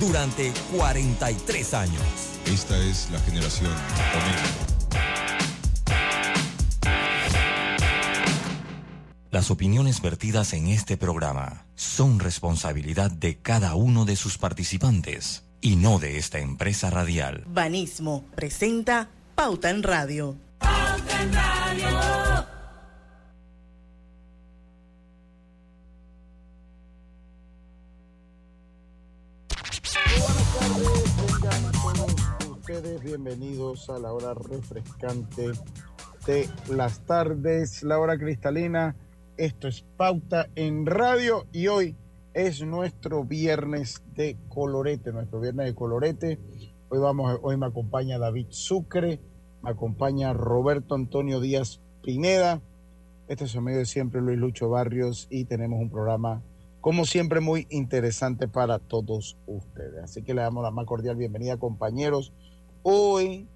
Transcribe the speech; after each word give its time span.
durante 0.00 0.52
43 0.76 1.74
años. 1.74 2.02
Esta 2.46 2.78
es 2.78 3.08
la 3.10 3.18
generación 3.20 3.70
Omega. 3.70 4.68
Las 9.30 9.50
opiniones 9.50 10.00
vertidas 10.00 10.54
en 10.54 10.68
este 10.68 10.96
programa 10.96 11.66
son 11.74 12.18
responsabilidad 12.18 13.10
de 13.10 13.36
cada 13.36 13.74
uno 13.74 14.06
de 14.06 14.16
sus 14.16 14.38
participantes 14.38 15.44
y 15.60 15.76
no 15.76 15.98
de 15.98 16.16
esta 16.16 16.38
empresa 16.38 16.88
radial. 16.88 17.44
Banismo 17.46 18.24
presenta 18.34 19.10
Pauta 19.34 19.68
en 19.68 19.82
Radio. 19.82 20.36
Pauta 20.58 21.22
en 21.22 21.32
Radio. 21.34 21.57
Bienvenidos 33.20 33.90
a 33.90 33.98
la 33.98 34.12
hora 34.12 34.32
refrescante 34.32 35.50
de 36.24 36.48
las 36.70 37.00
tardes, 37.00 37.82
la 37.82 37.98
hora 37.98 38.16
cristalina 38.16 38.94
esto 39.36 39.66
es 39.66 39.84
Pauta 39.96 40.46
en 40.54 40.86
Radio 40.86 41.44
y 41.52 41.66
hoy 41.66 41.96
es 42.32 42.62
nuestro 42.62 43.24
viernes 43.24 44.02
de 44.14 44.36
colorete, 44.48 45.10
nuestro 45.10 45.40
viernes 45.40 45.66
de 45.66 45.74
colorete. 45.74 46.38
Hoy 46.90 47.00
vamos, 47.00 47.40
hoy 47.42 47.56
me 47.56 47.66
acompaña 47.66 48.18
David 48.18 48.46
Sucre, 48.50 49.18
me 49.62 49.70
acompaña 49.70 50.32
Roberto 50.32 50.94
Antonio 50.94 51.40
Díaz 51.40 51.80
Pineda. 52.04 52.60
Este 53.26 53.46
es 53.46 53.54
el 53.56 53.62
medio 53.62 53.78
de 53.78 53.86
siempre 53.86 54.20
Luis 54.20 54.38
Lucho 54.38 54.70
Barrios 54.70 55.26
y 55.28 55.44
tenemos 55.44 55.80
un 55.80 55.90
programa 55.90 56.40
como 56.80 57.04
siempre 57.04 57.40
muy 57.40 57.66
interesante 57.68 58.46
para 58.46 58.78
todos 58.78 59.36
ustedes. 59.48 60.04
Así 60.04 60.22
que 60.22 60.34
le 60.34 60.42
damos 60.42 60.62
la 60.62 60.70
más 60.70 60.86
cordial 60.86 61.16
bienvenida 61.16 61.56
compañeros. 61.56 62.32
Hoy 62.82 63.46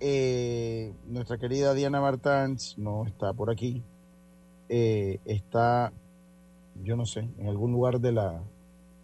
eh, 0.00 0.92
nuestra 1.06 1.38
querida 1.38 1.74
Diana 1.74 2.00
Martans 2.00 2.76
no 2.76 3.06
está 3.06 3.32
por 3.32 3.50
aquí, 3.50 3.82
eh, 4.68 5.18
está, 5.24 5.92
yo 6.82 6.96
no 6.96 7.06
sé, 7.06 7.28
en 7.38 7.48
algún 7.48 7.72
lugar 7.72 8.00
de 8.00 8.12
la, 8.12 8.42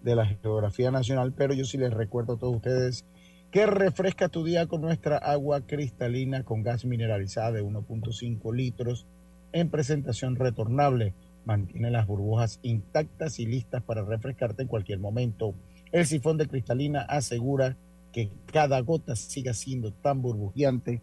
de 0.02 0.16
la 0.16 0.26
geografía 0.26 0.90
nacional, 0.90 1.32
pero 1.36 1.54
yo 1.54 1.64
sí 1.64 1.78
les 1.78 1.92
recuerdo 1.92 2.34
a 2.34 2.38
todos 2.38 2.56
ustedes 2.56 3.04
que 3.50 3.64
refresca 3.64 4.28
tu 4.28 4.44
día 4.44 4.66
con 4.66 4.82
nuestra 4.82 5.16
agua 5.16 5.62
cristalina 5.62 6.42
con 6.42 6.62
gas 6.62 6.84
mineralizada 6.84 7.52
de 7.52 7.62
1.5 7.62 8.54
litros 8.54 9.06
en 9.52 9.70
presentación 9.70 10.36
retornable. 10.36 11.14
Mantiene 11.46 11.90
las 11.90 12.06
burbujas 12.06 12.58
intactas 12.62 13.38
y 13.38 13.46
listas 13.46 13.82
para 13.82 14.02
refrescarte 14.02 14.62
en 14.62 14.68
cualquier 14.68 14.98
momento. 14.98 15.54
El 15.92 16.04
sifón 16.04 16.36
de 16.36 16.46
cristalina 16.46 17.00
asegura 17.02 17.76
que 18.18 18.30
cada 18.52 18.80
gota 18.80 19.14
siga 19.14 19.54
siendo 19.54 19.92
tan 19.92 20.20
burbujeante 20.20 21.00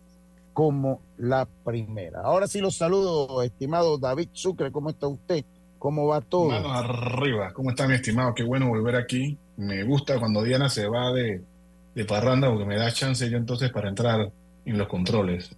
como 0.52 0.99
la 1.17 1.47
primera. 1.63 2.19
Ahora 2.19 2.45
sí 2.45 2.59
los 2.59 2.75
saludo, 2.75 3.41
estimado 3.41 3.97
David 3.97 4.27
Sucre, 4.33 4.69
¿cómo 4.69 4.89
está 4.89 5.07
usted? 5.07 5.45
¿Cómo 5.80 6.07
va 6.07 6.19
todo? 6.19 6.49
Manos 6.49 6.73
arriba, 6.73 7.53
¿cómo 7.53 7.69
está 7.69 7.88
mi 7.88 7.94
estimado? 7.94 8.35
Qué 8.35 8.44
bueno 8.44 8.67
volver 8.67 8.97
aquí. 8.97 9.38
Me 9.55 9.83
gusta 9.83 10.19
cuando 10.19 10.44
Diana 10.44 10.67
se 10.67 10.89
va 10.89 11.13
de, 11.13 11.41
de 11.94 12.05
parranda 12.05 12.49
porque 12.49 12.66
me 12.66 12.75
da 12.75 12.91
chance 12.91 13.29
yo 13.29 13.38
entonces 13.38 13.72
para 13.72 13.88
entrar 13.88 14.29
en 14.66 14.77
los 14.77 14.89
controles. 14.89 15.55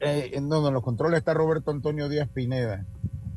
Eh, 0.00 0.38
no, 0.42 0.68
en 0.68 0.74
los 0.74 0.82
controles 0.82 1.20
está 1.20 1.32
Roberto 1.32 1.70
Antonio 1.70 2.10
Díaz 2.10 2.28
Pineda. 2.28 2.84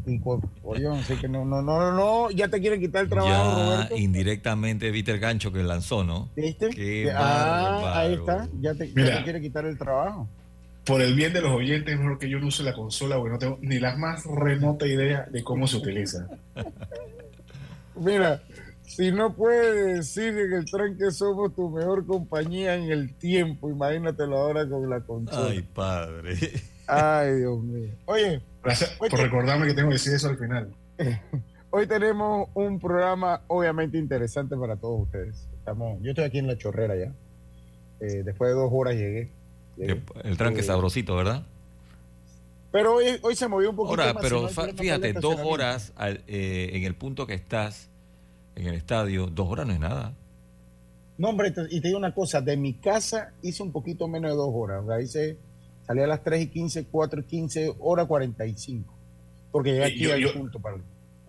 Y, 0.06 0.86
así 0.86 1.16
que 1.16 1.28
no, 1.28 1.46
no, 1.46 1.62
no, 1.62 1.94
no, 1.94 2.32
ya 2.32 2.48
te 2.48 2.60
quieren 2.60 2.80
quitar 2.80 3.04
el 3.04 3.10
trabajo, 3.10 3.32
ya 3.32 3.76
Roberto. 3.76 3.98
indirectamente 3.98 4.92
viste 4.92 5.12
el 5.12 5.20
gancho 5.20 5.52
que 5.52 5.64
lanzó, 5.64 6.04
¿no? 6.04 6.30
¿Viste? 6.36 7.12
ah, 7.16 7.94
ahí 7.96 8.14
está, 8.14 8.48
ya 8.60 8.74
te, 8.74 8.92
ya 8.92 9.18
te 9.18 9.24
quiere 9.24 9.42
quitar 9.42 9.66
el 9.66 9.78
trabajo 9.78 10.28
por 10.86 11.02
el 11.02 11.16
bien 11.16 11.34
de 11.34 11.42
los 11.42 11.52
oyentes, 11.52 11.94
es 11.94 12.00
mejor 12.00 12.20
que 12.20 12.30
yo 12.30 12.40
no 12.40 12.48
use 12.48 12.64
la 12.64 12.74
consola 12.74 13.18
porque 13.18 13.32
no 13.32 13.40
tengo 13.40 13.60
ni 13.62 13.80
la 13.80 13.96
más 13.96 14.26
remota 14.26 14.86
idea 14.86 15.26
de 15.32 15.44
cómo 15.44 15.68
se 15.68 15.78
utiliza. 15.78 16.28
Mira, 17.96 18.42
si 18.86 19.12
no 19.12 19.34
puedes 19.34 19.98
decir 19.98 20.38
en 20.38 20.54
el 20.54 20.66
tranque 20.66 21.12
somos 21.12 21.56
tu 21.56 21.70
mejor 21.70 22.06
compañía 22.06 22.76
en 22.76 22.92
el 22.92 23.14
tiempo, 23.14 23.70
imagínatelo 23.70 24.38
ahora 24.38 24.68
con 24.68 24.90
la 24.90 25.00
consola. 25.02 25.48
Ay, 25.50 25.62
padre. 25.62 26.38
Ay, 26.88 27.36
Dios 27.38 27.64
mío. 27.64 27.94
Oye. 28.06 28.42
Gracias 28.64 28.92
por 28.92 29.20
recordarme 29.20 29.68
que 29.68 29.74
tengo 29.74 29.90
que 29.90 29.96
decir 29.96 30.14
eso 30.14 30.30
al 30.30 30.38
final. 30.38 30.74
Hoy 31.70 31.88
tenemos 31.88 32.50
un 32.54 32.80
programa 32.80 33.42
obviamente 33.48 33.98
interesante 33.98 34.56
para 34.56 34.76
todos 34.76 35.02
ustedes. 35.02 35.48
Estamos, 35.58 36.02
yo 36.02 36.12
estoy 36.12 36.26
aquí 36.26 36.38
en 36.38 36.48
la 36.48 36.58
chorrera 36.58 36.96
ya. 36.96 37.12
Eh, 38.00 38.24
después 38.24 38.50
de 38.50 38.56
dos 38.56 38.70
horas 38.72 38.96
llegué 38.96 39.32
el 39.78 40.38
tranque 40.38 40.62
eh, 40.62 40.64
sabrosito, 40.64 41.16
¿verdad? 41.16 41.44
Pero 42.72 42.96
hoy, 42.96 43.20
hoy 43.22 43.36
se 43.36 43.48
movió 43.48 43.70
un 43.70 43.76
poquito 43.76 44.02
Ahora, 44.02 44.20
pero 44.20 44.48
fíjate, 44.48 45.14
dos 45.14 45.38
horas 45.44 45.94
eh, 46.28 46.72
en 46.74 46.84
el 46.84 46.96
punto 46.96 47.28
que 47.28 47.36
estás, 47.36 47.90
en 48.56 48.68
el 48.68 48.76
estadio, 48.76 49.28
dos 49.28 49.48
horas 49.48 49.68
no 49.68 49.74
es 49.74 49.80
nada. 49.80 50.14
No, 51.18 51.30
hombre, 51.30 51.54
y 51.70 51.82
te 51.82 51.88
digo 51.88 52.00
una 52.00 52.14
cosa, 52.14 52.42
de 52.42 52.58
mi 52.58 52.74
casa 52.74 53.32
hice 53.44 53.62
un 53.62 53.72
poquito 53.72 54.08
menos 54.08 54.32
de 54.32 54.38
dos 54.38 54.50
horas. 54.52 54.84
O 54.84 54.88
sea, 54.88 55.02
hice, 55.02 55.38
salí 55.86 56.02
a 56.02 56.08
las 56.08 56.24
3 56.24 56.44
y 56.44 56.48
15, 56.48 56.86
4 56.86 57.22
y 57.22 57.24
15, 57.24 57.74
hora 57.80 58.06
45. 58.06 58.94
Porque 59.52 59.72
llegué 59.72 59.86
aquí 59.86 60.12
al 60.12 60.34
punto 60.34 60.60
para... 60.60 60.78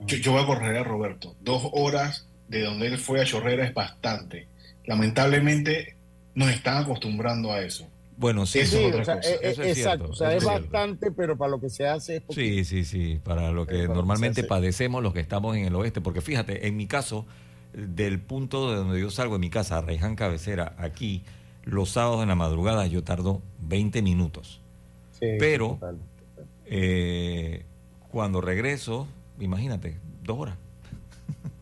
Yo, 0.06 0.16
yo, 0.16 0.32
voy 0.32 0.42
a 0.42 0.47
correr 0.47 0.76
a 0.76 0.84
Roberto. 0.84 1.34
Dos 1.41 1.69
horas 1.72 2.26
de 2.48 2.62
donde 2.62 2.87
él 2.87 2.98
fue 2.98 3.20
a 3.20 3.25
Chorrera 3.25 3.64
es 3.64 3.75
bastante. 3.75 4.48
Lamentablemente 4.84 5.97
nos 6.34 6.50
están 6.50 6.82
acostumbrando 6.82 7.53
a 7.53 7.60
eso. 7.60 7.87
Bueno, 8.16 8.47
sí, 8.47 8.60
eso 8.60 8.78
es 8.78 8.94
otra 8.94 9.16
cosa. 9.16 9.28
Eh, 9.28 9.38
eso 9.43 9.62
es 9.62 9.78
exacto, 9.78 10.10
o 10.10 10.14
sea, 10.14 10.34
es, 10.34 10.44
bastante, 10.44 11.10
pero 11.10 11.37
para 11.37 11.50
lo 11.50 11.60
que 11.60 11.69
se 11.69 11.87
hace 11.87 12.16
es 12.16 12.22
Sí, 12.31 12.64
sí, 12.64 12.84
sí, 12.84 13.20
para 13.22 13.50
lo 13.50 13.66
que 13.66 13.88
normalmente 13.88 14.44
padecemos 14.44 15.03
los 15.03 15.12
que 15.12 15.20
estamos 15.20 15.56
en 15.56 15.64
el 15.64 15.75
oeste, 15.75 16.00
porque 16.00 16.20
fíjate, 16.20 16.69
en 16.69 16.76
mi 16.76 16.87
caso, 16.87 17.26
del 17.72 18.20
punto 18.20 18.70
de 18.70 18.76
donde 18.76 19.00
yo 19.00 19.10
salgo 19.10 19.34
de 19.34 19.41
mi 19.41 19.50
casa, 19.50 19.81
Reján 19.81 20.14
Cabecera, 20.14 20.75
aquí, 20.78 21.25
los 21.64 21.91
sábados 21.91 22.22
en 22.22 22.28
la 22.28 22.34
madrugada 22.34 22.86
yo 22.86 23.02
tardo 23.02 23.42
20 23.62 24.02
minutos. 24.02 24.60
Sí, 25.19 25.26
pero 25.38 25.78
eh, 26.66 27.64
cuando 28.10 28.41
regreso, 28.41 29.06
imagínate, 29.41 29.97
dos 30.22 30.38
horas. 30.38 30.56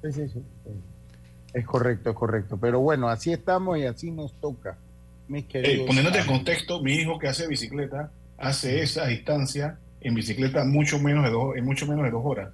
Sí, 0.03 0.13
sí, 0.13 0.29
sí. 0.29 0.43
Es 1.55 1.65
correcto, 1.65 2.11
es 2.11 2.17
correcto. 2.17 2.57
Pero 2.57 2.81
bueno, 2.81 3.09
así 3.09 3.33
estamos 3.33 3.79
y 3.79 3.85
así 3.85 4.11
nos 4.11 4.33
toca. 4.33 4.77
Eh, 5.31 5.85
poniéndote 5.87 6.19
en 6.19 6.27
contexto, 6.27 6.83
mi 6.83 6.95
hijo 6.95 7.19
que 7.19 7.29
hace 7.29 7.47
bicicleta 7.47 8.11
hace 8.37 8.83
esa 8.83 9.07
distancia 9.07 9.79
en 10.01 10.15
bicicleta 10.15 10.65
mucho 10.65 10.99
menos 10.99 11.25
de 11.25 11.31
dos, 11.31 11.57
en 11.57 11.65
mucho 11.65 11.87
menos 11.87 12.05
de 12.05 12.11
dos 12.11 12.23
horas. 12.25 12.51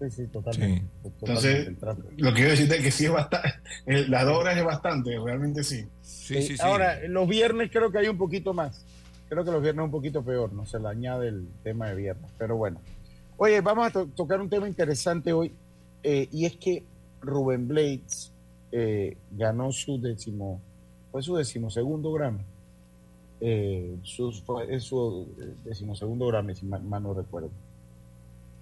Sí, 0.00 0.10
sí, 0.10 0.26
totalmente. 0.26 0.84
Entonces, 1.04 1.72
lo 2.16 2.30
que 2.30 2.34
quiero 2.34 2.50
decirte 2.50 2.76
es 2.76 2.82
que 2.82 2.90
sí 2.90 3.06
es 3.06 3.12
bastante, 3.12 3.54
las 4.08 4.24
dos 4.24 4.38
horas 4.38 4.58
es 4.58 4.64
bastante, 4.64 5.18
realmente 5.18 5.64
sí. 5.64 5.86
Sí, 6.02 6.42
sí, 6.42 6.56
sí. 6.56 6.62
Ahora, 6.62 6.98
los 7.08 7.26
viernes 7.28 7.70
creo 7.70 7.90
que 7.90 7.98
hay 7.98 8.08
un 8.08 8.18
poquito 8.18 8.52
más. 8.52 8.84
Creo 9.28 9.44
que 9.44 9.50
los 9.50 9.62
viernes 9.62 9.82
es 9.82 9.86
un 9.86 9.90
poquito 9.90 10.22
peor, 10.22 10.52
no 10.52 10.66
se 10.66 10.78
le 10.78 10.88
añade 10.88 11.28
el 11.28 11.48
tema 11.62 11.88
de 11.88 11.94
viernes, 11.94 12.30
pero 12.38 12.56
bueno. 12.56 12.80
Oye, 13.38 13.60
vamos 13.60 13.94
a 13.94 14.04
tocar 14.04 14.40
un 14.40 14.48
tema 14.48 14.68
interesante 14.68 15.32
hoy, 15.32 15.52
eh, 16.02 16.28
y 16.30 16.44
es 16.44 16.56
que 16.56 16.84
Rubén 17.22 17.66
Blades 17.66 18.30
eh, 18.70 19.16
ganó 19.32 19.72
su 19.72 20.00
décimo 20.00 20.60
fue 21.16 21.22
su 21.22 21.34
decimosegundo 21.34 22.12
Grammy. 22.12 22.42
Eh, 23.40 23.96
su, 24.02 24.32
fue 24.32 24.78
su 24.80 25.26
decimosegundo 25.64 26.26
Grammy, 26.26 26.54
si 26.54 26.66
mal, 26.66 27.02
no 27.02 27.14
recuerdo. 27.14 27.48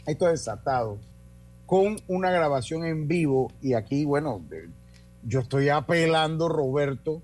Esto 0.07 0.27
desatado 0.27 0.99
con 1.67 2.01
una 2.09 2.31
grabación 2.31 2.85
en 2.85 3.09
vivo 3.09 3.53
y 3.61 3.75
aquí, 3.75 4.05
bueno, 4.05 4.43
yo 5.23 5.41
estoy 5.41 5.69
apelando, 5.69 6.49
Roberto, 6.49 7.23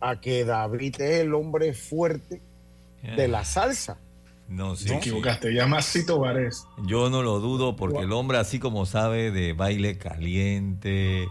a 0.00 0.20
que 0.20 0.44
David 0.44 1.00
es 1.00 1.20
el 1.20 1.34
hombre 1.34 1.74
fuerte 1.74 2.40
de 3.02 3.28
la 3.28 3.44
salsa. 3.44 3.98
No, 4.48 4.76
sí, 4.76 4.88
Te 4.88 4.96
equivocaste, 4.96 5.52
llama 5.52 5.80
Cito 5.82 6.18
Varés. 6.18 6.66
Yo 6.84 7.08
no 7.08 7.22
lo 7.22 7.40
dudo 7.40 7.76
porque 7.76 8.00
el 8.00 8.12
hombre 8.12 8.38
así 8.38 8.58
como 8.58 8.84
sabe 8.84 9.30
de 9.30 9.54
baile 9.54 9.96
caliente, 9.96 11.28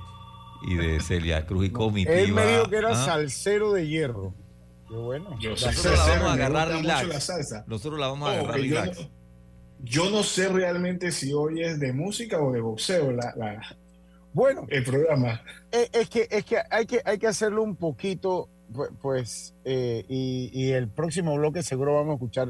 y 0.62 0.76
de 0.76 1.00
Celia 1.00 1.46
Cruz 1.46 1.66
y 1.66 1.70
comitiva. 1.70 2.16
Él 2.16 2.34
me 2.34 2.46
dijo 2.46 2.70
que 2.70 2.78
era 2.78 2.92
¿ah? 2.92 3.06
salsero 3.06 3.74
de 3.74 3.88
hierro. 3.88 4.34
Qué 4.88 4.96
bueno. 4.96 5.38
Yo 5.40 5.52
Nosotros 5.52 5.98
la 5.98 6.06
vamos 6.06 6.30
a 6.30 6.34
agarrar 6.34 6.68
relax. 6.70 7.64
Nosotros 7.68 8.00
la 8.00 8.08
vamos 8.08 8.30
a 8.30 8.34
agarrar 8.34 8.60
relax. 8.60 9.08
Yo 9.84 10.10
no, 10.10 10.24
sé 10.24 10.48
realmente 10.48 11.12
si 11.12 11.34
hoy 11.34 11.64
es 11.64 11.80
de 11.80 11.94
música 11.94 12.42
o 12.42 12.52
de 12.52 12.62
boxeo 12.62 13.12
la, 13.12 13.34
bueno, 14.34 14.66
el 14.70 14.84
programa. 14.84 15.42
Es, 15.72 15.90
es, 15.94 16.10
que, 16.10 16.28
es 16.30 16.46
que, 16.46 16.58
hay 16.70 16.86
que 16.86 17.02
hay 17.04 17.18
que 17.18 17.28
hacerlo 17.28 17.64
un 17.64 17.76
poquito, 17.76 18.48
pues, 19.02 19.54
eh, 19.66 20.06
y, 20.08 20.50
y, 20.54 20.72
el 20.72 20.88
próximo 20.88 21.36
bloque 21.36 21.64
seguro 21.64 21.96
vamos 21.96 22.12
a 22.12 22.16
escuchar 22.16 22.48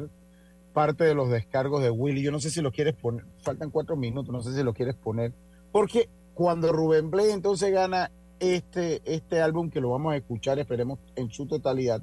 parte 0.74 1.04
de 1.04 1.16
los 1.16 1.30
descargos 1.30 1.82
de 1.82 1.90
Willy. 1.90 2.22
Yo 2.22 2.32
no 2.32 2.40
sé 2.40 2.52
si 2.52 2.62
lo 2.62 2.72
quieres 2.72 2.94
poner, 2.96 3.26
faltan 3.42 3.72
cuatro 3.72 3.96
minutos, 3.96 4.32
no 4.32 4.44
sé 4.44 4.54
si 4.54 4.64
lo 4.64 4.74
quieres 4.74 4.96
poner, 4.96 5.34
porque 5.72 6.10
cuando 6.34 6.72
Rubén 6.72 7.10
Blade 7.10 7.34
entonces 7.34 7.72
gana 7.72 8.12
este, 8.40 9.02
este 9.06 9.42
álbum 9.42 9.70
que 9.70 9.82
lo 9.82 9.90
vamos 9.90 10.14
a 10.14 10.18
escuchar, 10.18 10.60
esperemos 10.60 11.00
en 11.16 11.32
su 11.32 11.48
totalidad 11.48 12.02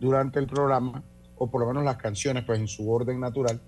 durante 0.00 0.38
el 0.38 0.46
programa, 0.46 1.02
o 1.36 1.50
por 1.50 1.60
lo 1.60 1.66
menos 1.66 1.84
las 1.84 1.96
canciones, 1.96 2.44
pues 2.44 2.60
en 2.60 2.68
su 2.68 2.90
orden 2.90 3.20
natural, 3.20 3.60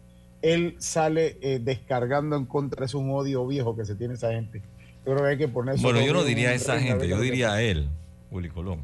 él 0.42 0.76
sale 0.78 1.38
eh, 1.42 1.60
descargando 1.62 2.36
en 2.36 2.46
contra, 2.46 2.84
es 2.84 2.94
un 2.94 3.10
odio 3.10 3.46
viejo 3.46 3.76
que 3.76 3.84
se 3.84 3.94
tiene 3.94 4.14
esa 4.14 4.32
gente. 4.32 4.62
Yo 5.04 5.12
creo 5.12 5.18
que 5.18 5.28
hay 5.28 5.38
que 5.38 5.48
poner 5.48 5.78
Bueno, 5.80 6.00
yo 6.00 6.12
no 6.12 6.24
diría 6.24 6.50
a 6.50 6.54
esa 6.54 6.78
gente, 6.78 7.08
yo 7.08 7.20
diría 7.20 7.52
a 7.52 7.62
él, 7.62 7.88
Willy 8.30 8.48
Colón. 8.48 8.80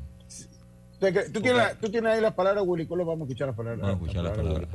¿Tú 0.98 1.40
tienes, 1.42 1.78
tú 1.80 1.90
tienes 1.90 2.12
ahí 2.12 2.20
las 2.20 2.34
palabras 2.34 2.64
Willy 2.66 2.86
Colón, 2.86 3.06
vamos 3.06 3.22
a 3.22 3.24
escuchar 3.24 3.48
las 3.48 3.56
palabras. 3.56 3.80
Vamos 3.80 3.94
a 3.94 4.02
escuchar 4.02 4.24
las 4.24 4.36
palabras. 4.36 4.68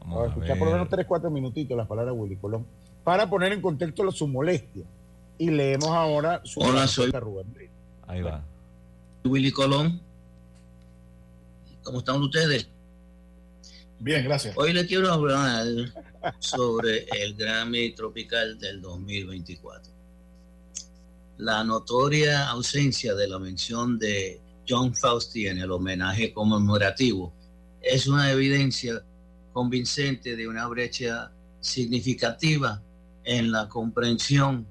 Vamos, 0.00 0.22
a, 0.22 0.28
escuchar 0.28 0.58
por 0.58 0.68
lo 0.68 0.72
menos 0.72 0.88
3, 0.88 1.06
4 1.06 1.30
minutitos 1.30 1.76
las 1.76 1.86
palabras 1.86 2.14
de 2.14 2.20
Willy 2.20 2.36
Colón 2.36 2.66
para 3.04 3.28
poner 3.28 3.52
en 3.52 3.60
contexto 3.60 4.10
su 4.12 4.26
molestia. 4.26 4.84
Y 5.38 5.50
leemos 5.50 5.88
ahora 5.88 6.42
su 6.44 6.60
Hola, 6.60 6.86
soy 6.86 7.10
Rubén. 7.10 7.46
Ahí 8.06 8.20
va. 8.20 8.42
Willy 9.24 9.50
Colón. 9.50 10.00
¿Cómo 11.82 11.98
están 11.98 12.20
ustedes? 12.20 12.68
Bien, 14.02 14.24
gracias. 14.24 14.56
Hoy 14.56 14.72
le 14.72 14.86
quiero 14.86 15.12
hablar 15.12 15.66
sobre 16.38 17.04
el 17.20 17.34
Grammy 17.34 17.94
Tropical 17.94 18.58
del 18.58 18.80
2024. 18.80 19.92
La 21.36 21.62
notoria 21.64 22.48
ausencia 22.48 23.14
de 23.14 23.28
la 23.28 23.38
mención 23.38 23.98
de 23.98 24.40
John 24.66 24.94
Fausti 24.94 25.48
en 25.48 25.58
el 25.58 25.70
homenaje 25.70 26.32
conmemorativo 26.32 27.34
es 27.82 28.06
una 28.06 28.30
evidencia 28.30 29.04
convincente 29.52 30.34
de 30.34 30.48
una 30.48 30.66
brecha 30.66 31.30
significativa 31.60 32.82
en 33.22 33.52
la 33.52 33.68
comprensión 33.68 34.66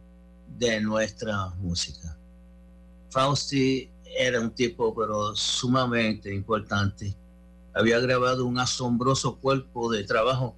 de 0.58 0.82
nuestra 0.82 1.50
música. 1.60 2.18
Fausti 3.12 3.92
era 4.18 4.40
un 4.40 4.56
tipo 4.56 4.96
pero 4.96 5.36
sumamente 5.36 6.34
importante. 6.34 7.16
Había 7.74 8.00
grabado 8.00 8.46
un 8.46 8.60
asombroso 8.60 9.40
cuerpo 9.40 9.92
de 9.92 10.04
trabajo 10.04 10.56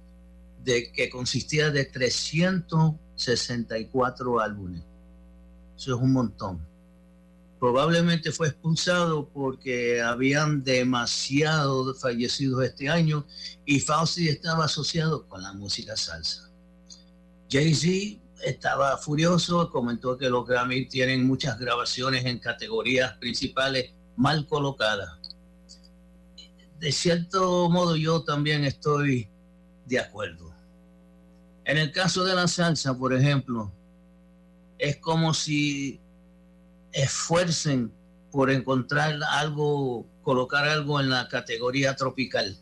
de 0.64 0.90
que 0.92 1.08
consistía 1.10 1.70
de 1.70 1.84
364 1.84 4.40
álbumes. 4.40 4.82
Eso 5.76 5.96
es 5.96 6.00
un 6.00 6.12
montón. 6.12 6.66
Probablemente 7.58 8.32
fue 8.32 8.48
expulsado 8.48 9.28
porque 9.28 10.00
habían 10.02 10.64
demasiado 10.64 11.94
fallecidos 11.94 12.64
este 12.64 12.88
año 12.88 13.24
y 13.64 13.78
Fausti 13.78 14.28
estaba 14.28 14.64
asociado 14.64 15.28
con 15.28 15.42
la 15.42 15.52
música 15.52 15.96
salsa. 15.96 16.50
Jay-Z 17.48 18.20
estaba 18.44 18.96
furioso, 18.96 19.70
comentó 19.70 20.18
que 20.18 20.28
los 20.28 20.44
Grammy 20.44 20.88
tienen 20.88 21.24
muchas 21.24 21.56
grabaciones 21.58 22.24
en 22.24 22.40
categorías 22.40 23.12
principales 23.18 23.92
mal 24.16 24.48
colocadas. 24.48 25.21
De 26.82 26.90
cierto 26.90 27.70
modo 27.70 27.94
yo 27.94 28.24
también 28.24 28.64
estoy 28.64 29.28
de 29.86 30.00
acuerdo. 30.00 30.52
En 31.64 31.78
el 31.78 31.92
caso 31.92 32.24
de 32.24 32.34
la 32.34 32.48
salsa, 32.48 32.98
por 32.98 33.14
ejemplo, 33.14 33.72
es 34.78 34.96
como 34.96 35.32
si 35.32 36.00
esfuercen 36.90 37.92
por 38.32 38.50
encontrar 38.50 39.16
algo, 39.30 40.04
colocar 40.22 40.66
algo 40.66 40.98
en 40.98 41.08
la 41.08 41.28
categoría 41.28 41.94
tropical, 41.94 42.58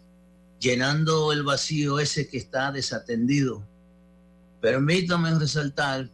llenando 0.58 1.32
el 1.32 1.42
vacío 1.42 1.98
ese 1.98 2.28
que 2.28 2.36
está 2.36 2.70
desatendido 2.72 3.66
Permítame 4.60 5.38
resaltar 5.38 6.10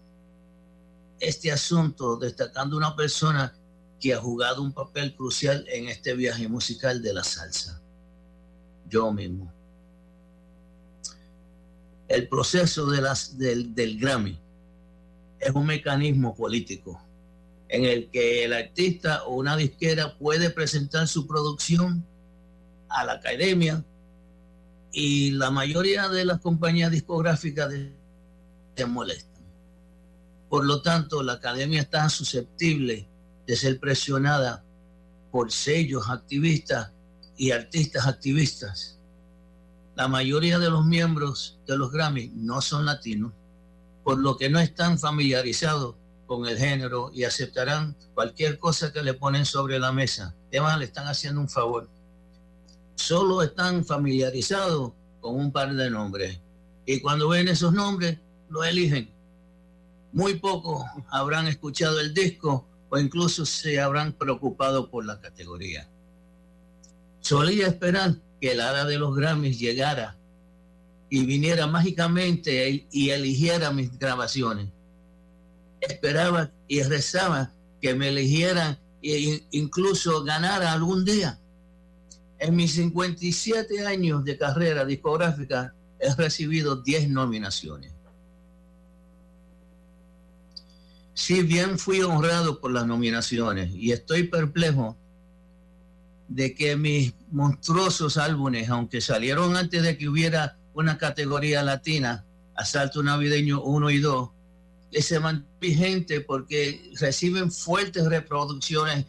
este 1.19 1.50
asunto 1.50 2.17
destacando 2.17 2.76
una 2.76 2.94
persona 2.94 3.53
que 3.99 4.14
ha 4.14 4.20
jugado 4.20 4.62
un 4.62 4.73
papel 4.73 5.17
crucial 5.17 5.67
en 5.69 5.88
este 5.88 6.14
viaje 6.14 6.47
musical 6.47 7.03
de 7.03 7.12
la 7.12 7.25
salsa. 7.25 7.82
Yo 8.88 9.12
mismo. 9.12 9.53
El 12.09 12.29
proceso 12.29 12.87
del, 12.87 13.75
del 13.75 13.99
Grammy 13.99 14.38
es 15.41 15.50
un 15.50 15.67
mecanismo 15.67 16.35
político 16.35 17.00
en 17.69 17.85
el 17.85 18.11
que 18.11 18.44
el 18.44 18.53
artista 18.53 19.25
o 19.25 19.35
una 19.35 19.56
disquera 19.56 20.17
puede 20.19 20.50
presentar 20.50 21.09
su 21.09 21.27
producción 21.27 22.06
a 22.88 23.05
la 23.05 23.15
academia 23.15 23.85
y 24.93 25.32
la 25.32 25.50
mayoría 25.50 26.09
de 26.09 26.25
las 26.25 26.41
compañías 26.41 26.93
discográficas 26.93 27.71
de 27.71 28.87
molestan. 28.87 29.43
Por 30.49 30.65
lo 30.65 30.82
tanto, 30.82 31.23
la 31.23 31.35
academia 31.35 31.81
está 31.81 32.09
susceptible 32.09 33.09
de 33.47 33.56
ser 33.56 33.81
presionada 33.81 34.65
por 35.31 35.50
sellos 35.50 36.09
activistas 36.09 36.93
y 37.37 37.50
artistas 37.50 38.06
activistas. 38.06 38.99
La 39.94 40.09
mayoría 40.09 40.59
de 40.59 40.71
los 40.71 40.85
miembros 40.85 41.59
de 41.67 41.77
los 41.77 41.91
Grammy 41.91 42.31
no 42.35 42.61
son 42.61 42.85
latinos, 42.85 43.33
por 44.05 44.19
lo 44.19 44.37
que 44.37 44.50
no 44.50 44.59
están 44.61 44.99
familiarizados 44.99 45.97
con 46.27 46.47
el 46.47 46.59
género 46.59 47.11
y 47.15 47.25
aceptarán 47.25 47.97
cualquier 48.15 48.59
cosa 48.59 48.93
que 48.93 49.03
le 49.03 49.15
ponen 49.15 49.44
sobre 49.44 49.79
la 49.79 49.93
mesa. 49.93 50.35
Además, 50.49 50.79
le 50.79 50.85
están 50.87 51.06
haciendo 51.06 51.41
un 51.41 51.49
favor. 51.49 51.88
Solo 52.94 53.43
están 53.43 53.85
familiarizados 53.85 54.93
con 55.21 55.37
un 55.37 55.53
par 55.53 55.75
de 55.75 55.91
nombres. 55.91 56.41
Y 56.85 57.00
cuando 57.00 57.29
ven 57.29 57.49
esos 57.49 57.73
nombres, 57.73 58.19
lo 58.49 58.65
eligen. 58.65 59.11
Muy 60.12 60.35
pocos 60.35 60.85
habrán 61.11 61.47
escuchado 61.47 62.00
el 62.00 62.15
disco 62.15 62.67
o 62.89 62.99
incluso 62.99 63.44
se 63.44 63.81
habrán 63.81 64.12
preocupado 64.12 64.91
por 64.91 65.05
la 65.05 65.21
categoría. 65.21 65.89
Solía 67.26 67.67
esperar 67.67 68.14
que 68.40 68.52
el 68.52 68.61
hada 68.61 68.84
de 68.84 69.00
los 69.00 69.17
Grammys 69.17 69.58
llegara 69.58 70.17
y 71.11 71.26
viniera 71.26 71.67
mágicamente 71.67 72.87
y 72.88 73.11
eligiera 73.11 73.73
mis 73.73 73.99
grabaciones. 73.99 74.69
Esperaba 75.81 76.52
y 76.69 76.84
rezaba 76.84 77.50
que 77.82 77.94
me 77.94 78.11
eligieran 78.11 78.78
e 79.02 79.44
incluso 79.50 80.23
ganara 80.23 80.73
algún 80.73 81.05
día. 81.05 81.40
En 82.38 82.55
mis 82.55 82.75
57 82.75 83.84
años 83.84 84.25
de 84.25 84.38
carrera 84.38 84.84
discográfica 84.84 85.75
he 85.99 86.14
recibido 86.14 86.76
10 86.76 87.08
nominaciones. 87.08 87.93
Si 91.12 91.43
bien 91.43 91.76
fui 91.76 92.02
honrado 92.02 92.61
por 92.61 92.70
las 92.70 92.87
nominaciones 92.87 93.75
y 93.75 93.90
estoy 93.90 94.29
perplejo 94.29 94.96
de 96.28 96.55
que 96.55 96.77
mis 96.77 97.15
monstruosos 97.31 98.17
álbumes, 98.17 98.69
aunque 98.69 99.01
salieron 99.01 99.56
antes 99.56 99.82
de 99.82 99.96
que 99.96 100.08
hubiera 100.08 100.58
una 100.74 100.98
categoría 100.98 101.62
latina, 101.62 102.24
Asalto 102.55 103.03
Navideño 103.03 103.62
1 103.62 103.91
y 103.91 103.98
2, 103.98 104.31
se 104.93 105.20
mantienen 105.20 105.46
vigente 105.60 106.20
porque 106.20 106.93
reciben 107.01 107.51
fuertes 107.51 108.06
reproducciones 108.06 109.06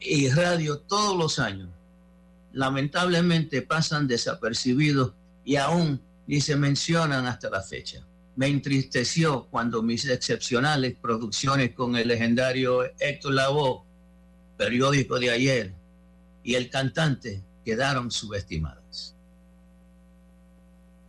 y 0.00 0.28
radio 0.28 0.78
todos 0.80 1.16
los 1.16 1.38
años. 1.38 1.68
Lamentablemente 2.52 3.62
pasan 3.62 4.06
desapercibidos 4.06 5.12
y 5.44 5.56
aún 5.56 6.00
ni 6.26 6.40
se 6.40 6.56
mencionan 6.56 7.26
hasta 7.26 7.48
la 7.50 7.62
fecha 7.62 8.04
me 8.38 8.46
entristeció 8.46 9.48
cuando 9.50 9.82
mis 9.82 10.08
excepcionales 10.08 10.94
producciones 11.02 11.74
con 11.74 11.96
el 11.96 12.06
legendario 12.06 12.84
Héctor 13.00 13.34
Lavoe, 13.34 13.82
periódico 14.56 15.18
de 15.18 15.30
ayer, 15.32 15.74
y 16.48 16.54
el 16.54 16.70
cantante 16.70 17.44
quedaron 17.62 18.10
subestimadas. 18.10 19.14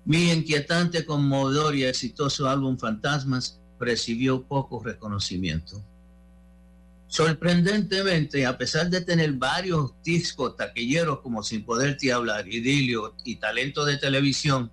Mi 0.04 0.34
inquietante, 0.34 1.06
conmovedor 1.06 1.78
y 1.78 1.86
exitoso 1.86 2.50
álbum 2.50 2.78
Fantasmas 2.78 3.58
recibió 3.80 4.44
poco 4.44 4.84
reconocimiento. 4.84 5.82
Sorprendentemente, 7.08 8.46
a 8.46 8.58
pesar 8.58 8.90
de 8.90 9.00
tener 9.00 9.32
varios 9.32 9.94
discos 10.04 10.58
taquilleros 10.58 11.22
como 11.22 11.42
Sin 11.42 11.64
Poderte 11.64 12.12
Hablar, 12.12 12.46
Idilio 12.46 13.16
y 13.24 13.38
Talento 13.38 13.86
de 13.86 13.96
Televisión, 13.96 14.70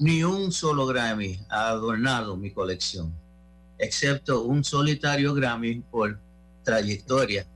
ni 0.00 0.24
un 0.24 0.50
solo 0.50 0.88
Grammy 0.88 1.38
ha 1.48 1.68
adornado 1.68 2.36
mi 2.36 2.50
colección, 2.50 3.14
excepto 3.78 4.42
un 4.42 4.64
solitario 4.64 5.32
Grammy 5.32 5.84
por 5.88 6.18
trayectoria, 6.64 7.46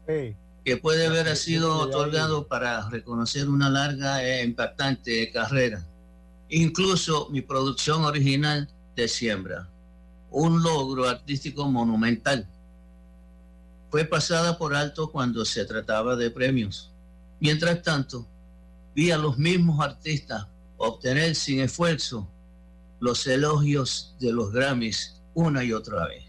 que 0.65 0.77
puede 0.77 1.07
haber 1.07 1.37
sido 1.37 1.79
otorgado 1.79 2.47
para 2.47 2.89
reconocer 2.91 3.49
una 3.49 3.71
larga 3.71 4.23
e 4.23 4.45
impactante 4.45 5.31
carrera. 5.31 5.87
Incluso 6.49 7.29
mi 7.31 7.41
producción 7.41 8.05
original 8.05 8.69
de 8.97 9.09
Siembra, 9.09 9.69
un 10.31 10.63
logro 10.63 11.09
artístico 11.09 11.69
monumental. 11.69 12.47
Fue 13.91 14.05
pasada 14.05 14.59
por 14.59 14.75
alto 14.75 15.11
cuando 15.11 15.45
se 15.45 15.65
trataba 15.65 16.17
de 16.17 16.31
premios. 16.31 16.93
Mientras 17.41 17.83
tanto, 17.83 18.27
vi 18.95 19.11
a 19.11 19.19
los 19.19 19.39
mismos 19.39 19.85
artistas 19.85 20.47
obtener 20.77 21.35
sin 21.35 21.61
esfuerzo 21.61 22.29
los 23.01 23.27
elogios 23.27 24.15
de 24.21 24.33
los 24.33 24.53
Grammys 24.53 25.21
una 25.35 25.65
y 25.65 25.73
otra 25.73 26.07
vez. 26.07 26.25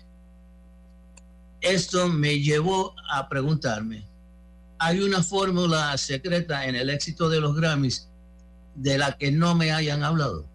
Esto 1.59 2.07
me 2.07 2.39
llevó 2.39 2.95
a 3.11 3.27
preguntarme, 3.29 4.10
¿hay 4.81 4.99
una 4.99 5.21
fórmula 5.21 5.95
secreta 5.95 6.65
en 6.65 6.73
el 6.73 6.89
éxito 6.89 7.29
de 7.29 7.39
los 7.39 7.55
Grammys 7.55 8.09
de 8.73 8.97
la 8.97 9.15
que 9.15 9.31
no 9.31 9.53
me 9.53 9.71
hayan 9.71 10.03
hablado? 10.03 10.49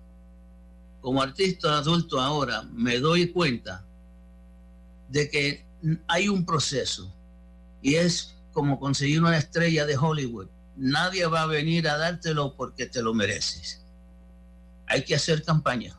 Como 1.00 1.22
artista 1.22 1.78
adulto 1.78 2.20
ahora 2.20 2.62
me 2.72 2.98
doy 2.98 3.28
cuenta 3.28 3.84
de 5.08 5.30
que 5.30 5.64
hay 6.08 6.28
un 6.28 6.44
proceso 6.44 7.14
y 7.80 7.94
es 7.94 8.34
como 8.52 8.80
conseguir 8.80 9.22
una 9.22 9.38
estrella 9.38 9.86
de 9.86 9.96
Hollywood. 9.96 10.48
Nadie 10.76 11.24
va 11.26 11.42
a 11.42 11.46
venir 11.46 11.88
a 11.88 11.96
dártelo 11.96 12.56
porque 12.56 12.86
te 12.86 13.02
lo 13.02 13.14
mereces. 13.14 13.84
Hay 14.88 15.04
que 15.04 15.14
hacer 15.14 15.44
campaña. 15.44 15.96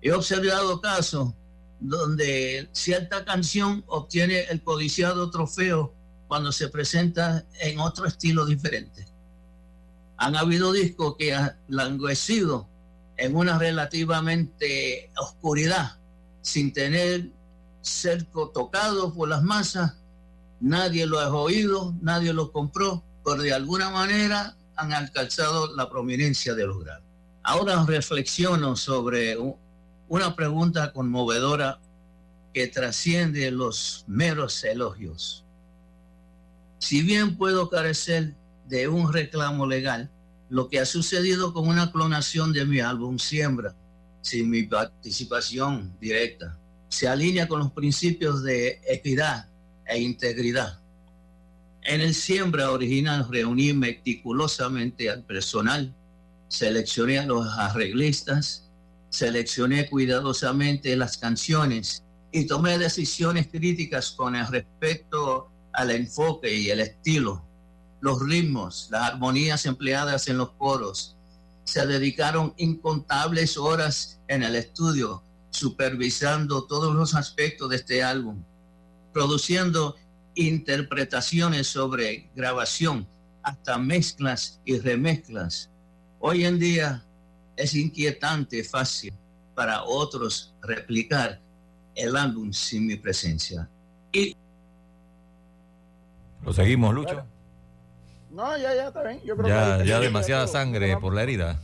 He 0.00 0.10
observado 0.10 0.80
casos 0.80 1.34
donde 1.80 2.70
cierta 2.72 3.26
canción 3.26 3.84
obtiene 3.88 4.44
el 4.44 4.62
codiciado 4.62 5.30
trofeo 5.30 5.97
cuando 6.28 6.52
se 6.52 6.68
presenta 6.68 7.44
en 7.60 7.80
otro 7.80 8.06
estilo 8.06 8.46
diferente. 8.46 9.06
Han 10.18 10.36
habido 10.36 10.72
discos 10.72 11.16
que 11.18 11.34
han 11.34 11.56
languecido 11.68 12.68
en 13.16 13.34
una 13.34 13.58
relativamente 13.58 15.10
oscuridad, 15.16 15.98
sin 16.42 16.72
tener 16.72 17.30
cerco 17.80 18.50
tocado 18.50 19.12
por 19.12 19.28
las 19.28 19.42
masas, 19.42 19.94
nadie 20.60 21.06
lo 21.06 21.18
ha 21.18 21.28
oído, 21.34 21.94
nadie 22.00 22.32
lo 22.32 22.52
compró, 22.52 23.02
pero 23.24 23.42
de 23.42 23.52
alguna 23.52 23.90
manera 23.90 24.56
han 24.76 24.92
alcanzado 24.92 25.74
la 25.74 25.88
prominencia 25.88 26.54
de 26.54 26.66
lograr. 26.66 27.02
Ahora 27.42 27.84
reflexiono 27.84 28.76
sobre 28.76 29.36
una 30.08 30.36
pregunta 30.36 30.92
conmovedora 30.92 31.80
que 32.52 32.66
trasciende 32.68 33.50
los 33.50 34.04
meros 34.06 34.62
elogios. 34.64 35.44
Si 36.78 37.02
bien 37.02 37.36
puedo 37.36 37.68
carecer 37.68 38.34
de 38.66 38.88
un 38.88 39.12
reclamo 39.12 39.66
legal, 39.66 40.10
lo 40.48 40.68
que 40.68 40.80
ha 40.80 40.86
sucedido 40.86 41.52
con 41.52 41.68
una 41.68 41.90
clonación 41.92 42.52
de 42.52 42.64
mi 42.64 42.80
álbum 42.80 43.18
Siembra, 43.18 43.74
sin 44.22 44.48
mi 44.48 44.62
participación 44.62 45.96
directa, 46.00 46.58
se 46.88 47.08
alinea 47.08 47.48
con 47.48 47.60
los 47.60 47.72
principios 47.72 48.42
de 48.42 48.80
equidad 48.88 49.48
e 49.86 50.00
integridad. 50.00 50.80
En 51.82 52.00
el 52.00 52.14
Siembra 52.14 52.70
original 52.70 53.26
reuní 53.30 53.72
meticulosamente 53.72 55.10
al 55.10 55.24
personal, 55.24 55.94
seleccioné 56.48 57.18
a 57.18 57.26
los 57.26 57.46
arreglistas, 57.58 58.70
seleccioné 59.10 59.88
cuidadosamente 59.88 60.96
las 60.96 61.16
canciones 61.16 62.04
y 62.32 62.46
tomé 62.46 62.78
decisiones 62.78 63.48
críticas 63.48 64.10
con 64.12 64.34
respecto 64.34 65.47
al 65.78 65.92
enfoque 65.92 66.52
y 66.52 66.70
el 66.70 66.80
estilo, 66.80 67.40
los 68.00 68.20
ritmos, 68.20 68.88
las 68.90 69.12
armonías 69.12 69.64
empleadas 69.64 70.26
en 70.26 70.36
los 70.36 70.50
coros. 70.50 71.14
Se 71.62 71.86
dedicaron 71.86 72.52
incontables 72.56 73.56
horas 73.56 74.18
en 74.26 74.42
el 74.42 74.56
estudio 74.56 75.22
supervisando 75.50 76.64
todos 76.64 76.96
los 76.96 77.14
aspectos 77.14 77.70
de 77.70 77.76
este 77.76 78.02
álbum, 78.02 78.42
produciendo 79.12 79.94
interpretaciones 80.34 81.68
sobre 81.68 82.28
grabación, 82.34 83.06
hasta 83.44 83.78
mezclas 83.78 84.60
y 84.64 84.80
remezclas. 84.80 85.70
Hoy 86.18 86.44
en 86.44 86.58
día 86.58 87.04
es 87.56 87.76
inquietante 87.76 88.64
fácil 88.64 89.14
para 89.54 89.84
otros 89.84 90.52
replicar 90.60 91.40
el 91.94 92.16
álbum 92.16 92.52
sin 92.52 92.84
mi 92.84 92.96
presencia. 92.96 93.68
Lo 96.48 96.54
seguimos, 96.54 96.94
Lucho. 96.94 97.22
No, 98.30 98.56
ya, 98.56 98.74
ya, 98.74 98.88
está 98.88 99.02
bien. 99.02 99.20
ya, 99.46 99.84
ya 99.84 100.00
demasiada 100.00 100.46
sangre 100.46 100.96
por 100.96 101.14
la 101.14 101.22
herida. 101.22 101.60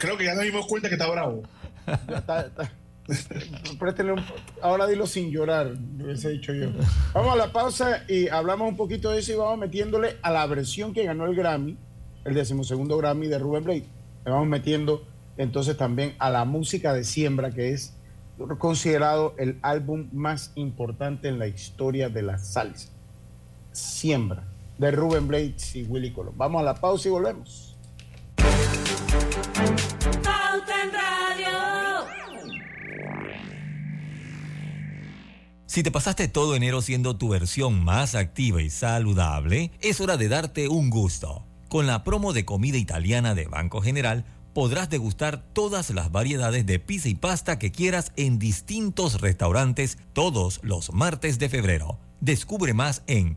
Creo, 0.00 0.18
que 0.18 0.24
ya 0.26 0.34
nos 0.34 0.44
dimos 0.44 0.66
cuenta 0.66 0.88
que 0.88 0.96
está 0.96 1.10
bravo. 1.10 1.42
Ya 1.86 2.18
está, 2.18 2.50
ahora 4.62 4.86
dilo 4.86 5.06
sin 5.06 5.30
llorar, 5.30 5.72
hubiese 5.98 6.28
dicho 6.28 6.52
yo. 6.52 6.72
Vamos 7.14 7.32
a 7.32 7.36
la 7.36 7.52
pausa 7.52 8.04
y 8.06 8.28
hablamos 8.28 8.68
un 8.68 8.76
poquito 8.76 9.10
de 9.10 9.20
eso 9.20 9.32
y 9.32 9.36
vamos 9.36 9.56
metiéndole 9.56 10.16
a 10.20 10.30
la 10.30 10.46
versión 10.46 10.92
que 10.92 11.04
ganó 11.04 11.24
el 11.24 11.34
Grammy, 11.34 11.78
el 12.26 12.34
decimosegundo 12.34 12.98
Grammy 12.98 13.28
de 13.28 13.38
Ruben 13.38 13.64
Blade. 13.64 13.86
Le 14.26 14.30
vamos 14.30 14.48
metiendo 14.48 15.06
entonces 15.38 15.78
también 15.78 16.14
a 16.18 16.28
la 16.28 16.44
música 16.44 16.92
de 16.92 17.02
Siembra, 17.02 17.50
que 17.50 17.70
es 17.70 17.94
considerado 18.58 19.34
el 19.38 19.58
álbum 19.62 20.10
más 20.12 20.52
importante 20.54 21.28
en 21.28 21.38
la 21.38 21.46
historia 21.46 22.10
de 22.10 22.20
la 22.20 22.36
salsa. 22.36 22.93
Siembra, 23.74 24.44
de 24.78 24.90
Ruben 24.90 25.28
Blades 25.28 25.76
y 25.76 25.82
Willy 25.82 26.12
Colón. 26.12 26.34
Vamos 26.36 26.60
a 26.60 26.64
la 26.64 26.74
pausa 26.74 27.08
y 27.08 27.10
volvemos. 27.10 27.76
Si 35.66 35.82
te 35.82 35.90
pasaste 35.90 36.28
todo 36.28 36.54
enero 36.54 36.82
siendo 36.82 37.16
tu 37.16 37.30
versión 37.30 37.84
más 37.84 38.14
activa 38.14 38.62
y 38.62 38.70
saludable, 38.70 39.72
es 39.80 40.00
hora 40.00 40.16
de 40.16 40.28
darte 40.28 40.68
un 40.68 40.88
gusto. 40.88 41.44
Con 41.68 41.88
la 41.88 42.04
promo 42.04 42.32
de 42.32 42.44
comida 42.44 42.78
italiana 42.78 43.34
de 43.34 43.48
Banco 43.48 43.80
General, 43.80 44.24
podrás 44.52 44.88
degustar 44.88 45.42
todas 45.52 45.90
las 45.90 46.12
variedades 46.12 46.64
de 46.64 46.78
pizza 46.78 47.08
y 47.08 47.16
pasta 47.16 47.58
que 47.58 47.72
quieras 47.72 48.12
en 48.14 48.38
distintos 48.38 49.20
restaurantes 49.20 49.98
todos 50.12 50.60
los 50.62 50.92
martes 50.92 51.40
de 51.40 51.48
febrero. 51.48 51.98
Descubre 52.20 52.72
más 52.72 53.02
en 53.08 53.36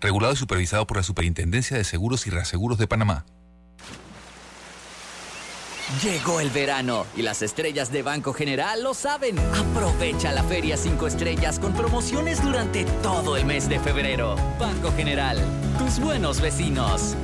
Regulado 0.00 0.32
y 0.32 0.36
supervisado 0.36 0.86
por 0.86 0.96
la 0.96 1.02
Superintendencia 1.02 1.76
de 1.76 1.84
Seguros 1.84 2.26
y 2.26 2.30
Reaseguros 2.30 2.78
de 2.78 2.86
Panamá. 2.86 3.26
Llegó 6.02 6.40
el 6.40 6.50
verano 6.50 7.04
y 7.16 7.22
las 7.22 7.42
estrellas 7.42 7.90
de 7.90 8.02
Banco 8.02 8.32
General 8.32 8.80
lo 8.82 8.94
saben. 8.94 9.36
Aprovecha 9.38 10.30
la 10.32 10.44
Feria 10.44 10.76
5 10.76 11.06
Estrellas 11.08 11.58
con 11.58 11.72
promociones 11.72 12.42
durante 12.42 12.84
todo 13.02 13.36
el 13.36 13.44
mes 13.44 13.68
de 13.68 13.80
febrero. 13.80 14.36
Banco 14.58 14.92
General, 14.92 15.36
tus 15.78 15.98
buenos 15.98 16.40
vecinos. 16.40 17.16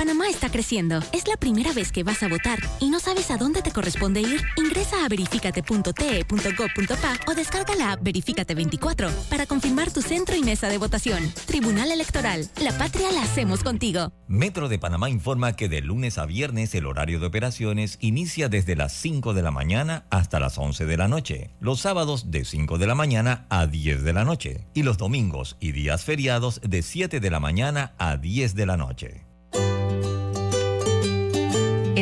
Panamá 0.00 0.30
está 0.30 0.48
creciendo. 0.48 1.00
Es 1.12 1.28
la 1.28 1.36
primera 1.36 1.74
vez 1.74 1.92
que 1.92 2.02
vas 2.02 2.22
a 2.22 2.28
votar 2.28 2.58
y 2.80 2.88
no 2.88 3.00
sabes 3.00 3.30
a 3.30 3.36
dónde 3.36 3.60
te 3.60 3.70
corresponde 3.70 4.22
ir. 4.22 4.40
Ingresa 4.56 5.04
a 5.04 5.08
verificate.te.gov.pa 5.10 7.30
o 7.30 7.34
descarga 7.34 7.74
la 7.74 7.92
app 7.92 8.02
Verifícate 8.02 8.54
24 8.54 9.10
para 9.28 9.44
confirmar 9.44 9.92
tu 9.92 10.00
centro 10.00 10.34
y 10.34 10.42
mesa 10.42 10.70
de 10.70 10.78
votación. 10.78 11.30
Tribunal 11.44 11.92
Electoral. 11.92 12.48
La 12.62 12.72
patria 12.78 13.12
la 13.12 13.24
hacemos 13.24 13.62
contigo. 13.62 14.10
Metro 14.26 14.70
de 14.70 14.78
Panamá 14.78 15.10
informa 15.10 15.54
que 15.54 15.68
de 15.68 15.82
lunes 15.82 16.16
a 16.16 16.24
viernes 16.24 16.74
el 16.74 16.86
horario 16.86 17.20
de 17.20 17.26
operaciones 17.26 17.98
inicia 18.00 18.48
desde 18.48 18.76
las 18.76 18.94
5 18.94 19.34
de 19.34 19.42
la 19.42 19.50
mañana 19.50 20.06
hasta 20.08 20.40
las 20.40 20.56
11 20.56 20.86
de 20.86 20.96
la 20.96 21.08
noche. 21.08 21.50
Los 21.60 21.80
sábados 21.80 22.30
de 22.30 22.46
5 22.46 22.78
de 22.78 22.86
la 22.86 22.94
mañana 22.94 23.44
a 23.50 23.66
10 23.66 24.02
de 24.02 24.14
la 24.14 24.24
noche. 24.24 24.66
Y 24.72 24.82
los 24.82 24.96
domingos 24.96 25.58
y 25.60 25.72
días 25.72 26.04
feriados 26.04 26.62
de 26.62 26.80
7 26.80 27.20
de 27.20 27.30
la 27.30 27.38
mañana 27.38 27.92
a 27.98 28.16
10 28.16 28.54
de 28.54 28.64
la 28.64 28.78
noche. 28.78 29.29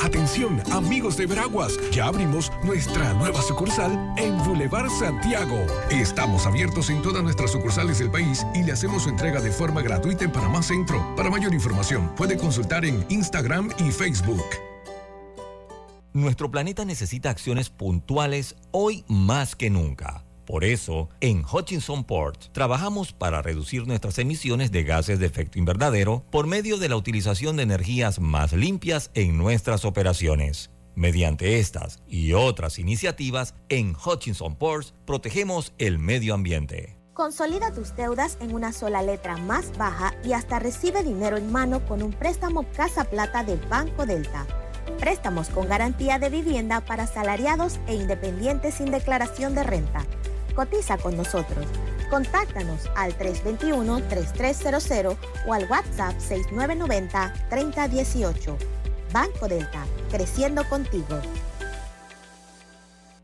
Atención, 0.00 0.62
amigos 0.70 1.16
de 1.16 1.26
Veraguas, 1.26 1.78
ya 1.90 2.06
abrimos 2.06 2.52
nuestra 2.62 3.12
nueva 3.14 3.42
sucursal 3.42 4.14
en 4.16 4.38
Boulevard 4.38 4.90
Santiago. 4.90 5.66
Estamos 5.90 6.46
abiertos 6.46 6.88
en 6.90 7.02
todas 7.02 7.22
nuestras 7.22 7.50
sucursales 7.50 7.98
del 7.98 8.10
país 8.10 8.46
y 8.54 8.62
le 8.62 8.72
hacemos 8.72 9.02
su 9.02 9.08
entrega 9.08 9.40
de 9.40 9.50
forma 9.50 9.82
gratuita 9.82 10.24
en 10.24 10.32
Panamá 10.32 10.62
Centro. 10.62 11.04
Para 11.16 11.30
mayor 11.30 11.52
información, 11.52 12.14
puede 12.16 12.36
consultar 12.36 12.84
en 12.84 13.04
Instagram 13.08 13.70
y 13.78 13.90
Facebook. 13.90 14.44
Nuestro 16.12 16.50
planeta 16.50 16.84
necesita 16.84 17.30
acciones 17.30 17.68
puntuales 17.68 18.56
hoy 18.70 19.04
más 19.08 19.56
que 19.56 19.68
nunca. 19.68 20.27
Por 20.48 20.64
eso, 20.64 21.10
en 21.20 21.44
Hutchinson 21.44 22.04
Port 22.04 22.46
trabajamos 22.52 23.12
para 23.12 23.42
reducir 23.42 23.86
nuestras 23.86 24.18
emisiones 24.18 24.72
de 24.72 24.82
gases 24.82 25.18
de 25.18 25.26
efecto 25.26 25.58
invernadero 25.58 26.24
por 26.30 26.46
medio 26.46 26.78
de 26.78 26.88
la 26.88 26.96
utilización 26.96 27.58
de 27.58 27.64
energías 27.64 28.18
más 28.18 28.54
limpias 28.54 29.10
en 29.12 29.36
nuestras 29.36 29.84
operaciones. 29.84 30.70
Mediante 30.94 31.58
estas 31.58 32.02
y 32.08 32.32
otras 32.32 32.78
iniciativas, 32.78 33.54
en 33.68 33.94
Hutchinson 33.94 34.56
Ports 34.56 34.94
protegemos 35.04 35.74
el 35.76 35.98
medio 35.98 36.32
ambiente. 36.32 36.96
Consolida 37.12 37.70
tus 37.74 37.94
deudas 37.94 38.38
en 38.40 38.54
una 38.54 38.72
sola 38.72 39.02
letra 39.02 39.36
más 39.36 39.76
baja 39.76 40.14
y 40.24 40.32
hasta 40.32 40.58
recibe 40.58 41.02
dinero 41.02 41.36
en 41.36 41.52
mano 41.52 41.84
con 41.84 42.02
un 42.02 42.12
préstamo 42.14 42.64
Casa 42.74 43.04
Plata 43.04 43.44
del 43.44 43.60
Banco 43.68 44.06
Delta. 44.06 44.46
Préstamos 44.98 45.50
con 45.50 45.68
garantía 45.68 46.18
de 46.18 46.30
vivienda 46.30 46.80
para 46.80 47.06
salariados 47.06 47.78
e 47.86 47.94
independientes 47.94 48.76
sin 48.76 48.90
declaración 48.90 49.54
de 49.54 49.62
renta 49.62 50.06
Cotiza 50.58 50.98
con 50.98 51.16
nosotros. 51.16 51.64
Contáctanos 52.10 52.90
al 52.96 53.16
321-3300 53.16 55.16
o 55.46 55.54
al 55.54 55.70
WhatsApp 55.70 56.18
6990-3018. 56.18 58.56
Banco 59.12 59.46
Delta, 59.46 59.86
creciendo 60.10 60.68
contigo. 60.68 61.20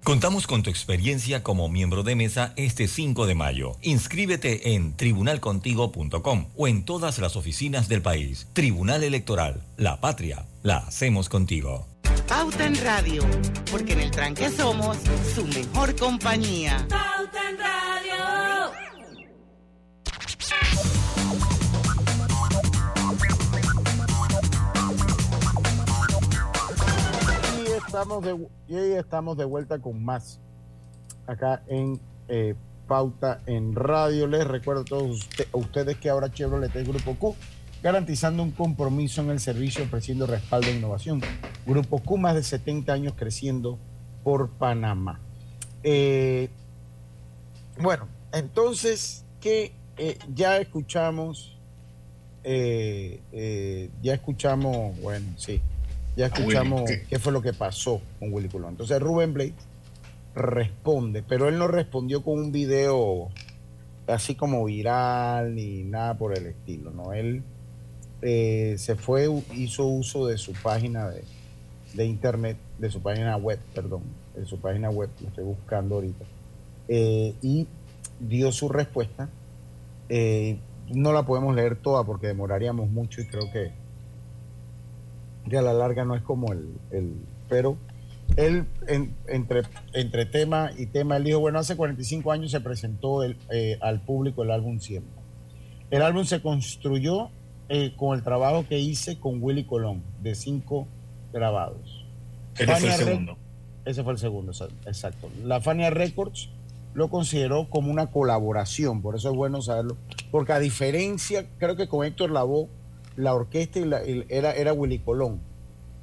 Contamos 0.04 0.46
con 0.46 0.62
tu 0.62 0.70
experiencia 0.70 1.42
como 1.42 1.68
miembro 1.68 2.04
de 2.04 2.14
mesa 2.14 2.52
este 2.54 2.86
5 2.86 3.26
de 3.26 3.34
mayo. 3.34 3.78
Inscríbete 3.82 4.74
en 4.74 4.96
tribunalcontigo.com 4.96 6.46
o 6.54 6.68
en 6.68 6.84
todas 6.84 7.18
las 7.18 7.34
oficinas 7.34 7.88
del 7.88 8.00
país. 8.00 8.46
Tribunal 8.52 9.02
Electoral, 9.02 9.60
la 9.76 10.00
patria, 10.00 10.46
la 10.62 10.76
hacemos 10.76 11.28
contigo. 11.28 11.93
Pauta 12.28 12.66
en 12.66 12.76
Radio, 12.82 13.22
porque 13.70 13.92
en 13.92 14.00
el 14.00 14.10
tranque 14.10 14.48
somos 14.50 14.96
su 15.34 15.46
mejor 15.46 15.94
compañía. 15.96 16.86
Pauta 16.88 17.50
en 17.50 17.58
Radio. 17.58 18.72
Y 27.58 27.72
estamos 27.72 28.24
de, 28.24 28.48
y 28.68 28.92
estamos 28.92 29.36
de 29.36 29.44
vuelta 29.44 29.78
con 29.78 30.04
más 30.04 30.40
acá 31.26 31.62
en 31.66 32.00
eh, 32.28 32.54
Pauta 32.86 33.40
en 33.46 33.74
Radio. 33.74 34.26
Les 34.26 34.46
recuerdo 34.46 34.82
a 34.82 34.84
todos 34.84 35.28
ustedes 35.52 35.96
que 35.98 36.10
ahora 36.10 36.30
Chevrolet 36.32 36.74
es 36.74 36.86
Grupo 36.86 37.14
Q 37.14 37.36
garantizando 37.84 38.42
un 38.42 38.50
compromiso 38.50 39.20
en 39.20 39.28
el 39.28 39.40
servicio, 39.40 39.84
ofreciendo 39.84 40.26
respaldo 40.26 40.68
e 40.68 40.72
innovación. 40.72 41.20
Grupo 41.66 41.98
Q, 41.98 42.16
más 42.16 42.34
de 42.34 42.42
70 42.42 42.90
años 42.90 43.12
creciendo 43.14 43.78
por 44.22 44.48
Panamá. 44.48 45.20
Eh, 45.82 46.48
bueno, 47.78 48.08
entonces, 48.32 49.22
que 49.38 49.72
eh, 49.98 50.18
ya 50.34 50.56
escuchamos, 50.56 51.58
eh, 52.42 53.90
ya 54.02 54.14
escuchamos, 54.14 54.98
bueno, 55.02 55.26
sí, 55.36 55.60
ya 56.16 56.26
escuchamos 56.26 56.90
qué 57.10 57.18
fue 57.18 57.32
lo 57.32 57.42
que 57.42 57.52
pasó 57.52 58.00
con 58.18 58.32
Willy 58.32 58.48
Colón. 58.48 58.70
Entonces 58.70 58.98
Rubén 58.98 59.34
Blade 59.34 59.52
responde, 60.34 61.22
pero 61.22 61.50
él 61.50 61.58
no 61.58 61.68
respondió 61.68 62.22
con 62.22 62.38
un 62.38 62.50
video 62.50 63.28
así 64.06 64.34
como 64.34 64.64
viral 64.64 65.54
ni 65.54 65.82
nada 65.82 66.14
por 66.14 66.34
el 66.34 66.46
estilo, 66.46 66.90
¿no? 66.90 67.12
Él 67.12 67.42
eh, 68.26 68.76
se 68.78 68.96
fue, 68.96 69.28
hizo 69.54 69.84
uso 69.84 70.26
de 70.26 70.38
su 70.38 70.54
página 70.54 71.10
de, 71.92 72.06
internet, 72.06 72.56
de 72.78 72.90
su 72.90 73.02
página 73.02 73.36
web, 73.36 73.58
perdón, 73.74 74.00
de 74.34 74.46
su 74.46 74.58
página 74.58 74.88
web, 74.88 75.10
lo 75.20 75.28
estoy 75.28 75.44
buscando 75.44 75.96
ahorita, 75.96 76.24
eh, 76.88 77.34
y 77.42 77.66
dio 78.20 78.50
su 78.50 78.70
respuesta. 78.70 79.28
Eh, 80.08 80.56
no 80.88 81.12
la 81.12 81.24
podemos 81.24 81.54
leer 81.54 81.76
toda 81.76 82.04
porque 82.04 82.28
demoraríamos 82.28 82.88
mucho 82.88 83.20
y 83.20 83.26
creo 83.26 83.52
que, 83.52 83.72
a 85.54 85.60
la 85.60 85.74
larga 85.74 86.06
no 86.06 86.14
es 86.14 86.22
como 86.22 86.50
el, 86.54 86.66
pero 87.50 87.76
él 88.36 88.64
entre, 89.28 89.64
entre 89.92 90.24
tema 90.24 90.70
y 90.78 90.86
tema, 90.86 91.18
él 91.18 91.24
dijo, 91.24 91.40
bueno, 91.40 91.58
hace 91.58 91.76
45 91.76 92.32
años 92.32 92.52
se 92.52 92.60
presentó 92.60 93.20
al 93.20 94.00
público 94.00 94.44
el 94.44 94.50
álbum 94.50 94.80
Siempre. 94.80 95.12
El 95.90 96.00
álbum 96.00 96.24
se 96.24 96.40
construyó 96.40 97.28
eh, 97.68 97.94
con 97.96 98.16
el 98.16 98.24
trabajo 98.24 98.66
que 98.68 98.78
hice 98.78 99.18
con 99.18 99.42
Willy 99.42 99.64
Colón, 99.64 100.02
de 100.22 100.34
cinco 100.34 100.86
grabados. 101.32 102.04
Ese 102.56 102.76
fue 102.76 102.88
el 102.88 102.94
segundo. 102.94 103.36
Ese 103.84 104.02
fue 104.02 104.12
el 104.12 104.18
segundo, 104.18 104.52
exacto. 104.86 105.28
La 105.42 105.60
Fania 105.60 105.90
Records 105.90 106.48
lo 106.94 107.08
consideró 107.08 107.68
como 107.68 107.90
una 107.90 108.06
colaboración, 108.06 109.02
por 109.02 109.16
eso 109.16 109.30
es 109.30 109.36
bueno 109.36 109.60
saberlo, 109.60 109.96
porque 110.30 110.52
a 110.52 110.58
diferencia, 110.58 111.44
creo 111.58 111.76
que 111.76 111.88
con 111.88 112.06
Héctor 112.06 112.30
Lavoe, 112.30 112.68
la 113.16 113.34
orquesta 113.34 113.80
era, 114.28 114.52
era 114.52 114.72
Willy 114.72 115.00
Colón, 115.00 115.40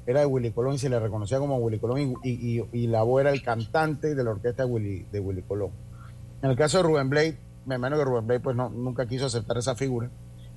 era 0.06 0.20
de 0.20 0.26
Willy 0.26 0.50
Colón 0.50 0.74
y 0.74 0.78
se 0.78 0.88
le 0.88 0.98
reconocía 1.00 1.38
como 1.38 1.56
Willy 1.58 1.78
Colón 1.78 2.16
y, 2.22 2.30
y, 2.30 2.62
y, 2.72 2.86
Lavoe 2.86 3.22
era 3.22 3.30
el 3.30 3.42
cantante 3.42 4.14
de 4.14 4.24
la 4.24 4.30
orquesta 4.30 4.64
de 4.64 4.70
Willy, 4.70 5.06
de 5.10 5.20
Willy 5.20 5.42
Colón. 5.42 5.70
En 6.42 6.50
el 6.50 6.56
caso 6.56 6.78
de 6.78 6.82
Rubén 6.84 7.08
Blade, 7.08 7.36
me 7.66 7.76
imagino 7.76 7.98
que 7.98 8.04
Rubén 8.04 8.26
Blade 8.26 8.40
pues 8.40 8.56
no, 8.56 8.68
nunca 8.68 9.06
quiso 9.06 9.26
aceptar 9.26 9.58
esa 9.58 9.74
figura, 9.74 10.10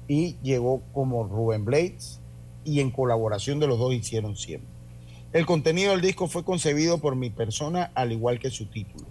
y 0.08 0.36
llegó 0.44 0.82
como 0.94 1.24
Rubén 1.24 1.66
Blades 1.66 2.20
y 2.64 2.80
en 2.80 2.92
colaboración 2.92 3.60
de 3.60 3.68
los 3.68 3.80
dos 3.80 3.94
hicieron 3.94 4.36
siempre. 4.36 4.70
El 5.34 5.46
contenido 5.46 5.92
del 5.92 6.02
disco 6.02 6.28
fue 6.28 6.46
concebido 6.46 7.00
por 7.00 7.16
mi 7.16 7.30
persona 7.30 7.92
al 7.94 8.12
igual 8.12 8.40
que 8.40 8.50
su 8.50 8.68
título. 8.68 9.06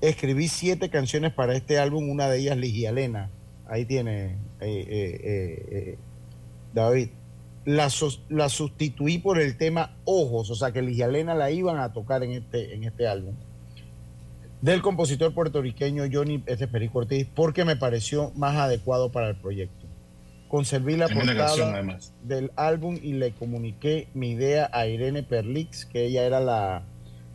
Escribí 0.00 0.46
siete 0.46 0.88
canciones 0.88 1.32
para 1.32 1.56
este 1.56 1.78
álbum, 1.78 2.08
una 2.08 2.28
de 2.28 2.38
ellas 2.38 2.56
Ligialena. 2.56 3.30
Ahí 3.66 3.84
tiene 3.84 4.36
eh, 4.60 4.86
eh, 4.88 5.66
eh, 5.70 5.98
David. 6.72 7.08
La, 7.64 7.88
la, 8.28 8.48
sustituí 8.48 9.18
por 9.18 9.40
el 9.40 9.58
tema 9.58 9.96
Ojos, 10.04 10.48
o 10.50 10.54
sea 10.54 10.70
que 10.70 10.80
Ligialena 10.80 11.34
la 11.34 11.50
iban 11.50 11.78
a 11.78 11.92
tocar 11.92 12.22
en 12.22 12.32
este, 12.32 12.74
en 12.74 12.84
este 12.84 13.08
álbum. 13.08 13.34
Del 14.62 14.80
compositor 14.80 15.34
puertorriqueño 15.34 16.04
Johnny 16.10 16.40
S. 16.46 16.68
Perico 16.68 17.00
Ortiz, 17.00 17.26
porque 17.34 17.64
me 17.64 17.74
pareció 17.74 18.30
más 18.36 18.56
adecuado 18.56 19.10
para 19.10 19.30
el 19.30 19.34
proyecto. 19.34 19.87
Conservé 20.48 20.96
la 20.96 21.08
portada 21.08 21.98
del 22.24 22.50
álbum 22.56 22.98
y 23.02 23.12
le 23.12 23.32
comuniqué 23.32 24.08
mi 24.14 24.30
idea 24.30 24.70
a 24.72 24.86
Irene 24.86 25.22
Perlix, 25.22 25.84
que 25.84 26.06
ella 26.06 26.24
era 26.24 26.40
la 26.40 26.82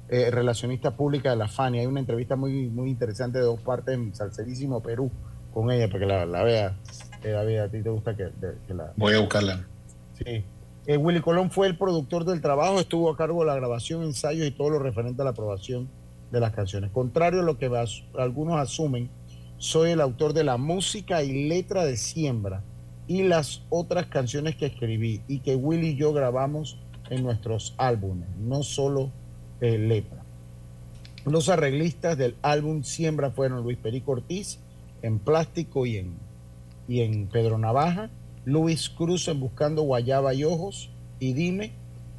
eh, 0.10 0.32
relacionista 0.32 0.92
pública 0.92 1.30
de 1.30 1.36
la 1.36 1.48
FANI. 1.48 1.80
Hay 1.80 1.86
una 1.86 2.00
entrevista 2.00 2.36
muy, 2.36 2.68
muy 2.70 2.90
interesante 2.90 3.38
de 3.38 3.44
dos 3.44 3.60
partes 3.60 3.94
en 3.94 4.16
Salcerísimo, 4.16 4.82
Perú, 4.82 5.12
con 5.54 5.72
ella, 5.72 5.88
para 5.88 6.00
que 6.00 6.06
la, 6.08 6.26
la 6.26 6.44
vea. 6.44 6.74
Eh, 7.24 7.30
David, 7.30 7.58
a 7.60 7.70
ti 7.70 7.84
te 7.84 7.90
gusta 7.90 8.16
que, 8.16 8.32
la... 8.74 8.94
Voy 8.98 9.14
a 9.14 9.20
buscarla. 9.20 9.64
Sí. 10.18 10.44
Eh, 10.88 10.98
Willy 10.98 11.22
Colón 11.22 11.52
fue 11.52 11.68
el 11.68 11.78
productor 11.78 12.26
del 12.26 12.42
trabajo, 12.42 12.80
estuvo 12.80 13.12
a 13.12 13.16
cargo 13.16 13.42
de 13.42 13.46
la 13.46 13.56
grabación, 13.56 14.02
ensayos 14.04 14.48
y 14.48 14.52
todo 14.52 14.72
lo 14.72 14.80
referente 14.80 15.22
a 15.22 15.26
la 15.26 15.32
aprobación 15.32 15.88
de 16.32 16.40
las 16.40 16.52
canciones. 16.52 16.90
Contrario 16.90 17.42
a 17.42 17.44
lo 17.44 17.60
que 17.60 17.70
algunos 18.18 18.60
asumen, 18.60 19.08
soy 19.60 19.92
el 19.92 20.02
autor 20.02 20.34
de 20.34 20.44
la 20.44 20.58
música 20.58 21.22
y 21.22 21.48
letra 21.48 21.86
de 21.86 21.96
Siembra 21.96 22.64
y 23.14 23.22
las 23.22 23.62
otras 23.70 24.08
canciones 24.08 24.56
que 24.56 24.66
escribí 24.66 25.22
y 25.28 25.38
que 25.42 25.56
Willy 25.56 25.90
y 25.90 25.96
yo 25.96 26.14
grabamos 26.14 26.80
en 27.12 27.22
nuestros 27.22 27.76
álbumes, 27.78 28.28
no 28.40 28.64
solo 28.64 29.12
eh, 29.62 29.78
letra. 29.78 30.24
Los 31.24 31.48
arreglistas 31.48 32.18
del 32.18 32.36
álbum 32.42 32.82
Siembra 32.82 33.30
fueron 33.30 33.62
Luis 33.62 33.78
Perico 33.78 34.14
Ortiz 34.14 34.58
en 35.04 35.20
Plástico 35.20 35.86
y 35.86 35.98
en, 35.98 36.16
y 36.88 37.02
en 37.02 37.28
Pedro 37.28 37.60
Navaja, 37.60 38.10
Luis 38.46 38.90
Cruz 38.90 39.28
en 39.28 39.40
Buscando 39.40 39.84
Guayaba 39.84 40.34
y 40.34 40.44
Ojos 40.44 40.90
y 41.20 41.34
Dime, 41.34 41.72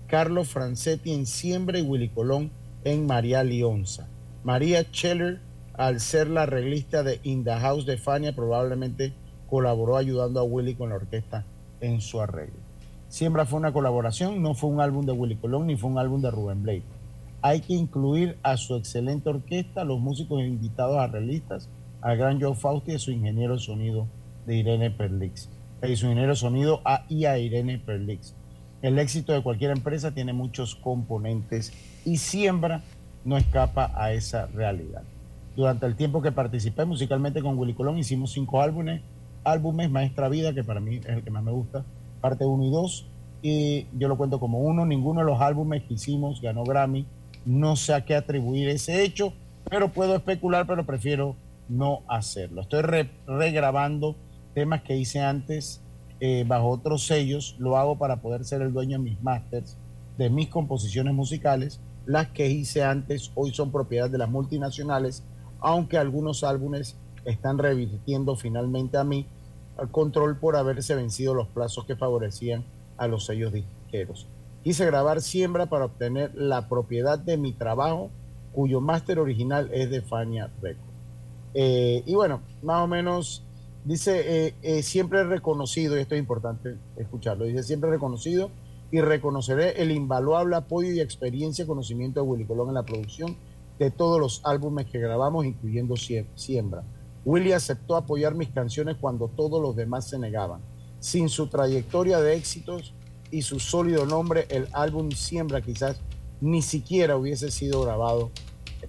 Carlos 0.07 0.46
Francetti 0.46 1.12
en 1.12 1.26
Siembra 1.26 1.76
y 1.76 1.83
Willy 1.83 2.09
Colón 2.09 2.52
en 2.85 3.04
María 3.04 3.42
Lionza. 3.42 4.07
María 4.44 4.85
Scheller, 4.85 5.40
al 5.72 5.98
ser 5.98 6.28
la 6.28 6.42
arreglista 6.42 7.02
de 7.02 7.18
In 7.24 7.42
the 7.42 7.54
House 7.54 7.85
de 7.85 7.96
Fania, 7.96 8.33
probablemente 8.33 9.12
colaboró 9.54 9.96
ayudando 9.96 10.40
a 10.40 10.42
Willy 10.42 10.74
con 10.74 10.88
la 10.88 10.96
orquesta 10.96 11.44
en 11.80 12.00
su 12.00 12.20
arreglo. 12.20 12.58
Siembra 13.08 13.46
fue 13.46 13.60
una 13.60 13.72
colaboración, 13.72 14.42
no 14.42 14.54
fue 14.54 14.68
un 14.68 14.80
álbum 14.80 15.06
de 15.06 15.12
Willy 15.12 15.36
Colón 15.36 15.68
ni 15.68 15.76
fue 15.76 15.90
un 15.90 15.98
álbum 16.00 16.20
de 16.20 16.32
Rubén 16.32 16.64
Blake. 16.64 16.82
Hay 17.40 17.60
que 17.60 17.72
incluir 17.72 18.36
a 18.42 18.56
su 18.56 18.74
excelente 18.74 19.28
orquesta, 19.28 19.84
los 19.84 20.00
músicos 20.00 20.42
invitados 20.42 20.98
a 20.98 21.06
realistas, 21.06 21.68
al 22.00 22.16
gran 22.16 22.40
Joe 22.40 22.56
Fausti 22.56 22.90
y 22.90 22.94
a 22.96 22.98
su 22.98 23.12
ingeniero 23.12 23.54
de 23.54 23.60
sonido 23.60 24.08
de 24.44 24.56
Irene 24.56 24.90
Perlix. 24.90 25.48
Y 25.88 25.94
su 25.94 26.06
ingeniero 26.06 26.30
de 26.30 26.36
sonido 26.36 26.80
a, 26.84 27.04
a 27.04 27.38
Irene 27.38 27.78
Perlix. 27.78 28.34
El 28.82 28.98
éxito 28.98 29.34
de 29.34 29.42
cualquier 29.44 29.70
empresa 29.70 30.10
tiene 30.10 30.32
muchos 30.32 30.74
componentes 30.74 31.72
y 32.04 32.16
siembra 32.16 32.82
no 33.24 33.36
escapa 33.36 33.92
a 33.94 34.12
esa 34.12 34.46
realidad. 34.46 35.04
Durante 35.54 35.86
el 35.86 35.94
tiempo 35.94 36.22
que 36.22 36.32
participé 36.32 36.84
musicalmente 36.84 37.40
con 37.40 37.56
Willy 37.56 37.74
Colón 37.74 37.98
hicimos 37.98 38.32
cinco 38.32 38.60
álbumes, 38.60 39.00
álbumes 39.44 39.90
Maestra 39.90 40.28
Vida, 40.28 40.52
que 40.54 40.64
para 40.64 40.80
mí 40.80 40.96
es 40.96 41.07
el 41.07 41.22
que 41.22 41.30
más 41.30 41.42
me 41.42 41.52
gusta, 41.52 41.85
parte 42.20 42.44
1 42.44 42.64
y 42.64 42.70
2, 42.70 43.07
y 43.42 43.87
yo 43.98 44.09
lo 44.09 44.16
cuento 44.16 44.40
como 44.40 44.61
uno, 44.61 44.87
ninguno 44.87 45.20
de 45.20 45.26
los 45.26 45.40
álbumes 45.40 45.83
que 45.85 45.94
hicimos 45.94 46.40
ganó 46.40 46.64
Grammy, 46.64 47.07
no 47.44 47.76
sé 47.76 47.92
a 47.92 48.04
qué 48.04 48.14
atribuir 48.14 48.68
ese 48.68 49.04
hecho, 49.04 49.33
pero 49.68 49.88
puedo 49.88 50.16
especular, 50.16 50.66
pero 50.66 50.85
prefiero 50.85 51.37
no 51.68 52.00
hacerlo. 52.09 52.62
Estoy 52.62 52.83
regrabando 53.26 54.16
temas 54.54 54.83
que 54.83 54.96
hice 54.96 55.20
antes 55.20 55.80
eh, 56.20 56.44
bajo 56.46 56.68
otros 56.68 57.07
sellos, 57.07 57.57
lo 57.59 57.76
hago 57.76 57.98
para 57.98 58.16
poder 58.16 58.44
ser 58.44 58.62
el 58.62 58.72
dueño 58.72 58.98
de 58.98 59.04
mis 59.04 59.22
masters, 59.22 59.76
de 60.16 60.30
mis 60.30 60.48
composiciones 60.48 61.12
musicales, 61.12 61.80
las 62.07 62.28
que 62.28 62.48
hice 62.48 62.83
antes 62.83 63.30
hoy 63.35 63.52
son 63.52 63.72
propiedad 63.72 64.09
de 64.09 64.18
las 64.18 64.30
multinacionales, 64.30 65.22
aunque 65.61 65.98
algunos 65.98 66.44
álbumes 66.44 66.96
están 67.24 67.58
revirtiendo 67.58 68.37
finalmente 68.37 68.96
a 68.96 69.04
mí 69.04 69.26
al 69.76 69.90
control 69.90 70.37
por 70.37 70.56
haberse 70.56 70.94
vencido 70.94 71.34
los 71.34 71.48
plazos 71.48 71.84
que 71.84 71.96
favorecían 71.96 72.64
a 72.96 73.08
los 73.08 73.26
sellos 73.26 73.52
disqueros. 73.52 74.26
Quise 74.62 74.87
grabar 74.87 75.20
Siembra 75.20 75.66
para 75.66 75.87
obtener 75.87 76.34
la 76.34 76.68
propiedad 76.68 77.18
de 77.18 77.37
mi 77.37 77.52
trabajo, 77.52 78.10
cuyo 78.52 78.80
máster 78.80 79.18
original 79.18 79.68
es 79.72 79.90
de 79.90 80.00
Fania 80.00 80.50
Records. 80.62 80.94
Eh, 81.54 82.02
y 82.06 82.14
bueno, 82.14 82.40
más 82.62 82.82
o 82.82 82.87
menos 82.87 83.42
dice, 83.84 84.46
eh, 84.46 84.54
eh, 84.62 84.82
siempre 84.82 85.24
reconocido, 85.24 85.96
y 85.96 86.00
esto 86.00 86.14
es 86.14 86.20
importante 86.20 86.76
escucharlo, 86.96 87.44
dice, 87.44 87.62
siempre 87.62 87.90
reconocido 87.90 88.50
y 88.90 89.00
reconoceré 89.00 89.82
el 89.82 89.90
invaluable 89.90 90.56
apoyo 90.56 90.90
y 90.92 91.00
experiencia 91.00 91.64
y 91.64 91.66
conocimiento 91.66 92.20
de 92.20 92.26
Willy 92.26 92.44
Colón 92.44 92.68
en 92.68 92.74
la 92.74 92.84
producción 92.84 93.37
de 93.78 93.90
todos 93.90 94.20
los 94.20 94.40
álbumes 94.44 94.87
que 94.87 94.98
grabamos, 94.98 95.44
incluyendo 95.44 95.96
Siembra. 95.96 96.84
Willy 97.24 97.52
aceptó 97.52 97.96
apoyar 97.96 98.34
mis 98.34 98.50
canciones 98.50 98.96
cuando 99.00 99.28
todos 99.28 99.60
los 99.60 99.76
demás 99.76 100.08
se 100.08 100.18
negaban. 100.18 100.60
Sin 101.00 101.28
su 101.28 101.48
trayectoria 101.48 102.20
de 102.20 102.34
éxitos 102.34 102.94
y 103.30 103.42
su 103.42 103.60
sólido 103.60 104.06
nombre, 104.06 104.46
el 104.50 104.68
álbum 104.72 105.10
Siembra 105.10 105.60
quizás 105.60 106.00
ni 106.40 106.62
siquiera 106.62 107.16
hubiese 107.16 107.50
sido 107.50 107.82
grabado 107.82 108.30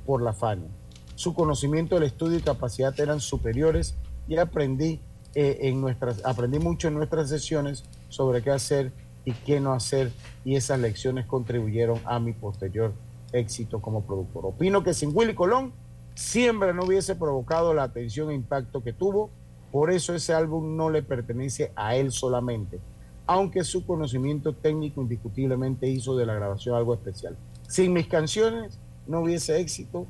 por 0.06 0.21
la 0.21 0.34
Fania. 0.34 0.67
Su 1.15 1.34
conocimiento 1.34 1.95
del 1.95 2.04
estudio 2.04 2.38
y 2.38 2.41
capacidad 2.41 2.98
eran 3.00 3.21
superiores 3.21 3.95
y 4.28 4.38
aprendí, 4.38 5.00
eh, 5.34 5.60
en 5.62 5.80
nuestras, 5.80 6.24
aprendí 6.26 6.60
mucho 6.60 6.88
en 6.88 6.95
nuestras 6.95 7.30
sesiones 7.30 7.84
sobre 8.10 8.41
qué 8.41 8.52
hacer 8.52 8.91
y 9.24 9.32
qué 9.32 9.60
no 9.60 9.74
hacer 9.74 10.12
y 10.43 10.56
esas 10.56 10.80
lecciones 10.80 11.26
contribuyeron 11.26 12.00
a 12.06 12.19
mi 12.19 12.34
posterior 12.34 12.93
éxito 13.32 13.82
como 13.82 14.06
productor. 14.06 14.45
Opino 14.45 14.84
que 14.84 14.93
sin 14.93 15.12
Willy 15.13 15.34
Colón 15.34 15.74
siempre 16.15 16.73
no 16.73 16.86
hubiese 16.86 17.15
provocado 17.15 17.73
la 17.73 17.84
atención 17.84 18.32
e 18.32 18.36
impacto 18.36 18.82
que 18.82 18.93
tuvo, 18.93 19.30
por 19.71 19.91
eso 19.91 20.15
ese 20.15 20.34
álbum 20.34 20.78
no 20.78 20.89
le 20.89 21.04
pertenece 21.04 21.71
a 21.75 21.95
él 21.95 22.12
solamente, 22.12 22.80
aunque 23.28 23.63
su 23.63 23.86
conocimiento 23.86 24.54
técnico 24.54 25.01
indiscutiblemente 25.01 25.89
hizo 25.89 26.15
de 26.15 26.25
la 26.25 26.34
grabación 26.34 26.75
algo 26.75 26.93
especial. 26.93 27.36
Sin 27.67 27.91
mis 27.91 28.08
canciones 28.08 28.80
no 29.06 29.21
hubiese 29.21 29.60
éxito 29.60 30.08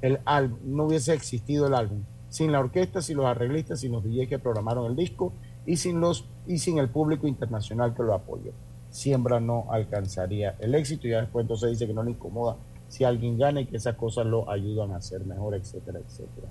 el 0.00 0.20
álbum, 0.24 0.58
no 0.64 0.84
hubiese 0.84 1.12
existido 1.12 1.66
el 1.66 1.74
álbum. 1.74 2.02
Sin 2.30 2.52
la 2.52 2.60
orquesta, 2.60 3.02
sin 3.02 3.16
los 3.16 3.26
arreglistas, 3.26 3.80
sin 3.80 3.90
los 3.90 4.04
DJs 4.04 4.28
que 4.28 4.38
programaron 4.38 4.86
el 4.86 4.94
disco 4.94 5.32
y 5.66 5.76
sin, 5.76 6.00
los, 6.00 6.24
y 6.46 6.58
sin 6.58 6.78
el 6.78 6.88
público 6.88 7.26
internacional 7.26 7.94
que 7.94 8.02
lo 8.02 8.14
apoyó. 8.14 8.52
Siembra 8.90 9.40
no 9.40 9.66
alcanzaría 9.70 10.54
el 10.60 10.74
éxito 10.74 11.08
y 11.08 11.10
ya 11.10 11.20
después 11.22 11.42
entonces 11.42 11.70
dice 11.70 11.86
que 11.86 11.94
no 11.94 12.02
le 12.02 12.12
incomoda 12.12 12.56
si 12.88 13.04
alguien 13.04 13.38
gana 13.38 13.60
y 13.60 13.66
que 13.66 13.76
esas 13.76 13.96
cosas 13.96 14.26
lo 14.26 14.50
ayudan 14.50 14.92
a 14.92 15.00
ser 15.00 15.24
mejor, 15.24 15.54
etcétera, 15.54 15.98
etcétera. 15.98 16.48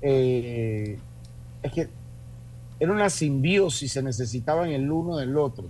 Eh, 0.00 0.98
es 1.62 1.72
que 1.72 1.88
era 2.80 2.92
una 2.92 3.10
simbiosis, 3.10 3.92
se 3.92 4.02
necesitaban 4.02 4.70
el 4.70 4.90
uno 4.90 5.16
del 5.16 5.36
otro, 5.36 5.64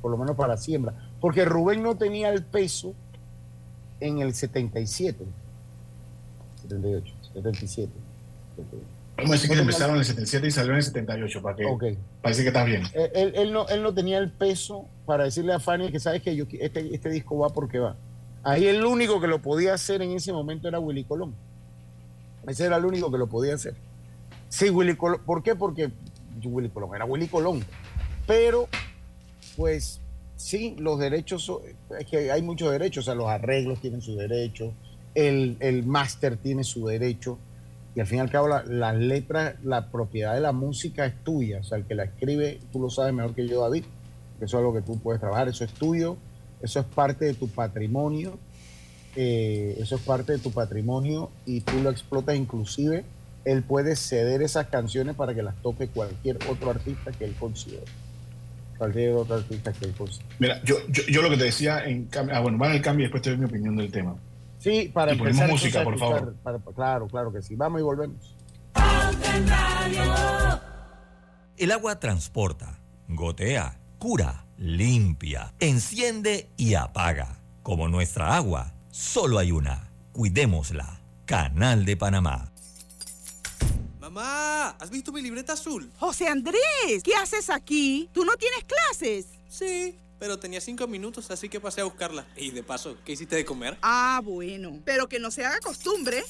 por 0.00 0.10
lo 0.10 0.16
menos 0.16 0.36
para 0.36 0.56
siembra, 0.56 0.94
porque 1.20 1.44
Rubén 1.44 1.82
no 1.82 1.96
tenía 1.96 2.28
el 2.30 2.44
peso 2.44 2.94
en 4.00 4.18
el 4.18 4.34
77, 4.34 5.24
78, 6.62 7.14
77. 7.32 7.92
Vamos 9.16 9.30
a 9.30 9.34
decir 9.34 9.50
que 9.50 9.58
empezaron 9.58 9.94
en 9.94 10.00
el 10.00 10.06
77 10.06 10.46
y 10.46 10.50
salió 10.50 10.72
en 10.72 10.78
el 10.78 10.82
78, 10.82 11.42
para 11.42 11.56
que 11.56 11.96
parece 12.20 12.42
que 12.42 12.48
está 12.48 12.64
bien. 12.64 12.82
Él, 13.14 13.52
no, 13.52 13.66
él 13.68 13.82
no 13.82 13.94
tenía 13.94 14.18
el 14.18 14.30
peso 14.30 14.86
para 15.06 15.24
decirle 15.24 15.52
a 15.52 15.60
Fanny 15.60 15.90
que 15.90 16.00
sabes 16.00 16.22
que 16.22 16.34
yo, 16.34 16.44
este, 16.60 16.94
este 16.94 17.10
disco 17.10 17.38
va 17.38 17.48
porque 17.50 17.78
va. 17.78 17.96
Ahí 18.44 18.66
el 18.66 18.84
único 18.84 19.20
que 19.20 19.26
lo 19.26 19.40
podía 19.40 19.74
hacer 19.74 20.02
en 20.02 20.12
ese 20.12 20.32
momento 20.32 20.68
era 20.68 20.78
Willy 20.78 21.04
Colón. 21.04 21.34
Ese 22.46 22.66
era 22.66 22.76
el 22.76 22.84
único 22.84 23.10
que 23.10 23.16
lo 23.16 23.26
podía 23.26 23.54
hacer. 23.54 23.74
Sí, 24.50 24.68
Willy 24.68 24.96
Colón. 24.96 25.20
¿Por 25.24 25.42
qué? 25.42 25.54
Porque 25.54 25.90
Willy 26.44 26.68
Colón 26.68 26.94
era 26.94 27.06
Willy 27.06 27.26
Colón. 27.26 27.64
Pero, 28.26 28.68
pues, 29.56 30.00
sí, 30.36 30.76
los 30.78 30.98
derechos, 30.98 31.50
es 31.98 32.06
que 32.06 32.30
hay 32.30 32.42
muchos 32.42 32.70
derechos, 32.70 33.04
o 33.04 33.06
sea, 33.06 33.14
los 33.14 33.28
arreglos 33.28 33.80
tienen 33.80 34.02
su 34.02 34.14
derecho, 34.14 34.72
el, 35.14 35.56
el 35.60 35.84
máster 35.84 36.36
tiene 36.36 36.64
su 36.64 36.86
derecho, 36.86 37.38
y 37.94 38.00
al 38.00 38.06
fin 38.06 38.18
y 38.18 38.20
al 38.20 38.30
cabo 38.30 38.48
las 38.48 38.66
la 38.66 38.92
letras, 38.92 39.54
la 39.62 39.90
propiedad 39.90 40.34
de 40.34 40.40
la 40.40 40.52
música 40.52 41.06
es 41.06 41.14
tuya, 41.22 41.60
o 41.60 41.64
sea, 41.64 41.78
el 41.78 41.84
que 41.84 41.94
la 41.94 42.04
escribe, 42.04 42.60
tú 42.72 42.80
lo 42.80 42.90
sabes 42.90 43.14
mejor 43.14 43.34
que 43.34 43.46
yo, 43.46 43.62
David, 43.62 43.84
que 44.38 44.44
eso 44.44 44.56
es 44.56 44.60
algo 44.60 44.74
que 44.74 44.82
tú 44.82 44.98
puedes 44.98 45.20
trabajar, 45.20 45.48
eso 45.48 45.64
es 45.64 45.72
tuyo, 45.72 46.16
eso 46.64 46.80
es 46.80 46.86
parte 46.86 47.26
de 47.26 47.34
tu 47.34 47.48
patrimonio, 47.48 48.38
eh, 49.16 49.76
eso 49.78 49.96
es 49.96 50.02
parte 50.02 50.32
de 50.32 50.38
tu 50.38 50.50
patrimonio 50.50 51.30
y 51.44 51.60
tú 51.60 51.78
lo 51.82 51.90
explotas 51.90 52.36
inclusive, 52.36 53.04
él 53.44 53.62
puede 53.62 53.96
ceder 53.96 54.40
esas 54.40 54.68
canciones 54.68 55.14
para 55.14 55.34
que 55.34 55.42
las 55.42 55.54
toque 55.56 55.88
cualquier 55.88 56.38
otro 56.50 56.70
artista 56.70 57.12
que 57.12 57.26
él 57.26 57.34
considere. 57.38 57.84
Cualquier 58.78 59.12
otro 59.12 59.36
artista 59.36 59.72
que 59.74 59.84
él 59.84 59.92
considere. 59.92 60.34
Mira, 60.38 60.62
yo, 60.64 60.76
yo, 60.88 61.20
lo 61.20 61.28
que 61.28 61.36
te 61.36 61.44
decía, 61.44 61.84
en 61.84 62.08
ah, 62.32 62.40
bueno, 62.40 62.56
va 62.58 62.68
en 62.68 62.76
el 62.76 62.82
cambio 62.82 63.04
y 63.04 63.06
después 63.08 63.22
te 63.22 63.30
doy 63.30 63.38
mi 63.38 63.44
opinión 63.44 63.76
del 63.76 63.92
tema. 63.92 64.16
Sí, 64.58 64.90
para 64.92 65.12
y 65.12 65.18
empezar, 65.18 65.50
música, 65.50 65.84
por 65.84 65.98
favor. 65.98 66.34
claro, 66.74 67.06
claro 67.06 67.30
que 67.30 67.42
sí. 67.42 67.54
Vamos 67.54 67.80
y 67.80 67.84
volvemos. 67.84 68.34
El 71.58 71.70
agua 71.70 72.00
transporta, 72.00 72.80
gotea, 73.08 73.78
cura, 73.98 74.43
limpia, 74.58 75.54
enciende 75.60 76.48
y 76.56 76.74
apaga. 76.74 77.40
Como 77.62 77.88
nuestra 77.88 78.36
agua, 78.36 78.74
solo 78.90 79.38
hay 79.38 79.52
una. 79.52 79.90
Cuidémosla. 80.12 81.00
Canal 81.26 81.84
de 81.84 81.96
Panamá. 81.96 82.52
Mamá, 83.98 84.70
¿has 84.78 84.90
visto 84.90 85.12
mi 85.12 85.22
libreta 85.22 85.54
azul? 85.54 85.90
José 85.98 86.28
Andrés, 86.28 87.02
¿qué 87.02 87.14
haces 87.14 87.48
aquí? 87.48 88.10
¿Tú 88.12 88.24
no 88.24 88.36
tienes 88.36 88.64
clases? 88.64 89.26
Sí, 89.48 89.98
pero 90.18 90.38
tenía 90.38 90.60
cinco 90.60 90.86
minutos, 90.86 91.30
así 91.30 91.48
que 91.48 91.60
pasé 91.60 91.80
a 91.80 91.84
buscarla. 91.84 92.26
Y 92.36 92.50
de 92.50 92.62
paso, 92.62 92.96
¿qué 93.04 93.12
hiciste 93.12 93.36
de 93.36 93.44
comer? 93.44 93.78
Ah, 93.80 94.20
bueno. 94.22 94.80
Pero 94.84 95.08
que 95.08 95.18
no 95.18 95.30
se 95.30 95.44
haga 95.44 95.58
costumbre. 95.60 96.22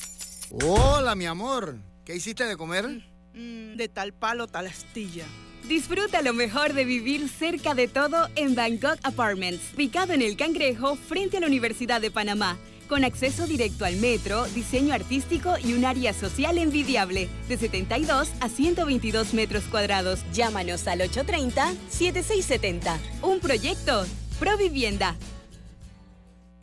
Hola, 0.65 1.15
mi 1.15 1.27
amor. 1.27 1.77
¿Qué 2.05 2.15
hiciste 2.15 2.45
de 2.45 2.57
comer? 2.57 2.87
Mm, 3.35 3.77
de 3.77 3.89
tal 3.89 4.13
palo, 4.13 4.47
tal 4.47 4.67
astilla. 4.67 5.27
Disfruta 5.69 6.21
lo 6.23 6.35
mejor 6.35 6.75
de 6.75 6.85
vivir 6.85 7.29
cerca 7.29 7.75
de 7.75 7.89
todo 7.89 8.29
en 8.37 8.55
Bangkok 8.55 8.99
Apartments, 9.03 9.75
ubicado 9.75 10.13
en 10.13 10.23
el 10.23 10.37
Cangrejo 10.37 10.97
frente 10.97 11.39
a 11.39 11.41
la 11.41 11.47
Universidad 11.47 12.01
de 12.01 12.11
Panamá 12.11 12.59
con 12.89 13.05
acceso 13.05 13.47
directo 13.47 13.85
al 13.85 13.97
metro, 13.97 14.45
diseño 14.49 14.95
artístico 14.95 15.55
y 15.63 15.73
un 15.73 15.85
área 15.85 16.13
social 16.13 16.59
envidiable, 16.59 17.29
de 17.49 17.57
72 17.57 18.29
a 18.41 18.49
122 18.49 19.35
metros 19.35 19.65
cuadrados. 19.65 20.21
Llámanos 20.33 20.87
al 20.87 21.01
830-7670. 21.01 22.99
Un 23.23 23.41
proyecto, 23.41 24.07
Provivienda. 24.39 25.17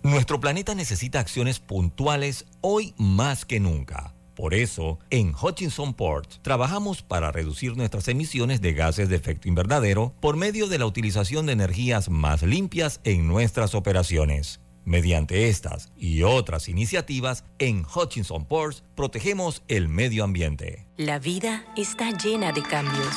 Nuestro 0.03 0.39
planeta 0.39 0.75
necesita 0.75 1.19
acciones 1.19 1.59
puntuales 1.59 2.45
hoy 2.61 2.93
más 2.97 3.45
que 3.45 3.59
nunca. 3.59 4.13
Por 4.35 4.53
eso, 4.53 4.99
en 5.09 5.33
Hutchinson 5.35 5.93
Port 5.93 6.35
trabajamos 6.41 7.01
para 7.01 7.31
reducir 7.31 7.75
nuestras 7.75 8.07
emisiones 8.07 8.61
de 8.61 8.73
gases 8.73 9.09
de 9.09 9.15
efecto 9.15 9.47
invernadero 9.47 10.13
por 10.19 10.37
medio 10.37 10.67
de 10.67 10.79
la 10.79 10.85
utilización 10.85 11.45
de 11.45 11.53
energías 11.53 12.09
más 12.09 12.41
limpias 12.43 13.01
en 13.03 13.27
nuestras 13.27 13.75
operaciones. 13.75 14.61
Mediante 14.83 15.47
estas 15.47 15.91
y 15.95 16.23
otras 16.23 16.67
iniciativas, 16.67 17.43
en 17.59 17.85
Hutchinson 17.85 18.45
Ports 18.45 18.83
protegemos 18.95 19.63
el 19.67 19.87
medio 19.89 20.23
ambiente. 20.23 20.87
La 20.97 21.19
vida 21.19 21.65
está 21.77 22.11
llena 22.11 22.51
de 22.51 22.63
cambios. 22.63 23.15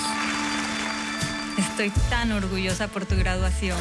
Estoy 1.58 1.90
tan 2.10 2.32
orgullosa 2.32 2.88
por 2.88 3.06
tu 3.06 3.16
graduación. 3.16 3.78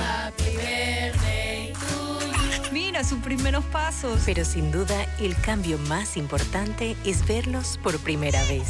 Mira 2.94 3.04
sus 3.04 3.22
primeros 3.22 3.66
pasos. 3.66 4.22
Pero 4.24 4.46
sin 4.46 4.72
duda, 4.72 5.08
el 5.20 5.36
cambio 5.36 5.80
más 5.90 6.16
importante 6.16 6.96
es 7.04 7.26
verlos 7.28 7.80
por 7.82 7.98
primera 7.98 8.40
vez. 8.44 8.68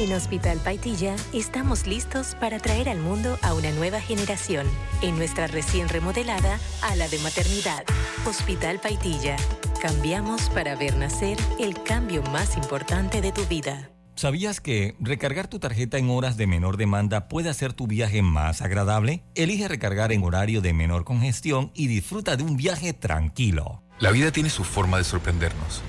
En 0.00 0.12
Hospital 0.12 0.58
Paitilla 0.58 1.14
estamos 1.32 1.86
listos 1.86 2.34
para 2.40 2.58
traer 2.58 2.88
al 2.88 2.98
mundo 2.98 3.38
a 3.42 3.54
una 3.54 3.70
nueva 3.70 4.00
generación 4.00 4.66
en 5.02 5.16
nuestra 5.18 5.46
recién 5.46 5.88
remodelada 5.88 6.58
ala 6.80 7.06
de 7.06 7.20
maternidad. 7.20 7.84
Hospital 8.26 8.80
Paitilla. 8.80 9.36
Cambiamos 9.80 10.50
para 10.50 10.74
ver 10.74 10.96
nacer 10.96 11.38
el 11.60 11.80
cambio 11.80 12.24
más 12.24 12.56
importante 12.56 13.20
de 13.20 13.30
tu 13.30 13.46
vida. 13.46 13.91
¿Sabías 14.14 14.60
que 14.60 14.94
recargar 15.00 15.48
tu 15.48 15.58
tarjeta 15.58 15.96
en 15.96 16.10
horas 16.10 16.36
de 16.36 16.46
menor 16.46 16.76
demanda 16.76 17.28
puede 17.28 17.48
hacer 17.48 17.72
tu 17.72 17.86
viaje 17.86 18.22
más 18.22 18.60
agradable? 18.60 19.22
Elige 19.34 19.68
recargar 19.68 20.12
en 20.12 20.22
horario 20.22 20.60
de 20.60 20.74
menor 20.74 21.04
congestión 21.04 21.72
y 21.74 21.86
disfruta 21.86 22.36
de 22.36 22.42
un 22.42 22.56
viaje 22.56 22.92
tranquilo. 22.92 23.82
La 23.98 24.10
vida 24.10 24.30
tiene 24.30 24.50
su 24.50 24.64
forma 24.64 24.98
de 24.98 25.04
sorprendernos, 25.04 25.82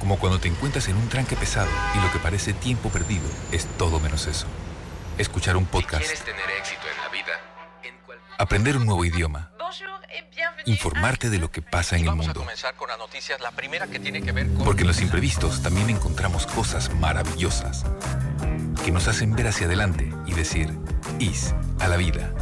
como 0.00 0.18
cuando 0.18 0.38
te 0.38 0.48
encuentras 0.48 0.88
en 0.88 0.96
un 0.96 1.08
tranque 1.08 1.34
pesado 1.34 1.70
y 1.96 2.04
lo 2.04 2.12
que 2.12 2.18
parece 2.18 2.52
tiempo 2.52 2.90
perdido 2.90 3.24
es 3.52 3.66
todo 3.78 4.00
menos 4.00 4.26
eso. 4.26 4.46
Escuchar 5.16 5.56
un 5.56 5.64
podcast. 5.64 6.06
tener 6.24 6.50
éxito 6.58 6.82
en 6.94 7.02
la 7.02 7.08
vida, 7.08 7.32
Aprender 8.38 8.76
un 8.76 8.86
nuevo 8.86 9.04
idioma. 9.04 9.52
Informarte 10.66 11.30
de 11.30 11.38
lo 11.38 11.50
que 11.50 11.62
pasa 11.62 11.96
en 11.96 12.02
el 12.02 12.08
Vamos 12.08 12.26
a 12.26 12.28
mundo. 12.28 12.40
comenzar 12.40 12.74
con 12.76 12.88
la 12.88 12.96
noticia, 12.96 13.36
la 13.38 13.50
primera 13.50 13.86
que 13.86 13.98
tiene 13.98 14.22
que 14.22 14.32
ver 14.32 14.46
con... 14.52 14.64
Porque 14.64 14.82
en 14.82 14.88
los 14.88 15.00
imprevistos 15.00 15.62
también 15.62 15.90
encontramos 15.90 16.46
cosas 16.46 16.92
maravillosas 16.94 17.84
que 18.84 18.90
nos 18.90 19.08
hacen 19.08 19.34
ver 19.34 19.48
hacia 19.48 19.66
adelante 19.66 20.12
y 20.26 20.34
decir, 20.34 20.76
IS 21.18 21.54
a 21.80 21.88
la 21.88 21.96
vida. 21.96 22.32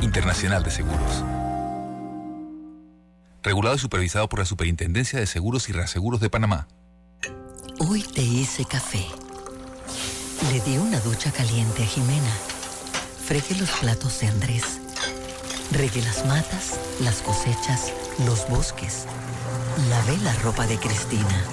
Internacional 0.00 0.62
de 0.62 0.70
Seguros. 0.70 1.24
Regulado 3.42 3.76
y 3.76 3.78
supervisado 3.78 4.28
por 4.28 4.38
la 4.38 4.44
Superintendencia 4.44 5.18
de 5.18 5.26
Seguros 5.26 5.68
y 5.68 5.72
Reaseguros 5.72 6.20
de 6.20 6.30
Panamá. 6.30 6.68
Hoy 7.78 8.02
te 8.02 8.22
hice 8.22 8.64
café. 8.64 9.04
Le 10.52 10.60
di 10.60 10.78
una 10.78 11.00
ducha 11.00 11.32
caliente 11.32 11.82
a 11.82 11.86
Jimena. 11.86 12.32
Fregué 13.26 13.56
los 13.56 13.70
platos 13.70 14.20
de 14.20 14.28
Andrés. 14.28 14.81
Regué 15.70 16.02
las 16.02 16.26
matas, 16.26 16.78
las 17.00 17.22
cosechas, 17.22 17.92
los 18.26 18.48
bosques. 18.48 19.06
Lavé 19.88 20.16
la 20.18 20.32
ropa 20.42 20.66
de 20.66 20.76
Cristina. 20.78 21.44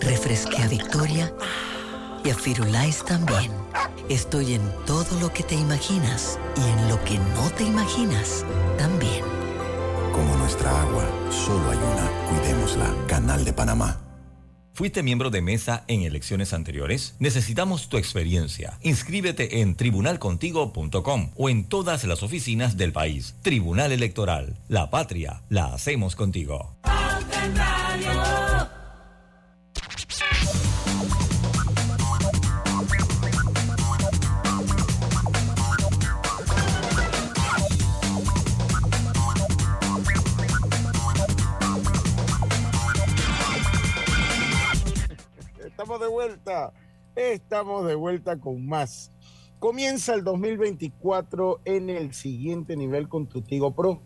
Refresqué 0.00 0.62
a 0.62 0.68
Victoria 0.68 1.32
y 2.24 2.30
a 2.30 2.34
Firulais 2.34 3.04
también. 3.04 3.52
Estoy 4.08 4.54
en 4.54 4.62
todo 4.86 5.18
lo 5.20 5.32
que 5.32 5.42
te 5.42 5.56
imaginas 5.56 6.38
y 6.56 6.68
en 6.70 6.88
lo 6.88 7.02
que 7.04 7.18
no 7.18 7.50
te 7.56 7.64
imaginas 7.64 8.44
también. 8.78 9.24
Como 10.12 10.36
nuestra 10.36 10.70
agua, 10.80 11.04
solo 11.30 11.70
hay 11.70 11.78
una. 11.78 12.30
Cuidémosla. 12.30 12.94
Canal 13.06 13.44
de 13.44 13.52
Panamá. 13.52 14.05
¿Fuiste 14.76 15.02
miembro 15.02 15.30
de 15.30 15.40
mesa 15.40 15.84
en 15.88 16.02
elecciones 16.02 16.52
anteriores? 16.52 17.16
Necesitamos 17.18 17.88
tu 17.88 17.96
experiencia. 17.96 18.78
Inscríbete 18.82 19.62
en 19.62 19.74
tribunalcontigo.com 19.74 21.30
o 21.34 21.48
en 21.48 21.64
todas 21.64 22.04
las 22.04 22.22
oficinas 22.22 22.76
del 22.76 22.92
país. 22.92 23.36
Tribunal 23.40 23.90
Electoral. 23.92 24.58
La 24.68 24.90
patria 24.90 25.40
la 25.48 25.72
hacemos 25.72 26.14
contigo. 26.14 26.76
Estamos 47.14 47.86
de 47.86 47.94
vuelta 47.94 48.36
con 48.38 48.66
más. 48.66 49.10
Comienza 49.58 50.14
el 50.14 50.24
2024 50.24 51.60
en 51.64 51.88
el 51.88 52.12
siguiente 52.12 52.76
nivel 52.76 53.08
con 53.08 53.26
tu 53.26 53.42
Tigo 53.42 53.74
Pro. 53.74 54.00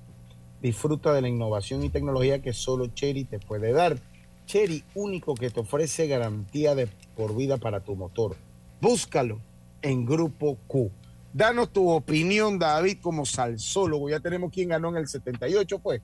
Disfruta 0.62 1.12
de 1.12 1.22
la 1.22 1.28
innovación 1.28 1.82
y 1.82 1.88
tecnología 1.88 2.42
que 2.42 2.52
solo 2.52 2.86
Cherry 2.88 3.24
te 3.24 3.38
puede 3.38 3.72
dar. 3.72 3.98
Cherry, 4.46 4.84
único 4.94 5.34
que 5.34 5.50
te 5.50 5.60
ofrece 5.60 6.06
garantía 6.06 6.74
de 6.74 6.88
por 7.16 7.34
vida 7.34 7.56
para 7.56 7.80
tu 7.80 7.96
motor. 7.96 8.36
Búscalo 8.80 9.40
en 9.82 10.04
Grupo 10.04 10.56
Q. 10.66 10.90
Danos 11.32 11.72
tu 11.72 11.88
opinión, 11.88 12.58
David, 12.58 12.98
como 13.00 13.24
salsólogo. 13.24 14.10
Ya 14.10 14.20
tenemos 14.20 14.52
quién 14.52 14.68
ganó 14.68 14.90
en 14.90 14.96
el 14.96 15.08
78, 15.08 15.78
pues. 15.78 16.02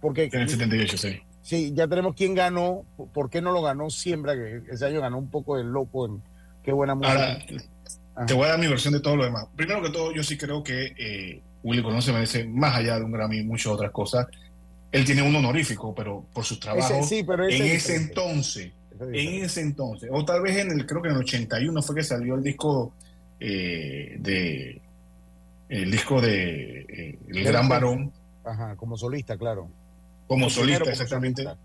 Porque 0.00 0.24
En 0.32 0.40
el 0.40 0.48
78, 0.48 0.98
sí. 0.98 1.20
Sí, 1.44 1.72
ya 1.74 1.86
tenemos 1.86 2.14
quién 2.16 2.34
ganó. 2.34 2.84
¿Por 3.12 3.28
qué 3.28 3.42
no 3.42 3.52
lo 3.52 3.60
ganó 3.60 3.90
Siembra? 3.90 4.34
Que 4.34 4.62
ese 4.70 4.86
año 4.86 5.02
ganó 5.02 5.18
un 5.18 5.28
poco 5.28 5.58
de 5.58 5.64
loco. 5.64 6.06
En, 6.06 6.22
qué 6.62 6.72
buena 6.72 6.94
música. 6.94 7.12
Ahora, 7.12 8.26
te 8.26 8.32
voy 8.32 8.46
a 8.46 8.48
dar 8.48 8.58
mi 8.58 8.66
versión 8.66 8.94
de 8.94 9.00
todo 9.00 9.16
lo 9.16 9.24
demás. 9.24 9.46
Primero 9.54 9.82
que 9.82 9.90
todo, 9.90 10.10
yo 10.12 10.22
sí 10.22 10.38
creo 10.38 10.64
que 10.64 10.94
eh, 10.96 11.42
Willy 11.62 11.82
Colón 11.82 12.00
se 12.00 12.14
merece, 12.14 12.46
más 12.46 12.74
allá 12.74 12.98
de 12.98 13.04
un 13.04 13.12
Grammy 13.12 13.40
y 13.40 13.44
muchas 13.44 13.66
otras 13.66 13.90
cosas, 13.90 14.26
él 14.90 15.04
tiene 15.04 15.20
un 15.20 15.36
honorífico, 15.36 15.94
pero 15.94 16.24
por 16.32 16.44
sus 16.44 16.58
trabajos 16.58 17.06
sí, 17.06 17.22
pero 17.24 17.46
ese 17.46 17.56
en 17.58 17.62
es 17.64 17.84
ese 17.84 17.96
entonces. 17.96 18.72
Ese 18.94 19.04
es 19.04 19.26
En 19.26 19.44
ese 19.44 19.60
entonces. 19.60 20.08
O 20.10 20.24
tal 20.24 20.40
vez 20.40 20.56
en 20.56 20.72
el, 20.72 20.86
creo 20.86 21.02
que 21.02 21.08
en 21.08 21.16
el 21.16 21.20
81 21.20 21.82
fue 21.82 21.96
que 21.96 22.04
salió 22.04 22.36
el 22.36 22.42
disco 22.42 22.94
eh, 23.38 24.16
de. 24.18 24.80
El 25.68 25.90
disco 25.90 26.22
de 26.22 26.86
eh, 26.88 27.18
El 27.28 27.44
Gran 27.44 27.68
Varón. 27.68 28.12
Ajá, 28.44 28.76
como 28.76 28.96
solista, 28.96 29.36
claro. 29.36 29.68
Como 30.26 30.46
El 30.46 30.50
solista, 30.52 30.90
exactamente. 30.90 31.42
solista. 31.42 31.60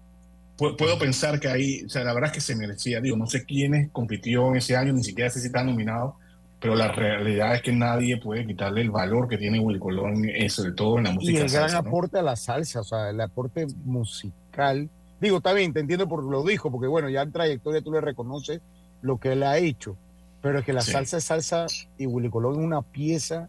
Puedo 0.78 1.00
pensar 1.00 1.40
que 1.40 1.48
ahí, 1.48 1.84
o 1.86 1.90
sea, 1.90 2.04
la 2.04 2.14
verdad 2.14 2.32
es 2.32 2.34
que 2.36 2.42
se 2.42 2.54
merecía, 2.56 3.00
digo, 3.00 3.16
no 3.16 3.28
sé 3.28 3.46
quiénes 3.46 3.90
compitió 3.92 4.50
en 4.50 4.58
ese 4.58 4.76
año, 4.76 4.92
ni 4.92 5.04
siquiera 5.04 5.30
sé 5.30 5.40
si 5.40 5.48
están 5.48 5.68
nominados, 5.68 6.16
pero 6.60 6.76
la 6.76 6.92
realidad 6.92 7.56
es 7.56 7.62
que 7.62 7.72
nadie 7.72 8.18
puede 8.18 8.46
quitarle 8.46 8.82
el 8.82 8.92
valor 8.92 9.30
que 9.30 9.38
tiene 9.38 9.62
Willy 9.62 9.80
Colón, 9.80 10.26
eh, 10.26 10.50
sobre 10.50 10.74
todo 10.74 10.98
en 10.98 11.06
la 11.06 11.12
Y 11.12 11.14
música 11.14 11.40
el 11.46 11.50
gran 11.50 11.70
salsa, 11.70 11.82
¿no? 11.82 11.88
aporte 11.88 12.20
a 12.20 12.22
la 12.22 12.36
salsa, 12.36 12.82
o 12.82 12.84
sea, 12.84 13.10
el 13.10 13.22
aporte 13.22 13.68
musical. 13.86 14.90
Digo, 15.22 15.38
está 15.38 15.54
bien, 15.54 15.72
te 15.72 15.80
entiendo 15.80 16.10
por 16.10 16.24
lo 16.26 16.44
dijo, 16.44 16.70
porque 16.72 16.88
bueno, 16.88 17.08
ya 17.10 17.22
en 17.22 17.32
trayectoria 17.32 17.82
tú 17.82 17.94
le 17.94 18.02
reconoces 18.02 18.60
lo 19.02 19.18
que 19.18 19.32
él 19.32 19.44
ha 19.44 19.58
hecho, 19.58 19.96
pero 20.42 20.60
es 20.60 20.66
que 20.66 20.74
la 20.74 20.82
Sí. 20.82 20.92
salsa 20.92 21.18
es 21.18 21.24
salsa 21.24 21.68
y 21.98 22.06
Willy 22.06 22.30
Colón 22.30 22.54
es 22.56 22.60
una 22.66 22.82
pieza 22.82 23.48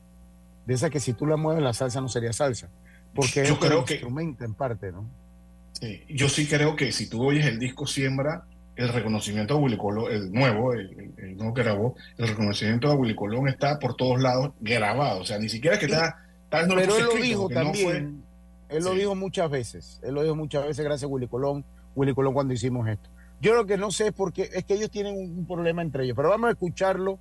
de 0.67 0.75
esa 0.75 0.91
que 0.91 1.01
si 1.01 1.13
tú 1.13 1.27
la 1.27 1.37
mueves 1.37 1.63
la 1.65 1.73
salsa 1.73 2.01
no 2.01 2.09
sería 2.09 2.33
salsa, 2.33 2.69
porque 3.15 3.45
Yo 3.47 3.55
es 3.55 3.59
creo 3.59 3.85
que- 3.85 3.95
instrumento 3.95 4.45
en 4.45 4.55
parte, 4.55 4.93
¿no? 4.93 5.05
Sí, 5.73 6.03
Yo 6.09 6.29
sí 6.29 6.47
creo 6.47 6.77
que 6.77 6.93
si 6.93 7.09
tú 7.09 7.23
oyes 7.25 7.47
el 7.47 7.59
disco 7.59 7.87
Siembra, 7.87 8.45
el 8.77 8.89
reconocimiento 8.91 9.55
a 9.55 9.57
Willy 9.59 9.77
Colón, 9.77 10.13
el 10.13 10.33
nuevo, 10.33 10.73
el, 10.75 11.13
el- 11.17 11.37
nuevo 11.37 11.55
que 11.55 11.63
grabó, 11.63 11.97
el 12.19 12.29
reconocimiento 12.29 12.89
a 12.91 12.95
Willy 12.95 13.15
Colón 13.15 13.49
está 13.49 13.79
por 13.79 13.95
todos 13.97 14.21
lados 14.21 14.53
grabado, 14.61 15.21
o 15.21 15.25
sea, 15.25 15.39
ni 15.39 15.49
siquiera 15.49 15.79
que 15.79 15.87
está, 15.87 16.25
tal 16.49 16.69
no 16.69 16.75
lo 16.75 16.81
Pero 16.81 16.97
él 16.97 17.05
lo 17.05 17.15
dijo 17.15 17.43
porque 17.43 17.55
no 17.55 17.63
también. 17.65 17.85
fue- 18.69 18.77
Él 18.77 18.85
lo 18.85 18.93
Sí. 18.93 18.99
dijo 18.99 19.15
muchas 19.17 19.51
veces. 19.51 20.01
Él 20.03 20.15
lo 20.15 20.23
dijo 20.23 20.37
muchas 20.37 20.65
veces 20.65 20.85
gracias 20.85 21.05
a 21.09 21.13
Willy 21.13 21.27
Colón. 21.27 21.65
Willy 21.97 22.15
Colón 22.15 22.33
cuando 22.35 22.55
hicimos 22.55 22.87
esto. 22.89 23.09
Yo 23.41 23.55
lo 23.55 23.67
que 23.67 23.77
no 23.77 23.91
sé 23.91 24.09
es 24.09 24.13
porque 24.13 24.49
es 24.55 24.65
que 24.65 24.75
ellos 24.75 24.91
tienen 24.91 25.17
un, 25.17 25.39
un 25.41 25.47
problema 25.47 25.83
entre 25.83 26.05
ellos. 26.05 26.15
Pero 26.17 26.29
vamos 26.29 26.49
a 26.49 26.53
escucharlo 26.53 27.19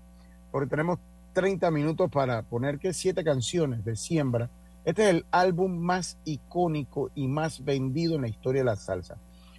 porque 0.51 0.69
tenemos 0.69 0.99
30 1.33 1.71
minutos 1.71 2.11
para 2.11 2.43
poner 2.43 2.77
que 2.77 2.93
siete 2.93 3.23
canciones 3.23 3.83
de 3.83 3.95
Siembra. 3.95 4.47
Este 4.89 5.03
es 5.03 5.09
el 5.09 5.25
álbum 5.29 5.77
más 5.77 6.17
icónico 6.25 7.11
y 7.13 7.27
más 7.27 7.63
vendido 7.63 8.15
en 8.15 8.21
la 8.21 8.27
historia 8.27 8.61
de 8.61 8.65
la 8.65 8.75
salsa. 8.75 9.17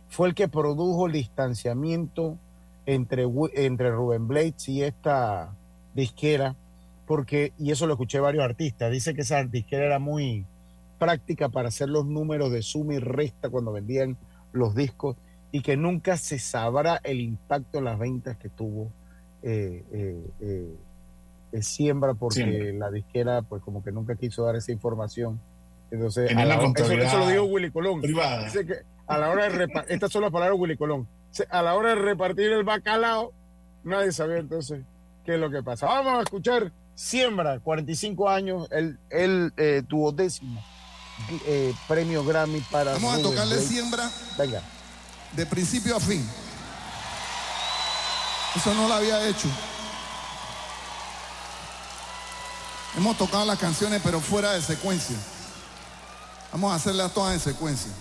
Fue 0.08 0.26
el 0.26 0.34
que 0.34 0.48
produjo 0.48 1.06
el 1.06 1.12
distanciamiento 1.12 2.36
entre, 2.84 3.28
entre 3.54 3.92
Rubén 3.92 4.26
Blades 4.26 4.68
y 4.68 4.82
esta 4.82 5.54
disquera, 5.94 6.56
porque, 7.06 7.52
y 7.60 7.70
eso 7.70 7.86
lo 7.86 7.92
escuché 7.92 8.18
varios 8.18 8.42
artistas, 8.42 8.90
dice 8.90 9.14
que 9.14 9.20
esa 9.20 9.44
disquera 9.44 9.86
era 9.86 10.00
muy 10.00 10.46
práctica 10.98 11.48
para 11.48 11.68
hacer 11.68 11.88
los 11.90 12.06
números 12.06 12.50
de 12.50 12.62
suma 12.62 12.94
y 12.94 12.98
resta 12.98 13.50
cuando 13.50 13.70
vendían 13.70 14.16
los 14.50 14.74
discos 14.74 15.16
y 15.52 15.60
que 15.60 15.76
nunca 15.76 16.16
se 16.16 16.40
sabrá 16.40 17.00
el 17.04 17.20
impacto 17.20 17.78
en 17.78 17.84
las 17.84 18.00
ventas 18.00 18.36
que 18.36 18.48
tuvo 18.48 18.90
eh, 19.44 19.84
eh, 19.92 20.26
eh, 20.40 20.76
eh, 21.52 21.62
Siembra 21.62 22.14
porque 22.14 22.44
Siembra. 22.44 22.86
la 22.86 22.90
disquera 22.90 23.42
pues 23.42 23.62
como 23.62 23.82
que 23.82 23.92
nunca 23.92 24.16
quiso 24.16 24.44
dar 24.44 24.56
esa 24.56 24.72
información. 24.72 25.40
Entonces, 25.90 26.32
la 26.32 26.54
eso, 26.54 27.18
lo 27.18 27.28
dijo 27.28 27.44
Willy 27.44 27.70
Colón. 27.70 28.00
privada. 28.00 28.44
Dice 28.44 28.64
que 28.64 28.74
a 29.08 29.18
la 29.18 29.30
hora 29.30 29.44
de 29.44 29.50
repartir, 29.50 29.92
estas 29.92 30.12
son 30.12 30.22
las 30.22 30.30
palabras 30.30 30.56
de 30.56 30.62
Willy 30.62 30.76
Colón, 30.76 31.08
a 31.50 31.62
la 31.62 31.74
hora 31.74 31.90
de 31.90 31.94
repartir 31.96 32.52
el 32.52 32.62
bacalao, 32.62 33.32
nadie 33.82 34.12
sabía 34.12 34.36
entonces 34.36 34.82
qué 35.24 35.34
es 35.34 35.40
lo 35.40 35.50
que 35.50 35.62
pasa. 35.62 35.86
Vamos 35.86 36.20
a 36.20 36.22
escuchar 36.22 36.72
Siembra, 36.94 37.58
45 37.60 38.28
años, 38.28 38.68
él, 38.70 38.98
él 39.10 39.52
eh, 39.56 39.82
tuvo 39.88 40.12
décimo 40.12 40.62
eh, 41.46 41.74
premio 41.88 42.24
Grammy 42.24 42.60
para... 42.70 42.92
Vamos 42.94 43.18
a 43.18 43.22
tocarle 43.22 43.58
siembra 43.58 44.10
Venga. 44.38 44.62
de 45.32 45.46
principio 45.46 45.96
a 45.96 46.00
fin. 46.00 46.26
Eso 48.56 48.74
no 48.74 48.88
lo 48.88 48.94
había 48.94 49.28
hecho. 49.28 49.48
Hemos 52.96 53.16
tocado 53.16 53.44
las 53.44 53.58
canciones, 53.58 54.00
pero 54.02 54.20
fuera 54.20 54.52
de 54.52 54.62
secuencia. 54.62 55.16
Vamos 56.52 56.72
a 56.72 56.74
hacerlas 56.74 57.14
todas 57.14 57.34
en 57.34 57.40
secuencia. 57.40 57.92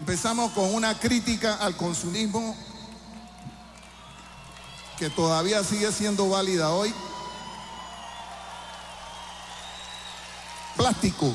Empezamos 0.00 0.52
con 0.52 0.74
una 0.74 0.98
crítica 0.98 1.54
al 1.54 1.76
consumismo 1.76 2.56
que 4.98 5.10
todavía 5.10 5.62
sigue 5.62 5.90
siendo 5.92 6.28
válida 6.28 6.70
hoy. 6.70 6.94
Plástico. 10.76 11.34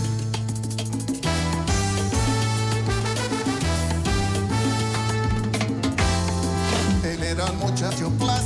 Muchacho 7.61 8.09
plástico, 8.17 8.40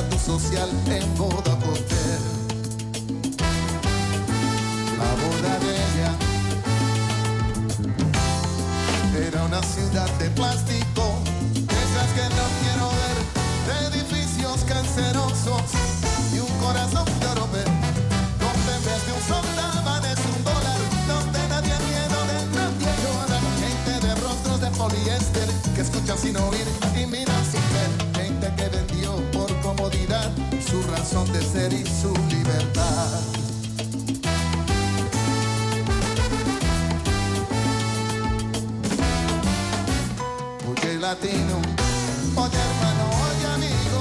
estatus 0.00 0.22
social 0.22 0.70
en 0.86 1.16
boda 1.16 1.58
poder. 1.58 2.20
La 4.98 5.10
boda 5.22 5.58
de 5.64 5.72
ella 5.86 6.10
era 9.28 9.44
una 9.44 9.62
ciudad 9.62 10.08
de 10.18 10.30
plástico, 10.30 11.02
esas 11.68 12.10
que 12.16 12.26
no 12.38 12.46
quiero 12.60 12.86
ver, 13.00 13.16
de 13.66 13.74
edificios 13.88 14.60
cancerosos 14.66 15.62
y 16.34 16.38
un 16.38 16.52
corazón 16.64 17.04
de 17.20 17.26
oro 17.26 17.46
donde 17.46 18.70
en 18.76 18.84
vez 18.84 19.06
de 19.06 19.12
un 19.12 19.22
sol 19.28 19.46
daban 19.56 20.04
es 20.04 20.18
un 20.18 20.44
dólar, 20.44 20.80
donde 21.08 21.38
nadie 21.48 21.76
miedo 21.88 22.18
de 22.30 22.38
nadie 22.56 22.90
llora, 23.02 23.38
gente 23.60 24.06
de 24.06 24.14
rostros 24.16 24.60
de 24.60 24.70
poliéster 24.70 25.48
que 25.74 25.80
escuchan 25.82 26.18
sin 26.18 26.36
oír 26.36 26.89
razón 31.10 31.32
de 31.32 31.42
ser 31.42 31.72
y 31.72 31.84
su 31.86 32.12
libertad. 32.28 33.20
Oye 40.70 40.98
latino, 41.00 41.56
oye 42.36 42.58
hermano, 42.58 43.04
oye 43.26 43.46
amigo, 43.54 44.00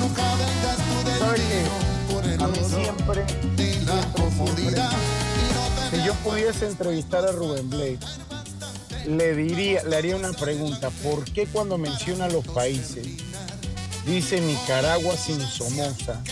nunca 0.00 0.22
vengas 0.36 0.76
tú 0.76 1.08
del 1.08 1.18
¿Sabe 1.18 1.38
vino 1.38 1.74
por 2.12 2.24
el 2.24 2.66
siempre, 2.66 3.26
ni 3.56 3.84
la 3.84 4.12
comodidad. 4.12 4.92
si 5.90 6.04
yo 6.04 6.14
pudiese 6.24 6.66
entrevistar 6.66 7.24
a 7.24 7.32
Rubén 7.32 7.68
Blades, 7.68 8.20
le 9.06 9.34
diría, 9.34 9.82
le 9.84 9.96
haría 9.96 10.14
una 10.14 10.32
pregunta. 10.32 10.90
¿Por 11.02 11.24
qué 11.24 11.46
cuando 11.46 11.78
menciona 11.78 12.28
los 12.28 12.46
países 12.46 13.27
dice 14.06 14.40
Nicaragua 14.40 15.16
sin 15.16 15.40
Somoza, 15.40 16.22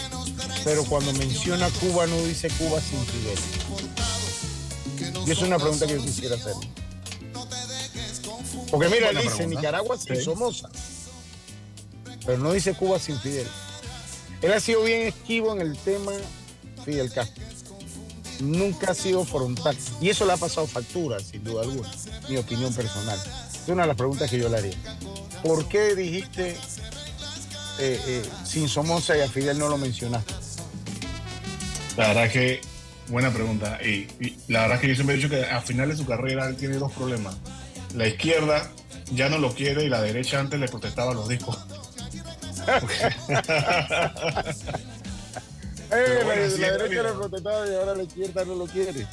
pero 0.64 0.84
cuando 0.84 1.12
menciona 1.14 1.68
Cuba 1.80 2.06
no 2.06 2.16
dice 2.24 2.48
Cuba 2.50 2.80
sin 2.80 3.04
Fidel? 3.06 3.38
Y 5.26 5.30
es 5.30 5.38
una 5.42 5.58
pregunta 5.58 5.86
que 5.86 5.94
yo 5.94 6.02
quisiera 6.02 6.36
hacer. 6.36 6.54
Porque 8.70 8.88
mira, 8.88 9.10
él 9.10 9.18
dice. 9.22 9.46
Nicaragua 9.46 9.98
sin. 9.98 10.20
Somoza, 10.20 10.68
pero 12.24 12.38
no 12.38 12.52
dice 12.52 12.74
Cuba 12.74 12.98
sin 12.98 13.18
Fidel. 13.20 13.46
Él 14.42 14.52
ha 14.52 14.60
sido 14.60 14.82
bien 14.82 15.08
esquivo 15.08 15.52
en 15.52 15.60
el 15.60 15.76
tema 15.78 16.12
Fidel 16.84 17.12
Castro. 17.12 17.42
Nunca 18.40 18.90
ha 18.90 18.94
sido 18.94 19.24
frontal. 19.24 19.76
Y 20.00 20.10
eso 20.10 20.26
le 20.26 20.32
ha 20.32 20.36
pasado 20.36 20.66
factura, 20.66 21.18
sin 21.20 21.42
duda 21.42 21.62
alguna. 21.62 21.90
Mi 22.28 22.36
opinión 22.36 22.72
personal. 22.74 23.18
Es 23.62 23.68
una 23.68 23.82
de 23.82 23.88
las 23.88 23.96
preguntas 23.96 24.30
que 24.30 24.38
yo 24.38 24.48
le 24.48 24.58
haría. 24.58 24.76
¿Por 25.42 25.66
qué 25.68 25.94
dijiste 25.94 26.56
eh, 27.78 28.00
eh, 28.06 28.22
sin 28.44 28.68
Somoza 28.68 29.16
y 29.16 29.20
a 29.20 29.28
Fidel 29.28 29.58
no 29.58 29.68
lo 29.68 29.76
mencionaste? 29.78 30.34
La 31.96 32.08
verdad 32.08 32.30
que, 32.30 32.60
buena 33.08 33.30
pregunta. 33.32 33.78
Y, 33.82 34.06
y 34.20 34.36
la 34.48 34.62
verdad 34.62 34.80
que 34.80 34.88
yo 34.88 34.94
siempre 34.94 35.14
he 35.14 35.18
dicho 35.18 35.28
que 35.30 35.44
al 35.44 35.62
final 35.62 35.88
de 35.88 35.96
su 35.96 36.04
carrera 36.06 36.46
él 36.48 36.56
tiene 36.56 36.76
dos 36.76 36.92
problemas. 36.92 37.36
La 37.94 38.06
izquierda 38.06 38.70
ya 39.12 39.28
no 39.28 39.38
lo 39.38 39.54
quiere 39.54 39.84
y 39.84 39.88
la 39.88 40.02
derecha 40.02 40.38
antes 40.40 40.58
le 40.60 40.68
protestaba 40.68 41.14
los 41.14 41.28
discos. 41.28 41.58
Eh, 45.88 46.22
bueno, 46.24 46.42
la, 46.42 46.50
sí, 46.50 46.58
la 46.60 46.66
es 46.66 46.78
derecha 46.78 47.02
lo 47.04 47.14
protestaba 47.20 47.66
y 47.70 47.74
ahora 47.74 47.94
la 47.94 48.02
izquierda 48.02 48.44
no 48.44 48.54
lo 48.56 48.66
quiere. 48.66 49.06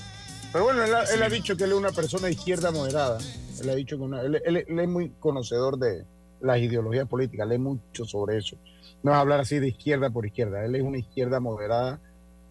Pero 0.51 0.63
bueno, 0.63 0.83
él, 0.83 0.93
ha- 0.95 1.03
él 1.03 1.21
ha 1.21 1.29
dicho 1.29 1.55
que 1.55 1.65
él 1.65 1.71
es 1.71 1.77
una 1.77 1.91
persona 1.91 2.25
de 2.27 2.33
izquierda 2.33 2.71
moderada. 2.71 3.19
Él 3.61 3.69
ha 3.69 3.75
dicho 3.75 3.95
que 3.97 4.01
una- 4.01 4.21
él, 4.21 4.41
él- 4.43 4.65
él 4.67 4.79
es 4.79 4.87
muy 4.87 5.11
conocedor 5.19 5.77
de 5.77 6.03
las 6.43 6.59
ideologías 6.59 7.07
políticas, 7.07 7.47
lee 7.47 7.57
mucho 7.57 8.05
sobre 8.05 8.37
eso. 8.37 8.57
No 9.01 9.11
es 9.11 9.17
hablar 9.17 9.39
así 9.39 9.59
de 9.59 9.69
izquierda 9.69 10.09
por 10.09 10.25
izquierda. 10.25 10.63
Él 10.63 10.75
es 10.75 10.81
una 10.81 10.97
izquierda 10.97 11.39
moderada 11.39 11.99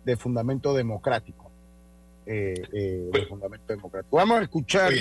de 0.05 0.17
fundamento 0.17 0.75
democrático. 0.75 1.51
Eh, 2.27 2.55
eh, 2.73 3.11
de 3.13 3.27
fundamento 3.27 3.67
democrático. 3.69 4.17
Vamos 4.17 4.41
a 4.41 4.43
escuchar. 4.43 4.93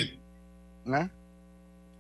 ¿Ah? 0.88 1.10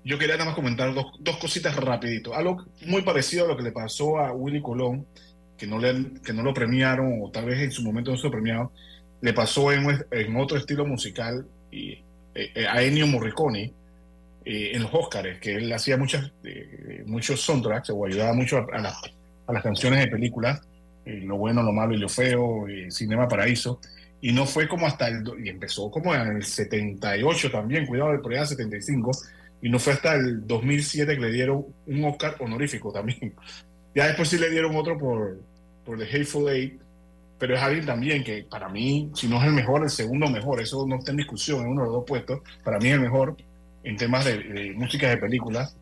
Yo 0.04 0.18
quería 0.18 0.36
nada 0.36 0.50
más 0.50 0.56
comentar 0.56 0.94
dos, 0.94 1.06
dos 1.20 1.38
cositas 1.38 1.76
rapidito. 1.76 2.34
Algo 2.34 2.66
muy 2.86 3.04
parecido 3.04 3.46
a 3.46 3.48
lo 3.48 3.58
que 3.58 3.64
le 3.64 3.72
pasó 3.72 4.18
a 4.18 4.34
Willy 4.34 4.62
Colón, 4.62 5.06
que 5.58 5.68
no, 5.68 5.80
le, 5.80 6.20
que 6.26 6.34
no 6.34 6.44
lo 6.44 6.54
premiaron, 6.54 7.20
o 7.22 7.30
tal 7.32 7.46
vez 7.46 7.60
en 7.60 7.72
su 7.72 7.84
momento 7.84 8.12
no 8.12 8.18
se 8.18 8.24
lo 8.24 8.32
premiaron, 8.32 8.70
le 9.22 9.34
pasó 9.34 9.72
en, 9.72 10.04
en 10.10 10.36
otro 10.36 10.58
estilo 10.58 10.86
musical 10.86 11.46
y, 11.72 12.00
eh, 12.34 12.66
a 12.68 12.82
Ennio 12.82 13.08
Morricone 13.08 13.74
eh, 14.46 14.72
en 14.74 14.84
los 14.84 14.94
Oscars, 14.94 15.39
que 15.39 15.56
él 15.56 15.72
hacía 15.74 15.98
muchas, 15.98 16.32
eh, 16.44 17.04
muchos 17.06 17.42
soundtracks 17.42 17.89
o 17.92 18.06
ayudaba 18.06 18.34
mucho 18.34 18.58
a, 18.58 18.68
a 18.78 18.82
las- 18.82 19.02
a 19.48 19.54
las 19.54 19.64
canciones 19.64 20.00
de 20.00 20.08
películas, 20.08 20.62
eh, 21.06 21.22
Lo 21.24 21.38
bueno, 21.38 21.64
lo 21.64 21.72
malo 21.72 21.94
y 21.94 21.98
lo 21.98 22.08
feo, 22.10 22.68
eh, 22.68 22.89
Cinema 22.92 23.28
Paraíso, 23.28 23.80
y 24.22 24.32
no 24.34 24.46
fue 24.46 24.68
como 24.68 24.86
hasta 24.86 25.08
el, 25.08 25.24
y 25.44 25.50
empezó 25.50 25.89
como 25.89 26.14
en 26.14 26.38
el 26.38 26.44
78 26.44 27.50
también, 27.52 27.86
cuidado, 27.88 28.22
por 28.22 28.34
allá 28.34 28.46
75, 28.46 29.12
Y 29.64 29.70
no 29.70 29.78
fue 29.80 29.94
hasta 29.94 30.16
el 30.16 30.46
2007 30.48 31.16
que 31.16 31.22
le 31.22 31.32
dieron 31.32 31.66
un 31.88 32.04
Oscar 32.06 32.36
honorífico 32.39 32.92
también. 32.92 33.34
Ya 33.96 34.08
después 34.08 34.30
sí 34.30 34.38
le 34.38 34.50
dieron 34.50 34.74
otro 34.76 34.98
por, 34.98 35.38
por 35.86 35.98
The 35.98 36.06
Hateful 36.06 36.50
Eight, 36.50 36.80
pero 37.38 37.56
es 37.56 37.62
alguien 37.62 37.86
también 37.86 38.24
que 38.24 38.44
para 38.50 38.70
mí, 38.70 39.12
si 39.16 39.28
no 39.28 39.38
es 39.42 39.48
el 39.48 39.52
mejor, 39.54 39.84
el 39.84 39.89
segundo 39.89 40.28
mejor, 40.30 40.62
eso 40.62 40.86
no 40.88 40.96
está 40.96 41.12
en 41.12 41.18
discusión, 41.18 41.62
en 41.62 41.68
uno 41.72 41.82
de 41.82 41.88
los 41.88 41.96
dos 41.98 42.06
puestos, 42.08 42.39
para 42.64 42.80
mí 42.80 42.88
es 42.88 42.94
el 42.94 43.02
mejor 43.02 43.36
en 43.84 43.98
temas 43.98 44.26
de, 44.26 44.74
música 44.76 45.10
de 45.10 45.18
películas, 45.18 45.76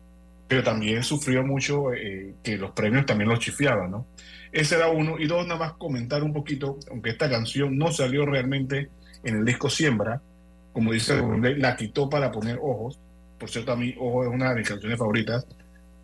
pero 0.48 0.62
también 0.62 1.02
sufrió 1.02 1.44
mucho 1.44 1.92
eh, 1.92 2.34
que 2.42 2.56
los 2.56 2.72
premios 2.72 3.06
también 3.06 3.28
los 3.30 3.38
chifiaban, 3.38 3.90
¿no? 3.90 4.06
Ese 4.52 4.76
era 4.76 4.88
uno. 4.88 5.18
Y 5.18 5.26
dos, 5.26 5.46
nada 5.46 5.60
más 5.60 5.72
comentar 5.74 6.22
un 6.22 6.32
poquito, 6.32 6.78
aunque 6.90 7.10
esta 7.10 7.30
canción 7.30 7.78
no 7.78 7.92
salió 7.92 8.26
realmente 8.26 8.90
en 9.22 9.36
el 9.36 9.44
disco 9.44 9.70
Siembra, 9.70 10.20
como 10.72 10.92
dice 10.92 11.20
la 11.56 11.76
quitó 11.76 12.08
para 12.08 12.30
poner 12.30 12.58
Ojos. 12.60 12.98
Por 13.38 13.48
cierto, 13.48 13.72
a 13.72 13.76
mí 13.76 13.94
Ojos 13.98 14.26
es 14.26 14.32
una 14.32 14.50
de 14.50 14.56
mis 14.56 14.68
canciones 14.68 14.98
favoritas, 14.98 15.46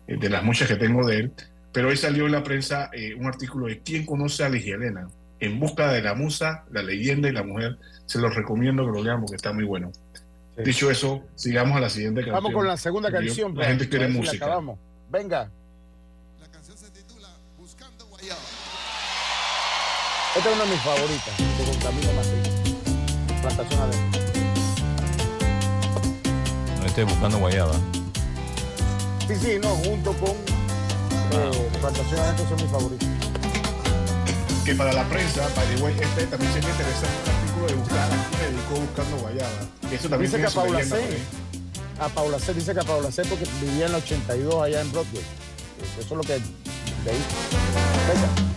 eh, 0.07 0.17
de 0.17 0.29
las 0.29 0.43
muchas 0.43 0.67
que 0.67 0.75
tengo 0.75 1.05
de 1.05 1.17
él. 1.17 1.31
Pero 1.73 1.89
hoy 1.89 1.97
salió 1.97 2.25
en 2.25 2.31
la 2.31 2.43
prensa 2.43 2.89
eh, 2.93 3.13
un 3.15 3.27
artículo 3.27 3.67
de 3.67 3.79
¿Quién 3.79 4.05
conoce 4.05 4.43
a 4.43 4.49
Ligia 4.49 4.75
Elena? 4.75 5.07
En 5.39 5.59
busca 5.59 5.91
de 5.91 6.01
la 6.01 6.15
musa, 6.15 6.63
la 6.71 6.81
leyenda 6.81 7.29
y 7.29 7.33
la 7.33 7.43
mujer. 7.43 7.77
Se 8.05 8.19
los 8.19 8.33
recomiendo 8.33 8.85
que 8.85 8.91
lo 8.91 9.03
lean 9.03 9.19
porque 9.19 9.35
está 9.35 9.53
muy 9.53 9.65
bueno. 9.65 9.91
Dicho 10.63 10.89
eso, 10.89 11.23
sigamos 11.35 11.77
a 11.77 11.81
la 11.81 11.89
siguiente 11.89 12.21
canción. 12.21 12.35
Vamos 12.35 12.53
con 12.53 12.67
la 12.67 12.77
segunda 12.77 13.11
canción. 13.11 13.55
La 13.55 13.65
gente 13.65 13.87
quiere 13.87 14.07
música. 14.07 14.59
Venga. 15.09 15.51
Esta 20.35 20.49
es 20.49 20.55
una 20.55 20.65
de 20.65 20.71
mis 20.71 20.81
favoritas, 20.81 21.37
de 21.37 21.83
Camilo 21.83 22.13
Martín. 22.13 23.41
Plantación 23.41 23.81
adentro. 23.81 24.21
No 26.79 26.85
esté 26.85 27.03
buscando 27.03 27.37
guayaba. 27.39 27.73
Sí, 29.27 29.35
sí, 29.35 29.57
no, 29.61 29.69
junto 29.69 30.13
con 30.13 30.29
eh, 30.29 31.69
Plantación 31.81 32.19
adentro 32.19 32.47
son 32.49 32.55
mis 32.61 32.71
favoritos. 32.71 33.16
Que 34.67 34.75
para 34.75 34.91
la 34.91 35.07
prensa, 35.07 35.47
by 35.55 35.65
the 35.73 35.81
way, 35.81 35.95
este 35.97 36.25
también 36.25 36.51
sería 36.51 36.69
interesante 36.69 37.15
un 37.23 37.35
artículo 37.37 37.67
de 37.67 37.75
buscar 37.75 38.11
a 38.11 38.29
quién 38.37 38.53
dedicó 38.53 38.81
buscando 38.81 39.17
guayaba. 39.19 39.49
Eso 39.89 40.09
también 40.09 40.29
dice 40.29 40.41
que 40.41 40.47
a 40.47 40.49
Paula 40.49 40.83
C. 40.83 41.17
A 42.01 42.09
Paula 42.09 42.37
C. 42.37 42.53
Dice 42.53 42.73
que 42.73 42.79
a 42.81 42.83
Paula 42.83 43.09
C. 43.09 43.23
porque 43.23 43.45
vivía 43.61 43.85
en 43.85 43.91
el 43.91 43.95
82 43.95 44.61
allá 44.61 44.81
en 44.81 44.91
Broadway. 44.91 45.23
Eso 45.97 46.01
es 46.01 46.11
lo 46.11 46.19
que 46.21 46.33
leí. 47.05 48.56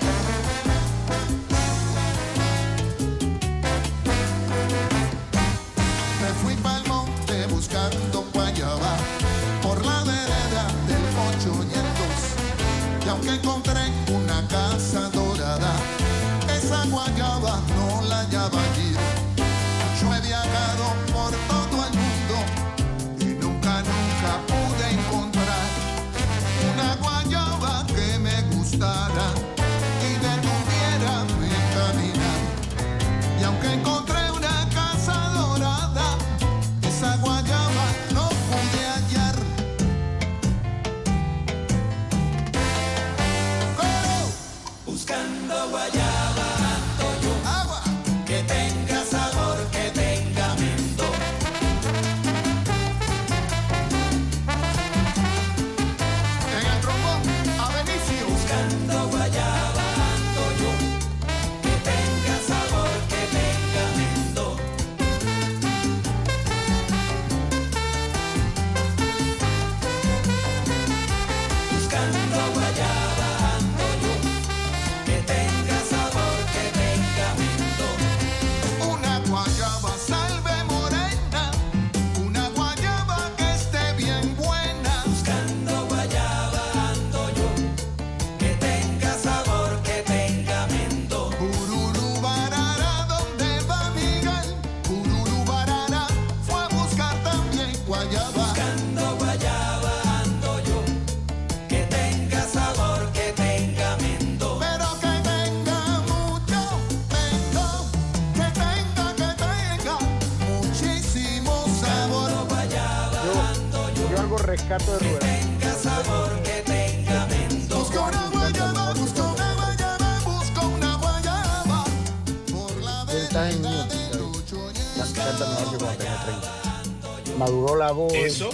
La 127.91 127.97
voz. 127.97 128.12
Eso. 128.14 128.51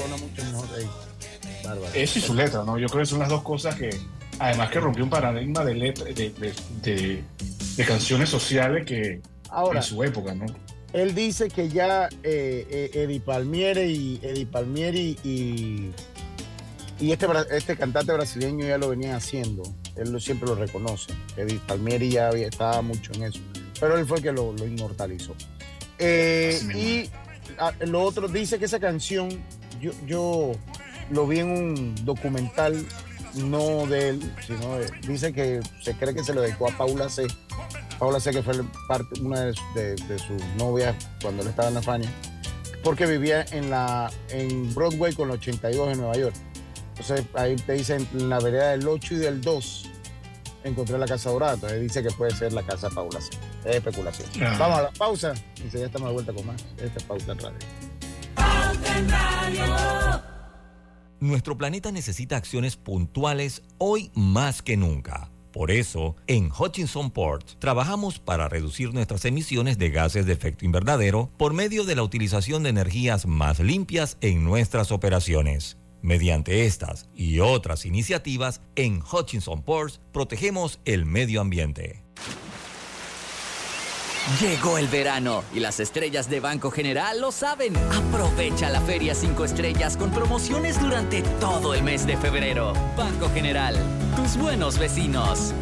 Eso 1.94 2.18
y 2.18 2.22
su 2.22 2.34
letra, 2.34 2.64
¿no? 2.64 2.78
Yo 2.78 2.88
creo 2.88 3.00
que 3.02 3.06
son 3.06 3.18
las 3.18 3.28
dos 3.28 3.42
cosas 3.42 3.74
que, 3.74 3.90
además 4.38 4.70
que 4.70 4.80
rompió 4.80 5.04
un 5.04 5.10
paradigma 5.10 5.64
de, 5.64 5.74
letra, 5.74 6.04
de, 6.06 7.24
canciones 7.86 8.28
sociales 8.28 8.86
que 8.86 9.20
en 9.74 9.82
su 9.82 10.02
época, 10.02 10.34
¿no? 10.34 10.46
Él 10.92 11.14
dice 11.14 11.48
que 11.48 11.68
ya 11.68 12.08
eh, 12.22 12.66
eh, 12.70 12.90
Eddie 12.94 13.20
Palmieri 13.20 13.82
y 13.82 14.20
Eddie 14.22 14.46
Palmieri 14.46 15.18
y, 15.24 15.90
y 16.98 17.12
este, 17.12 17.26
este 17.50 17.76
cantante 17.76 18.12
brasileño 18.12 18.66
ya 18.66 18.78
lo 18.78 18.88
venían 18.88 19.16
haciendo. 19.16 19.62
Él 19.96 20.18
siempre 20.20 20.48
lo 20.48 20.54
reconoce. 20.54 21.12
Eddie 21.36 21.60
Palmieri 21.66 22.10
ya 22.12 22.30
estaba 22.30 22.80
mucho 22.80 23.12
en 23.14 23.24
eso. 23.24 23.40
Pero 23.78 23.98
él 23.98 24.06
fue 24.06 24.18
el 24.18 24.22
que 24.22 24.32
lo, 24.32 24.54
inmortalizó. 24.64 25.34
Eh, 25.98 26.58
y 26.74 27.10
lo 27.86 28.02
otro 28.02 28.28
dice 28.28 28.58
que 28.58 28.64
esa 28.64 28.80
canción, 28.80 29.28
yo, 29.80 29.92
yo 30.06 30.52
lo 31.10 31.26
vi 31.26 31.40
en 31.40 31.50
un 31.50 32.04
documental, 32.04 32.84
no 33.34 33.86
de 33.86 34.10
él, 34.10 34.34
sino 34.46 34.78
dice 35.06 35.32
que 35.32 35.60
se 35.82 35.94
cree 35.94 36.14
que 36.14 36.24
se 36.24 36.32
lo 36.34 36.42
dedicó 36.42 36.68
a 36.68 36.76
Paula 36.76 37.08
C. 37.08 37.26
Paula 37.98 38.20
C, 38.20 38.30
que 38.30 38.42
fue 38.42 38.54
una 39.20 39.44
de, 39.44 39.54
sus 39.54 40.42
novias 40.58 40.94
cuando 41.22 41.42
él 41.42 41.48
estaba 41.48 41.68
en 41.68 41.74
la 41.74 41.82
Fania, 41.82 42.10
porque 42.82 43.06
vivía 43.06 43.44
en, 43.52 43.70
la, 43.70 44.10
en 44.30 44.74
Broadway 44.74 45.14
con 45.14 45.28
el 45.30 45.36
82 45.36 45.92
en 45.92 45.98
Nueva 45.98 46.16
York. 46.16 46.34
Entonces 46.90 47.26
ahí 47.34 47.56
te 47.56 47.74
dicen 47.74 48.06
en 48.14 48.28
la 48.28 48.40
vereda 48.40 48.70
del 48.70 48.88
8 48.88 49.14
y 49.14 49.18
del 49.18 49.40
2 49.40 49.90
encontré 50.66 50.98
la 50.98 51.06
Casa 51.06 51.30
Dorada. 51.30 51.54
Entonces 51.54 51.80
dice 51.80 52.02
que 52.02 52.10
puede 52.10 52.32
ser 52.32 52.52
la 52.52 52.62
Casa 52.62 52.90
Paula. 52.90 53.18
Es 53.64 53.76
especulación. 53.76 54.28
Ah. 54.42 54.56
Vamos 54.58 54.78
a 54.78 54.82
la 54.82 54.90
pausa 54.92 55.34
y 55.56 55.68
ya 55.70 55.86
estamos 55.86 56.08
de 56.08 56.14
vuelta 56.14 56.32
con 56.32 56.46
más. 56.46 56.64
Esta 56.78 56.98
es 56.98 57.04
Pauta 57.04 57.32
en 57.32 57.38
Radio. 57.38 57.58
Pauta 58.34 58.98
en 58.98 59.08
Radio. 59.08 60.22
Nuestro 61.20 61.56
planeta 61.56 61.92
necesita 61.92 62.36
acciones 62.36 62.76
puntuales 62.76 63.62
hoy 63.78 64.10
más 64.14 64.62
que 64.62 64.76
nunca. 64.76 65.30
Por 65.50 65.70
eso, 65.70 66.16
en 66.26 66.50
Hutchinson 66.52 67.10
Port 67.10 67.58
trabajamos 67.58 68.18
para 68.18 68.46
reducir 68.46 68.92
nuestras 68.92 69.24
emisiones 69.24 69.78
de 69.78 69.88
gases 69.88 70.26
de 70.26 70.34
efecto 70.34 70.66
invernadero 70.66 71.30
por 71.38 71.54
medio 71.54 71.84
de 71.84 71.94
la 71.94 72.02
utilización 72.02 72.62
de 72.62 72.68
energías 72.68 73.24
más 73.24 73.60
limpias 73.60 74.18
en 74.20 74.44
nuestras 74.44 74.92
operaciones. 74.92 75.78
Mediante 76.06 76.66
estas 76.66 77.08
y 77.16 77.40
otras 77.40 77.84
iniciativas, 77.84 78.60
en 78.76 79.02
Hutchinson 79.02 79.62
Ports 79.62 80.00
protegemos 80.12 80.78
el 80.84 81.04
medio 81.04 81.40
ambiente. 81.40 82.04
Llegó 84.40 84.78
el 84.78 84.86
verano 84.86 85.42
y 85.52 85.58
las 85.58 85.80
estrellas 85.80 86.30
de 86.30 86.38
Banco 86.38 86.70
General 86.70 87.20
lo 87.20 87.32
saben. 87.32 87.76
Aprovecha 87.76 88.70
la 88.70 88.80
Feria 88.82 89.16
5 89.16 89.46
Estrellas 89.46 89.96
con 89.96 90.12
promociones 90.12 90.80
durante 90.80 91.22
todo 91.40 91.74
el 91.74 91.82
mes 91.82 92.06
de 92.06 92.16
febrero. 92.16 92.72
Banco 92.96 93.28
General, 93.30 93.74
tus 94.14 94.36
buenos 94.36 94.78
vecinos. 94.78 95.52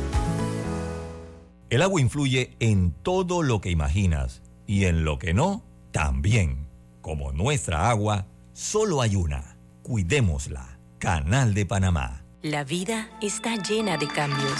El 1.70 1.80
agua 1.80 2.02
influye 2.02 2.54
en 2.60 2.90
todo 2.90 3.42
lo 3.42 3.62
que 3.62 3.70
imaginas 3.70 4.42
y 4.66 4.84
en 4.84 5.06
lo 5.06 5.18
que 5.18 5.32
no, 5.32 5.64
también. 5.90 6.68
Como 7.00 7.32
nuestra 7.32 7.88
agua, 7.88 8.26
solo 8.52 9.00
hay 9.00 9.16
una. 9.16 9.53
Cuidémosla. 9.84 10.78
Canal 10.98 11.52
de 11.52 11.66
Panamá. 11.66 12.24
La 12.40 12.64
vida 12.64 13.10
está 13.20 13.56
llena 13.56 13.98
de 13.98 14.08
cambios. 14.08 14.58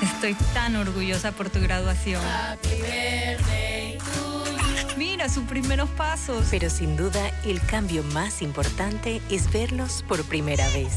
Estoy 0.00 0.34
tan 0.54 0.76
orgullosa 0.76 1.32
por 1.32 1.50
tu 1.50 1.58
graduación. 1.60 2.22
Mira 4.96 5.28
sus 5.28 5.42
primeros 5.48 5.90
pasos. 5.90 6.46
Pero 6.48 6.70
sin 6.70 6.96
duda, 6.96 7.28
el 7.44 7.60
cambio 7.60 8.04
más 8.04 8.40
importante 8.40 9.20
es 9.30 9.52
verlos 9.52 10.04
por 10.06 10.22
primera 10.22 10.68
vez. 10.68 10.92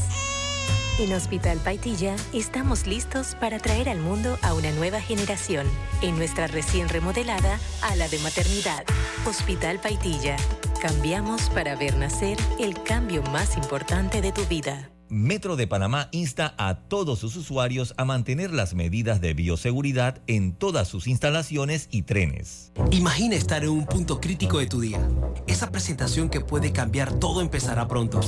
En 1.00 1.12
Hospital 1.12 1.58
Paitilla 1.58 2.14
estamos 2.32 2.86
listos 2.86 3.34
para 3.34 3.58
traer 3.58 3.88
al 3.88 3.98
mundo 3.98 4.38
a 4.42 4.54
una 4.54 4.70
nueva 4.70 5.00
generación 5.00 5.66
en 6.02 6.16
nuestra 6.16 6.46
recién 6.46 6.88
remodelada 6.88 7.58
ala 7.82 8.06
de 8.08 8.20
maternidad. 8.20 8.84
Hospital 9.26 9.80
Paitilla. 9.80 10.36
Cambiamos 10.80 11.50
para 11.50 11.76
ver 11.76 11.94
nacer 11.98 12.38
el 12.58 12.82
cambio 12.82 13.22
más 13.24 13.58
importante 13.58 14.22
de 14.22 14.32
tu 14.32 14.46
vida. 14.46 14.90
Metro 15.10 15.56
de 15.56 15.66
Panamá 15.66 16.08
insta 16.10 16.54
a 16.56 16.74
todos 16.88 17.18
sus 17.18 17.36
usuarios 17.36 17.92
a 17.98 18.06
mantener 18.06 18.54
las 18.54 18.72
medidas 18.72 19.20
de 19.20 19.34
bioseguridad 19.34 20.22
en 20.26 20.54
todas 20.54 20.88
sus 20.88 21.06
instalaciones 21.06 21.88
y 21.90 22.02
trenes. 22.02 22.72
Imagina 22.92 23.36
estar 23.36 23.62
en 23.62 23.70
un 23.70 23.84
punto 23.84 24.22
crítico 24.22 24.58
de 24.58 24.68
tu 24.68 24.80
día. 24.80 25.06
Esa 25.46 25.70
presentación 25.70 26.30
que 26.30 26.40
puede 26.40 26.72
cambiar 26.72 27.12
todo 27.12 27.42
empezará 27.42 27.86
pronto. 27.86 28.20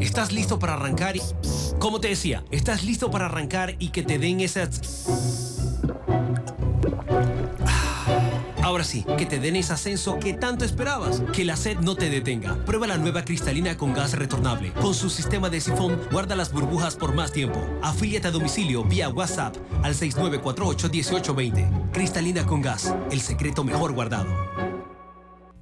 ¿Estás 0.00 0.32
listo 0.32 0.58
para 0.58 0.74
arrancar? 0.74 1.16
Y, 1.16 1.22
como 1.78 2.00
te 2.00 2.08
decía, 2.08 2.44
¿estás 2.50 2.82
listo 2.82 3.10
para 3.10 3.26
arrancar 3.26 3.76
y 3.78 3.88
que 3.88 4.02
te 4.02 4.18
den 4.18 4.40
esas... 4.40 4.80
Ahora 8.70 8.84
sí, 8.84 9.04
que 9.18 9.26
te 9.26 9.40
den 9.40 9.56
ese 9.56 9.72
ascenso 9.72 10.20
que 10.20 10.32
tanto 10.32 10.64
esperabas. 10.64 11.24
Que 11.32 11.44
la 11.44 11.56
sed 11.56 11.78
no 11.78 11.96
te 11.96 12.08
detenga. 12.08 12.54
Prueba 12.64 12.86
la 12.86 12.98
nueva 12.98 13.24
cristalina 13.24 13.76
con 13.76 13.92
gas 13.92 14.12
retornable. 14.12 14.72
Con 14.74 14.94
su 14.94 15.10
sistema 15.10 15.50
de 15.50 15.60
sifón, 15.60 16.00
guarda 16.12 16.36
las 16.36 16.52
burbujas 16.52 16.94
por 16.94 17.12
más 17.12 17.32
tiempo. 17.32 17.60
Afíliate 17.82 18.28
a 18.28 18.30
domicilio 18.30 18.84
vía 18.84 19.08
WhatsApp 19.08 19.56
al 19.82 19.96
6948-1820. 19.96 21.90
Cristalina 21.90 22.46
con 22.46 22.62
gas, 22.62 22.94
el 23.10 23.20
secreto 23.20 23.64
mejor 23.64 23.92
guardado. 23.92 24.32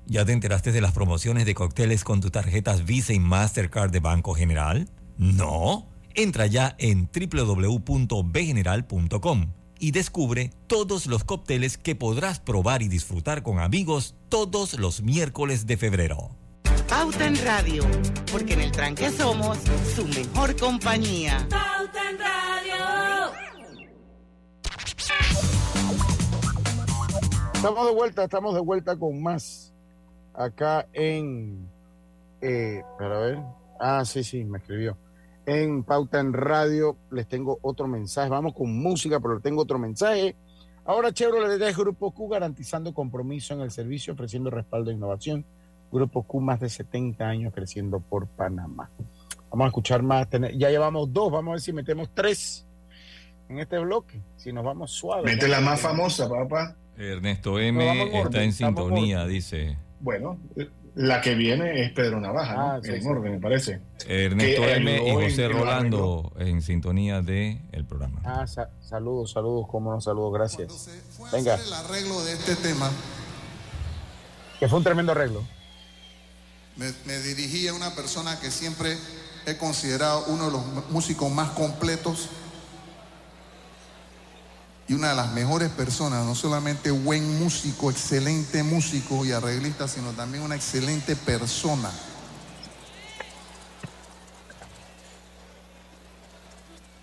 ¿Ya 0.04 0.26
te 0.26 0.32
enteraste 0.32 0.70
de 0.70 0.82
las 0.82 0.92
promociones 0.92 1.46
de 1.46 1.54
cócteles 1.54 2.04
con 2.04 2.20
tus 2.20 2.30
tarjetas 2.30 2.84
Visa 2.84 3.14
y 3.14 3.20
Mastercard 3.20 3.90
de 3.90 4.00
Banco 4.00 4.34
General? 4.34 4.86
¿No? 5.16 5.88
Entra 6.14 6.46
ya 6.46 6.76
en 6.78 7.08
www.bgeneral.com 7.08 9.57
y 9.78 9.92
descubre 9.92 10.50
todos 10.66 11.06
los 11.06 11.24
cócteles 11.24 11.78
que 11.78 11.94
podrás 11.94 12.40
probar 12.40 12.82
y 12.82 12.88
disfrutar 12.88 13.42
con 13.42 13.58
amigos 13.58 14.14
todos 14.28 14.78
los 14.78 15.02
miércoles 15.02 15.66
de 15.66 15.76
febrero. 15.76 16.30
Pauta 16.88 17.26
en 17.26 17.36
Radio, 17.44 17.84
porque 18.30 18.54
en 18.54 18.60
el 18.60 18.72
tranque 18.72 19.10
somos 19.10 19.58
su 19.94 20.06
mejor 20.06 20.56
compañía. 20.56 21.46
Pauta 21.50 22.10
en 22.10 22.18
Radio. 22.18 23.32
Estamos 27.54 27.86
de 27.86 27.94
vuelta, 27.94 28.24
estamos 28.24 28.54
de 28.54 28.60
vuelta 28.60 28.96
con 28.96 29.22
más 29.22 29.72
acá 30.34 30.86
en. 30.92 31.68
Eh, 32.40 32.82
para 32.98 33.18
ver. 33.18 33.38
Ah, 33.80 34.04
sí, 34.04 34.22
sí, 34.24 34.44
me 34.44 34.58
escribió 34.58 34.96
en 35.48 35.82
Pauta 35.82 36.20
en 36.20 36.34
Radio. 36.34 36.96
Les 37.10 37.26
tengo 37.26 37.58
otro 37.62 37.88
mensaje. 37.88 38.28
Vamos 38.28 38.52
con 38.54 38.76
música, 38.78 39.18
pero 39.18 39.34
les 39.34 39.42
tengo 39.42 39.62
otro 39.62 39.78
mensaje. 39.78 40.36
Ahora 40.84 41.12
Chevrolet 41.12 41.60
es 41.60 41.76
Grupo 41.76 42.10
Q 42.10 42.28
garantizando 42.28 42.92
compromiso 42.92 43.54
en 43.54 43.62
el 43.62 43.70
servicio, 43.70 44.12
ofreciendo 44.12 44.50
respaldo 44.50 44.90
e 44.90 44.94
innovación. 44.94 45.44
Grupo 45.90 46.22
Q 46.22 46.40
más 46.40 46.60
de 46.60 46.68
70 46.68 47.26
años 47.26 47.52
creciendo 47.54 47.98
por 47.98 48.26
Panamá. 48.26 48.90
Vamos 49.50 49.64
a 49.64 49.68
escuchar 49.68 50.02
más. 50.02 50.28
Ya 50.54 50.68
llevamos 50.68 51.12
dos, 51.12 51.32
vamos 51.32 51.48
a 51.48 51.52
ver 51.52 51.60
si 51.62 51.72
metemos 51.72 52.10
tres 52.14 52.66
en 53.48 53.58
este 53.58 53.78
bloque. 53.78 54.20
Si 54.36 54.52
nos 54.52 54.64
vamos 54.64 54.90
suave. 54.90 55.24
Mete 55.24 55.48
la 55.48 55.60
más 55.60 55.80
famosa, 55.80 56.28
papá. 56.28 56.76
Ernesto 56.98 57.58
M 57.58 58.20
está 58.20 58.42
en 58.42 58.52
sintonía, 58.52 59.24
dice. 59.26 59.78
Bueno, 60.00 60.38
la 60.98 61.20
que 61.20 61.36
viene 61.36 61.84
es 61.84 61.92
Pedro 61.92 62.20
Navaja, 62.20 62.54
ah, 62.58 62.80
en 62.82 63.06
orden, 63.06 63.34
me 63.34 63.38
parece. 63.38 63.80
Ernesto 64.04 64.64
M 64.64 65.08
y 65.08 65.12
José 65.12 65.48
Rolando 65.48 66.32
en 66.38 66.60
sintonía 66.60 67.22
del 67.22 67.60
el 67.70 67.84
programa. 67.84 68.20
Ah, 68.24 68.46
saludos, 68.80 69.30
saludos, 69.30 69.68
cómo 69.70 69.92
no, 69.92 70.00
saludos, 70.00 70.34
gracias. 70.34 70.90
Venga. 71.32 71.54
el 71.54 71.72
arreglo 71.72 72.20
de 72.24 72.32
este 72.32 72.56
tema. 72.56 72.90
Que 74.58 74.66
fue 74.66 74.78
un 74.78 74.84
tremendo 74.84 75.12
arreglo. 75.12 75.44
Me, 76.74 76.86
me 77.06 77.18
dirigí 77.20 77.68
a 77.68 77.74
una 77.74 77.94
persona 77.94 78.40
que 78.40 78.50
siempre 78.50 78.96
he 79.46 79.56
considerado 79.56 80.24
uno 80.26 80.46
de 80.46 80.50
los 80.50 80.90
músicos 80.90 81.30
más 81.30 81.50
completos 81.50 82.28
y 84.88 84.94
una 84.94 85.10
de 85.10 85.14
las 85.16 85.32
mejores 85.32 85.68
personas, 85.68 86.24
no 86.24 86.34
solamente 86.34 86.90
buen 86.90 87.38
músico, 87.38 87.90
excelente 87.90 88.62
músico 88.62 89.24
y 89.26 89.32
arreglista, 89.32 89.86
sino 89.86 90.12
también 90.12 90.42
una 90.42 90.56
excelente 90.56 91.14
persona. 91.14 91.90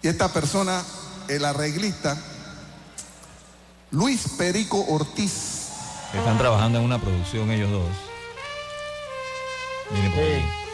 Y 0.02 0.08
esta 0.08 0.34
persona, 0.34 0.84
el 1.28 1.46
arreglista, 1.46 2.18
Luis 3.92 4.30
Perico 4.36 4.84
Ortiz. 4.90 5.70
Están 6.12 6.40
trabajando 6.40 6.80
en 6.80 6.86
una 6.86 7.00
producción 7.00 7.52
ellos 7.52 7.70
dos. 7.70 7.90
Miren 9.92 10.12
por 10.12 10.24
ahí. 10.24 10.65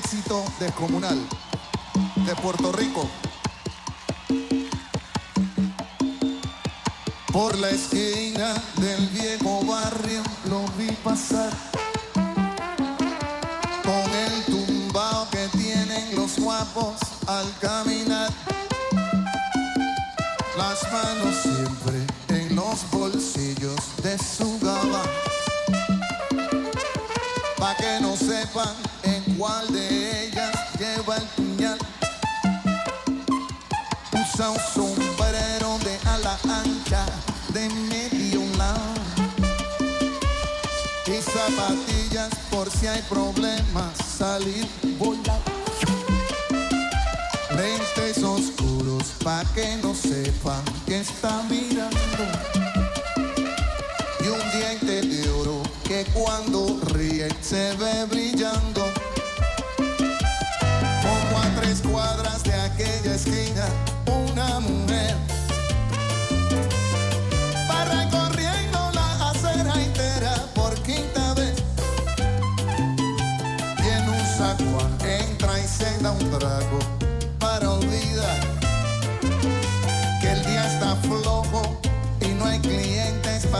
Éxito 0.00 0.42
descomunal 0.58 1.18
de 2.26 2.34
Puerto 2.36 2.72
Rico. 2.72 3.06
Por 7.30 7.58
la 7.58 7.68
esquina 7.68 8.54
del 8.76 9.06
viejo 9.08 9.62
barrio 9.66 10.22
lo 10.48 10.64
vi 10.78 10.90
pasar 11.04 11.52
con 13.84 14.08
el 14.24 14.34
tumbao 14.46 15.28
que 15.30 15.48
tienen 15.58 16.16
los 16.16 16.38
guapos 16.38 16.96
al 17.26 17.46
caminar. 17.60 18.30
Las 20.56 20.78
manos 20.92 21.34
siempre 21.42 21.98
en 22.28 22.56
los 22.56 22.90
bolsillos 22.90 23.80
de 24.02 24.16
su 24.16 24.58
gaba. 24.60 25.02
Pa' 27.58 27.76
que 27.76 28.00
no 28.00 28.16
sepan 28.16 28.89
¿Cuál 29.40 29.72
de 29.72 30.26
ellas 30.26 30.52
lleva 30.78 31.16
el 31.16 31.22
puñal? 31.28 31.78
Usa 34.12 34.50
un 34.50 34.58
sombrero 34.74 35.78
de 35.78 35.98
ala 36.10 36.38
ancha 36.44 37.06
de 37.54 37.70
medio 37.88 38.42
lado 38.58 39.00
y 41.06 41.22
zapatillas 41.22 42.28
por 42.50 42.70
si 42.70 42.86
hay 42.86 43.00
problemas 43.08 43.96
salir 44.18 44.68
volar. 44.98 45.40
Lentes 47.56 48.22
oscuros 48.22 49.04
pa' 49.24 49.42
que 49.54 49.78
no 49.78 49.94
sepan 49.94 50.62
que 50.84 51.00
está 51.00 51.42
mirando. 51.48 51.69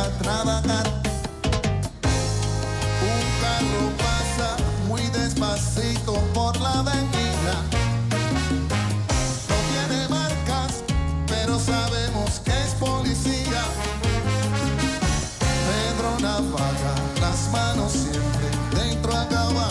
Para 0.01 0.19
trabajar. 0.19 0.87
Un 3.03 3.23
carro 3.43 3.85
pasa 3.99 4.57
muy 4.89 5.03
despacito 5.09 6.15
por 6.35 6.59
la 6.61 6.81
avenida. 6.81 7.55
No 9.49 9.57
tiene 9.71 10.09
marcas, 10.09 10.85
pero 11.27 11.59
sabemos 11.59 12.41
que 12.45 12.51
es 12.51 12.75
policía. 12.79 13.63
Pedro 15.69 16.19
Navaja, 16.21 16.95
las 17.21 17.51
manos 17.53 17.93
siempre 17.93 18.49
dentro 18.75 19.13
acaba. 19.15 19.69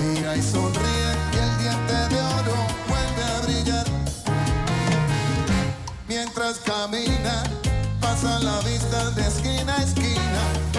Mira 0.00 0.36
y 0.36 0.42
sonríe 0.42 1.10
y 1.32 1.36
el 1.36 1.58
diente 1.58 2.14
de 2.14 2.20
oro 2.20 2.56
vuelve 2.88 3.24
a 3.24 3.40
brillar. 3.44 3.86
Mientras 6.08 6.58
camina, 6.58 7.13
pasa 8.24 8.38
la 8.40 8.58
vista 8.60 9.10
de 9.10 9.26
esquina 9.26 9.76
a 9.76 9.82
esquina. 9.82 10.73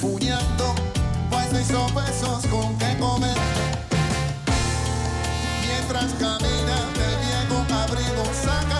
Refunfuñando, 0.00 0.74
pues 1.28 1.46
seis 1.50 1.68
pesos 1.68 2.46
con 2.46 2.76
qué 2.78 2.96
comer. 2.98 3.36
Mientras 5.66 6.12
camina 6.14 6.76
del 6.94 7.16
viejo 7.26 7.58
abrigo 7.74 8.24
saca 8.32 8.77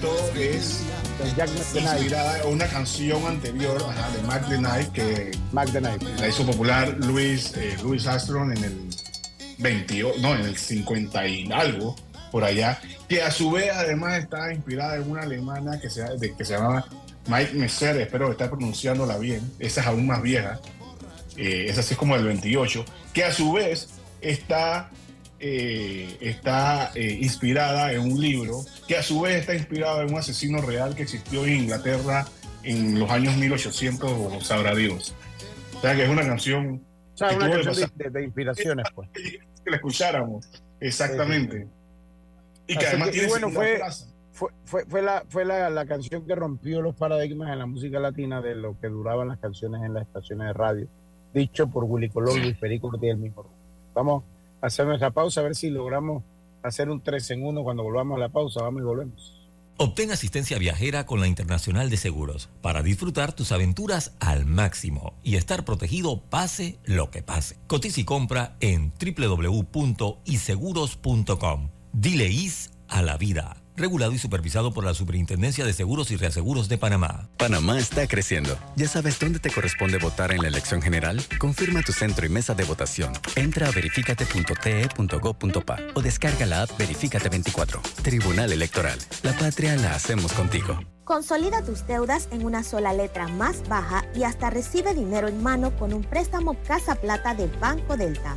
que 0.00 0.06
todo, 0.06 0.32
es 0.36 0.84
inspirada 1.74 2.40
en 2.42 2.52
una 2.52 2.66
canción 2.66 3.26
anterior 3.26 3.84
ajá, 3.88 4.10
de 4.10 4.22
Mac 4.22 4.48
the 4.48 4.56
Knife 4.56 4.90
que 4.92 5.30
la 6.20 6.28
hizo 6.28 6.46
popular 6.46 6.96
Luis, 7.00 7.52
eh, 7.56 7.76
Louis 7.82 8.06
Armstrong 8.06 8.56
en 8.56 8.64
el 8.64 8.76
28, 9.58 10.20
no, 10.20 10.34
en 10.34 10.42
el 10.42 10.56
50 10.56 11.26
y 11.26 11.50
algo, 11.52 11.96
por 12.30 12.44
allá, 12.44 12.80
que 13.08 13.22
a 13.22 13.30
su 13.30 13.50
vez 13.50 13.70
además 13.74 14.18
está 14.18 14.52
inspirada 14.52 14.96
en 14.96 15.10
una 15.10 15.22
alemana 15.22 15.80
que 15.80 15.90
se, 15.90 16.02
de- 16.02 16.34
que 16.36 16.44
se 16.44 16.52
llamaba 16.54 16.86
Mike 17.26 17.54
Messer, 17.54 17.96
espero 18.00 18.30
estar 18.30 18.48
pronunciándola 18.50 19.18
bien, 19.18 19.40
esa 19.58 19.80
es 19.80 19.86
aún 19.88 20.06
más 20.06 20.22
vieja, 20.22 20.60
eh, 21.36 21.66
esa 21.68 21.82
sí 21.82 21.94
es 21.94 21.98
como 21.98 22.14
del 22.16 22.26
28, 22.26 22.84
que 23.12 23.24
a 23.24 23.32
su 23.32 23.52
vez 23.52 23.88
está, 24.20 24.90
eh, 25.40 26.16
está 26.20 26.90
eh, 26.94 27.18
inspirada 27.20 27.92
en 27.92 28.00
un 28.00 28.20
libro, 28.20 28.60
que 28.86 28.96
a 28.96 29.02
su 29.02 29.20
vez 29.20 29.36
está 29.36 29.54
inspirado 29.54 30.02
en 30.02 30.12
un 30.12 30.18
asesino 30.18 30.60
real 30.60 30.94
que 30.94 31.02
existió 31.02 31.44
en 31.46 31.54
Inglaterra 31.64 32.26
en 32.64 32.98
los 32.98 33.10
años 33.10 33.36
1800, 33.36 34.10
o 34.10 34.40
sabrá 34.40 34.74
Dios. 34.74 35.14
O 35.76 35.80
sea 35.80 35.94
que 35.94 36.04
es 36.04 36.08
una 36.10 36.22
canción 36.26 36.82
O 37.14 37.16
sea, 37.16 37.28
que 37.30 37.36
una 37.36 37.46
tuvo 37.46 37.58
que 37.58 37.64
canción 37.64 37.90
pasar- 37.90 37.96
de, 38.12 38.18
de 38.18 38.24
inspiraciones, 38.24 38.86
pues. 38.94 39.08
que 39.12 39.70
la 39.70 39.76
escucháramos. 39.76 40.48
Exactamente. 40.80 41.66
Y 42.66 42.74
que 42.74 42.78
Así 42.78 42.86
además 42.86 43.08
que, 43.08 43.12
tiene 43.12 43.28
bueno, 43.28 43.50
fue, 43.50 43.80
fue, 44.32 44.48
fue, 44.64 44.84
fue 44.86 45.02
la, 45.02 45.24
fue 45.28 45.44
la, 45.44 45.70
la 45.70 45.86
canción 45.86 46.26
que 46.26 46.34
rompió 46.34 46.82
los 46.82 46.94
paradigmas 46.96 47.50
en 47.52 47.58
la 47.60 47.66
música 47.66 47.98
latina 48.00 48.40
de 48.42 48.54
lo 48.54 48.78
que 48.80 48.88
duraban 48.88 49.28
las 49.28 49.38
canciones 49.38 49.82
en 49.84 49.94
las 49.94 50.02
estaciones 50.06 50.48
de 50.48 50.52
radio, 50.52 50.86
dicho 51.32 51.68
por 51.68 51.84
Willy 51.84 52.08
Colón, 52.10 52.40
Luis 52.42 52.56
Perico 52.58 52.88
Ortiz 52.88 53.00
del 53.08 53.16
mismo. 53.18 53.46
Vamos 53.94 54.24
hacer 54.60 54.86
nuestra 54.86 55.10
pausa, 55.10 55.40
a 55.40 55.44
ver 55.44 55.54
si 55.54 55.70
logramos 55.70 56.22
hacer 56.62 56.90
un 56.90 57.00
3 57.00 57.30
en 57.32 57.44
1 57.44 57.62
cuando 57.62 57.82
volvamos 57.82 58.16
a 58.16 58.20
la 58.20 58.28
pausa. 58.28 58.62
Vamos 58.62 58.82
y 58.82 58.84
volvemos. 58.84 59.34
Obtén 59.80 60.10
asistencia 60.10 60.58
viajera 60.58 61.06
con 61.06 61.20
la 61.20 61.28
Internacional 61.28 61.88
de 61.88 61.96
Seguros 61.96 62.48
para 62.62 62.82
disfrutar 62.82 63.32
tus 63.32 63.52
aventuras 63.52 64.12
al 64.18 64.44
máximo 64.44 65.14
y 65.22 65.36
estar 65.36 65.64
protegido 65.64 66.20
pase 66.20 66.80
lo 66.84 67.12
que 67.12 67.22
pase. 67.22 67.58
Cotiza 67.68 68.00
y 68.00 68.04
compra 68.04 68.56
en 68.58 68.92
www.iseguros.com. 68.98 71.68
Dile 71.92 72.28
IS 72.28 72.72
a 72.88 73.02
la 73.02 73.16
vida. 73.16 73.62
Regulado 73.78 74.12
y 74.12 74.18
supervisado 74.18 74.74
por 74.74 74.84
la 74.84 74.92
Superintendencia 74.92 75.64
de 75.64 75.72
Seguros 75.72 76.10
y 76.10 76.16
Reaseguros 76.16 76.68
de 76.68 76.76
Panamá. 76.78 77.28
Panamá 77.36 77.78
está 77.78 78.08
creciendo. 78.08 78.58
¿Ya 78.74 78.88
sabes 78.88 79.20
dónde 79.20 79.38
te 79.38 79.50
corresponde 79.50 79.98
votar 79.98 80.32
en 80.32 80.42
la 80.42 80.48
elección 80.48 80.82
general? 80.82 81.22
Confirma 81.38 81.82
tu 81.82 81.92
centro 81.92 82.26
y 82.26 82.28
mesa 82.28 82.54
de 82.54 82.64
votación. 82.64 83.12
Entra 83.36 83.68
a 83.68 83.70
verificate.te.gov.pa 83.70 85.78
o 85.94 86.02
descarga 86.02 86.44
la 86.44 86.62
app 86.62 86.76
Verificate 86.76 87.28
24. 87.28 87.80
Tribunal 88.02 88.52
Electoral. 88.52 88.98
La 89.22 89.32
patria 89.32 89.76
la 89.76 89.94
hacemos 89.94 90.32
contigo. 90.32 90.80
Consolida 91.04 91.62
tus 91.62 91.86
deudas 91.86 92.28
en 92.32 92.44
una 92.44 92.64
sola 92.64 92.92
letra 92.92 93.28
más 93.28 93.62
baja 93.68 94.04
y 94.14 94.24
hasta 94.24 94.50
recibe 94.50 94.92
dinero 94.92 95.28
en 95.28 95.40
mano 95.42 95.74
con 95.78 95.94
un 95.94 96.02
préstamo 96.02 96.56
Casa 96.66 96.96
Plata 96.96 97.34
de 97.34 97.46
Banco 97.46 97.96
Delta. 97.96 98.36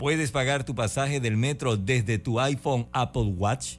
puedes 0.00 0.30
pagar 0.30 0.64
tu 0.64 0.74
pasaje 0.74 1.20
del 1.20 1.36
metro 1.36 1.76
desde 1.76 2.18
tu 2.18 2.40
iPhone 2.40 2.88
Apple 2.90 3.34
Watch? 3.36 3.76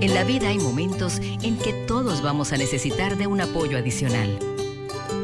En 0.00 0.14
la 0.14 0.22
vida 0.22 0.50
hay 0.50 0.58
momentos 0.58 1.18
en 1.18 1.58
que 1.58 1.72
todos 1.88 2.22
vamos 2.22 2.52
a 2.52 2.56
necesitar 2.56 3.16
de 3.16 3.26
un 3.26 3.40
apoyo 3.40 3.76
adicional. 3.76 4.38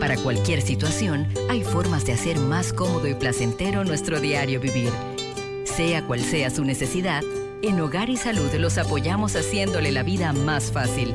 Para 0.01 0.17
cualquier 0.17 0.63
situación, 0.63 1.29
hay 1.49 1.63
formas 1.63 2.05
de 2.07 2.15
hacer 2.15 2.41
más 2.41 2.73
cómodo 2.73 3.07
y 3.07 3.15
placentero 3.15 3.85
nuestro 3.85 4.19
diario 4.21 4.59
vivir. 4.59 4.91
Sea 5.65 6.05
cual 6.05 6.19
sea 6.19 6.51
su 6.51 6.65
necesidad, 6.65 7.23
en 7.63 7.81
Hogar 7.81 8.11
y 8.11 8.17
Salud 8.17 8.53
los 8.55 8.79
apoyamos 8.79 9.37
haciéndole 9.37 9.93
la 9.93 10.03
vida 10.03 10.33
más 10.33 10.73
fácil, 10.73 11.15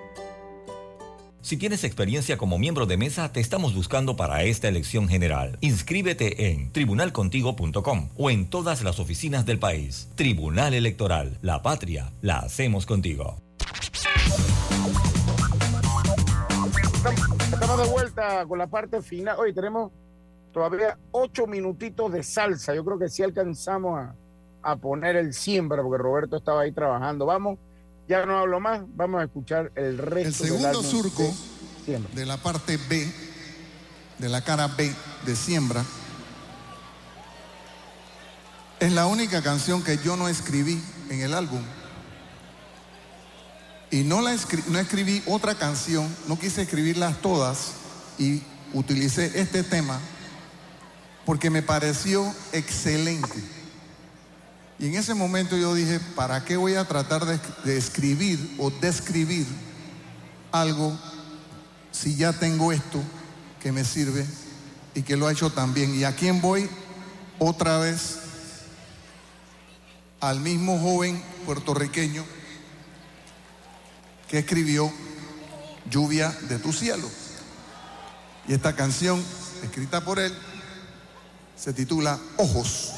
Si 1.41 1.57
tienes 1.57 1.83
experiencia 1.83 2.37
como 2.37 2.59
miembro 2.59 2.85
de 2.85 2.97
mesa, 2.97 3.31
te 3.31 3.39
estamos 3.39 3.73
buscando 3.73 4.15
para 4.15 4.43
esta 4.43 4.67
elección 4.67 5.07
general. 5.07 5.57
Inscríbete 5.61 6.51
en 6.51 6.71
tribunalcontigo.com 6.71 8.09
o 8.15 8.29
en 8.29 8.47
todas 8.47 8.83
las 8.83 8.99
oficinas 8.99 9.43
del 9.47 9.57
país. 9.57 10.07
Tribunal 10.13 10.75
Electoral, 10.75 11.39
la 11.41 11.63
patria, 11.63 12.11
la 12.21 12.37
hacemos 12.37 12.85
contigo. 12.85 13.41
Estamos 17.51 17.85
de 17.85 17.91
vuelta 17.91 18.45
con 18.45 18.59
la 18.59 18.67
parte 18.67 19.01
final. 19.01 19.35
Hoy 19.39 19.51
tenemos 19.51 19.91
todavía 20.53 20.99
ocho 21.09 21.47
minutitos 21.47 22.11
de 22.11 22.21
salsa. 22.21 22.75
Yo 22.75 22.85
creo 22.85 22.99
que 22.99 23.09
sí 23.09 23.23
alcanzamos 23.23 23.99
a, 23.99 24.15
a 24.61 24.75
poner 24.75 25.15
el 25.15 25.33
siembra, 25.33 25.81
porque 25.81 26.03
Roberto 26.03 26.37
estaba 26.37 26.61
ahí 26.61 26.71
trabajando. 26.71 27.25
Vamos, 27.25 27.57
ya 28.07 28.25
no 28.25 28.37
hablo 28.39 28.59
más, 28.59 28.81
vamos 28.95 29.21
a 29.21 29.23
escuchar 29.25 29.71
el 29.75 29.97
resto 29.97 30.27
El 30.43 30.49
segundo 30.49 30.83
surco 30.83 31.23
de 31.23 31.99
de 32.13 32.25
la 32.25 32.37
parte 32.37 32.77
B, 32.89 33.11
de 34.19 34.29
la 34.29 34.43
cara 34.43 34.67
B 34.67 34.93
de 35.25 35.35
Siembra, 35.35 35.83
es 38.79 38.91
la 38.91 39.05
única 39.07 39.41
canción 39.41 39.83
que 39.83 39.97
yo 39.97 40.15
no 40.17 40.27
escribí 40.27 40.81
en 41.09 41.21
el 41.21 41.33
álbum. 41.33 41.61
Y 43.91 44.03
no, 44.03 44.21
la 44.21 44.33
escri- 44.33 44.65
no 44.67 44.79
escribí 44.79 45.21
otra 45.27 45.55
canción, 45.55 46.07
no 46.27 46.39
quise 46.39 46.61
escribirlas 46.61 47.21
todas 47.21 47.73
y 48.17 48.41
utilicé 48.73 49.39
este 49.39 49.63
tema 49.63 49.99
porque 51.25 51.49
me 51.49 51.61
pareció 51.61 52.33
excelente. 52.53 53.43
Y 54.81 54.87
en 54.87 54.95
ese 54.95 55.13
momento 55.13 55.55
yo 55.55 55.75
dije, 55.75 55.99
¿para 56.15 56.43
qué 56.43 56.57
voy 56.57 56.73
a 56.73 56.87
tratar 56.87 57.23
de, 57.25 57.77
escribir 57.77 58.55
o 58.57 58.71
describir 58.71 59.45
algo 60.51 60.97
si 61.91 62.15
ya 62.15 62.33
tengo 62.33 62.71
esto 62.71 62.99
que 63.61 63.71
me 63.71 63.85
sirve 63.85 64.25
y 64.95 65.03
que 65.03 65.15
lo 65.15 65.27
ha 65.27 65.33
hecho 65.33 65.51
también? 65.51 65.93
¿Y 65.93 66.03
a 66.03 66.15
quién 66.15 66.41
voy? 66.41 66.67
Otra 67.37 67.77
vez 67.77 68.21
al 70.19 70.39
mismo 70.39 70.79
joven 70.79 71.21
puertorriqueño 71.45 72.25
que 74.27 74.39
escribió 74.39 74.91
Lluvia 75.91 76.31
de 76.49 76.57
tu 76.57 76.73
cielo. 76.73 77.07
Y 78.47 78.53
esta 78.53 78.75
canción, 78.75 79.23
escrita 79.61 80.03
por 80.03 80.17
él, 80.17 80.33
se 81.55 81.71
titula 81.71 82.19
Ojos. 82.37 82.93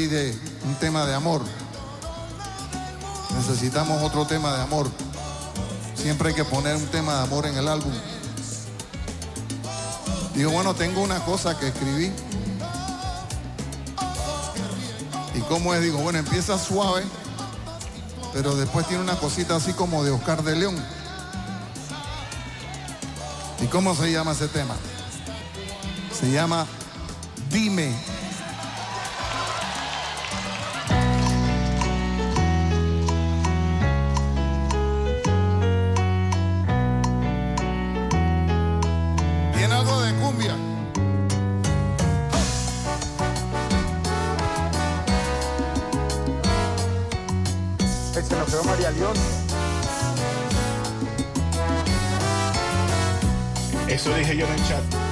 De 0.00 0.34
un 0.64 0.74
tema 0.76 1.04
de 1.04 1.14
amor. 1.14 1.42
Necesitamos 3.36 4.02
otro 4.02 4.26
tema 4.26 4.54
de 4.56 4.62
amor. 4.62 4.90
Siempre 5.94 6.30
hay 6.30 6.34
que 6.34 6.46
poner 6.46 6.76
un 6.76 6.86
tema 6.86 7.16
de 7.16 7.22
amor 7.24 7.44
en 7.44 7.56
el 7.58 7.68
álbum. 7.68 7.92
Digo, 10.34 10.50
bueno, 10.50 10.74
tengo 10.74 11.02
una 11.02 11.22
cosa 11.26 11.58
que 11.58 11.68
escribí. 11.68 12.10
¿Y 15.34 15.40
cómo 15.42 15.74
es? 15.74 15.82
Digo, 15.82 15.98
bueno, 15.98 16.20
empieza 16.20 16.58
suave, 16.58 17.02
pero 18.32 18.56
después 18.56 18.88
tiene 18.88 19.02
una 19.02 19.16
cosita 19.16 19.56
así 19.56 19.74
como 19.74 20.04
de 20.04 20.10
Oscar 20.10 20.42
de 20.42 20.56
León. 20.56 20.82
¿Y 23.60 23.66
cómo 23.66 23.94
se 23.94 24.10
llama 24.10 24.32
ese 24.32 24.48
tema? 24.48 24.74
Se 26.18 26.30
llama 26.30 26.66
Dime. 27.50 28.11
Eso 53.92 54.14
dije 54.14 54.34
yo 54.34 54.46
en 54.46 54.52
el 54.54 54.64
chat. 54.66 55.11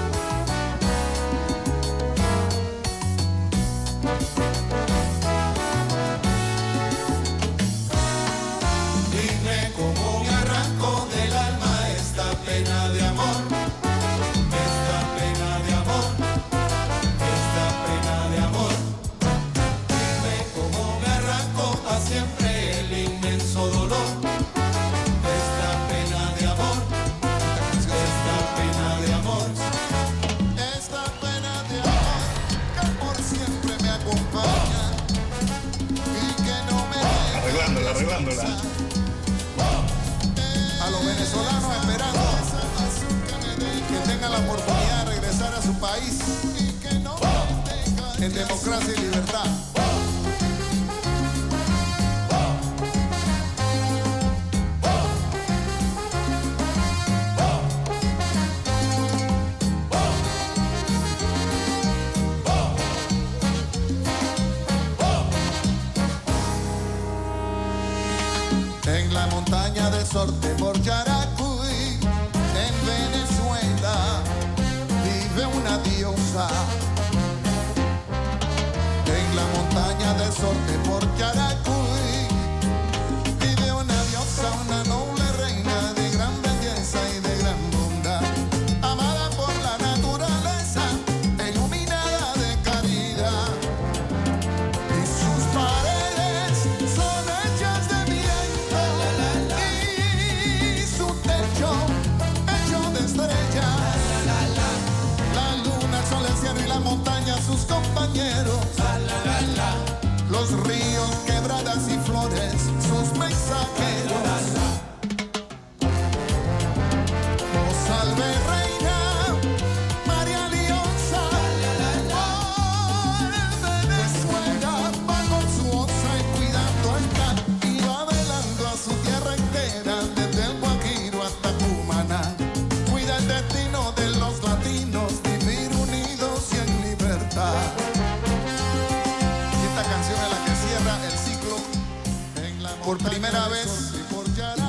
Primera 143.31 143.49
vez. 143.49 143.93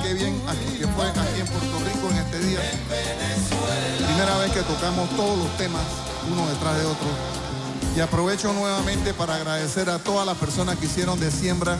Y 0.09 0.13
bien 0.13 0.41
aquí, 0.47 0.77
que 0.77 0.87
fue 0.87 1.07
aquí 1.07 1.39
en 1.39 1.47
Puerto 1.47 1.79
Rico 1.79 2.09
en 2.11 2.17
este 2.17 2.39
día. 2.39 2.59
Primera 4.05 4.37
vez 4.37 4.51
que 4.51 4.61
tocamos 4.61 5.09
todos 5.15 5.37
los 5.37 5.57
temas, 5.57 5.81
uno 6.31 6.47
detrás 6.47 6.77
de 6.77 6.85
otro. 6.85 7.07
Y 7.95 7.99
aprovecho 8.01 8.53
nuevamente 8.53 9.13
para 9.13 9.35
agradecer 9.35 9.89
a 9.89 9.99
todas 9.99 10.25
las 10.25 10.37
personas 10.37 10.77
que 10.77 10.85
hicieron 10.85 11.19
de 11.19 11.31
Siembra 11.31 11.77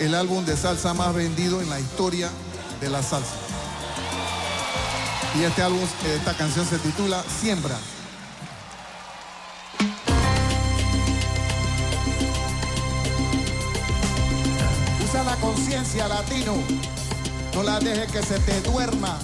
el 0.00 0.14
álbum 0.14 0.44
de 0.44 0.56
salsa 0.56 0.94
más 0.94 1.14
vendido 1.14 1.60
en 1.60 1.70
la 1.70 1.80
historia 1.80 2.30
de 2.80 2.90
la 2.90 3.02
salsa. 3.02 3.34
Y 5.38 5.42
este 5.42 5.62
álbum, 5.62 5.80
esta 6.14 6.34
canción 6.34 6.66
se 6.66 6.78
titula 6.78 7.22
Siembra. 7.40 7.76
Latino, 16.04 16.54
no 17.54 17.62
la 17.62 17.80
dejes 17.80 18.12
que 18.12 18.22
se 18.22 18.38
te 18.40 18.60
duerma, 18.60 19.18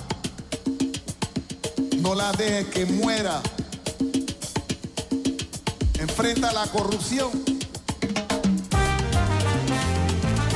no 1.99 2.15
la 2.15 2.33
dejes 2.33 2.67
que 2.69 2.87
muera. 2.87 3.43
Enfrenta 6.01 6.53
la 6.53 6.67
corrupción, 6.67 7.31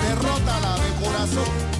derrótala 0.02 0.76
de 0.76 1.04
corazón. 1.04 1.75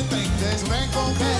Si 0.00 0.06
pretendes 0.06 0.62
recoger. 0.62 1.39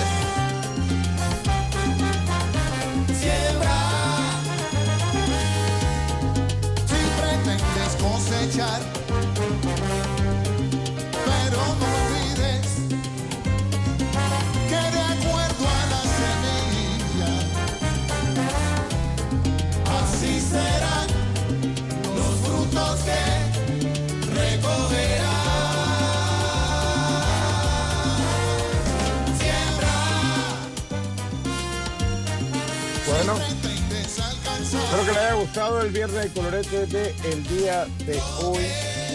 Gustado 35.41 35.81
el 35.81 35.91
viernes 35.91 36.23
de 36.23 36.29
colorete 36.39 36.85
de 36.87 37.09
el 37.31 37.43
día 37.47 37.85
de 38.05 38.19
hoy. 38.43 38.63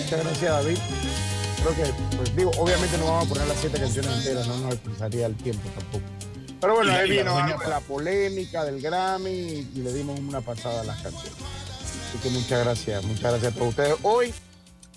Muchas 0.02 0.24
gracias, 0.24 0.42
David. 0.50 0.78
Creo 1.62 1.74
que, 1.74 2.16
pues 2.16 2.36
digo, 2.36 2.50
obviamente 2.58 2.98
no 2.98 3.06
vamos 3.06 3.26
a 3.26 3.28
poner 3.28 3.48
las 3.48 3.56
siete 3.58 3.78
canciones 3.78 4.10
enteras, 4.18 4.46
no 4.46 4.58
nos 4.58 4.74
expresaría 4.74 5.26
el 5.26 5.34
tiempo 5.36 5.68
tampoco. 5.76 6.04
Pero 6.60 6.74
bueno, 6.74 6.90
la- 6.92 6.98
ahí 6.98 7.08
la 7.08 7.22
vino 7.22 7.58
de 7.58 7.68
la 7.68 7.80
polémica 7.80 8.64
del 8.64 8.80
Grammy 8.80 9.30
y, 9.30 9.70
y 9.74 9.82
le 9.82 9.92
dimos 9.92 10.18
una 10.20 10.40
pasada 10.40 10.82
a 10.82 10.84
las 10.84 11.00
canciones. 11.02 11.32
Así 12.08 12.18
que 12.22 12.30
muchas 12.30 12.64
gracias, 12.64 13.04
muchas 13.04 13.22
gracias 13.32 13.54
todos 13.54 13.68
ustedes. 13.68 13.94
Hoy 14.02 14.32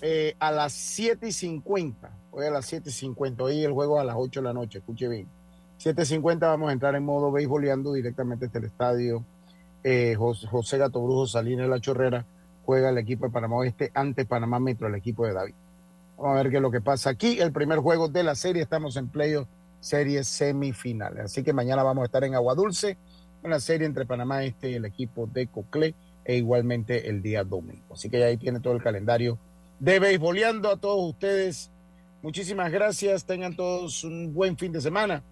eh, 0.02 0.34
a 0.38 0.50
las 0.52 0.72
7 0.72 1.28
y 1.28 1.32
50, 1.32 2.10
hoy 2.30 2.46
a 2.46 2.50
las 2.50 2.66
7 2.66 2.88
y 2.88 2.92
50, 2.92 3.42
hoy 3.42 3.64
el 3.64 3.72
juego 3.72 4.00
a 4.00 4.04
las 4.04 4.16
8 4.18 4.40
de 4.40 4.44
la 4.44 4.52
noche, 4.52 4.78
escuche 4.78 5.08
bien. 5.08 5.28
7.50 5.82 6.40
vamos 6.40 6.68
a 6.68 6.72
entrar 6.72 6.94
en 6.94 7.02
modo 7.04 7.32
béisboleando 7.32 7.92
directamente 7.94 8.46
desde 8.46 8.58
el 8.58 8.64
estadio 8.66 9.24
eh, 9.84 10.14
Jos- 10.16 10.46
José 10.46 10.78
Gato 10.78 11.02
Brujo 11.02 11.26
Salinas 11.26 11.68
la 11.68 11.80
Chorrera 11.80 12.24
juega 12.64 12.90
el 12.90 12.98
equipo 12.98 13.26
de 13.26 13.32
Panamá 13.32 13.56
Oeste 13.56 13.90
ante 13.94 14.24
Panamá 14.24 14.60
Metro, 14.60 14.86
el 14.88 14.94
equipo 14.94 15.26
de 15.26 15.32
David. 15.32 15.54
Vamos 16.16 16.32
a 16.32 16.42
ver 16.42 16.50
qué 16.50 16.56
es 16.56 16.62
lo 16.62 16.70
que 16.70 16.80
pasa 16.80 17.10
aquí. 17.10 17.40
El 17.40 17.50
primer 17.52 17.78
juego 17.78 18.08
de 18.08 18.22
la 18.22 18.34
serie, 18.34 18.62
estamos 18.62 18.96
en 18.96 19.08
playoff 19.08 19.48
series 19.80 20.28
semifinales. 20.28 21.24
Así 21.24 21.42
que 21.42 21.52
mañana 21.52 21.82
vamos 21.82 22.02
a 22.02 22.06
estar 22.06 22.22
en 22.24 22.34
Agua 22.34 22.54
Dulce 22.54 22.96
en 23.42 23.50
la 23.50 23.58
serie 23.60 23.86
entre 23.86 24.04
Panamá 24.04 24.44
Este 24.44 24.70
y 24.70 24.74
el 24.74 24.84
equipo 24.84 25.26
de 25.26 25.46
Coclé 25.46 25.94
e 26.24 26.36
igualmente 26.36 27.08
el 27.08 27.22
día 27.22 27.42
domingo. 27.42 27.94
Así 27.94 28.10
que 28.10 28.22
ahí 28.22 28.36
tiene 28.36 28.60
todo 28.60 28.74
el 28.74 28.82
calendario 28.82 29.38
de 29.78 29.98
beisboleando 29.98 30.70
a 30.70 30.76
todos 30.76 31.08
ustedes. 31.08 31.70
Muchísimas 32.22 32.70
gracias, 32.70 33.24
tengan 33.24 33.56
todos 33.56 34.04
un 34.04 34.34
buen 34.34 34.58
fin 34.58 34.72
de 34.72 34.82
semana 34.82 35.22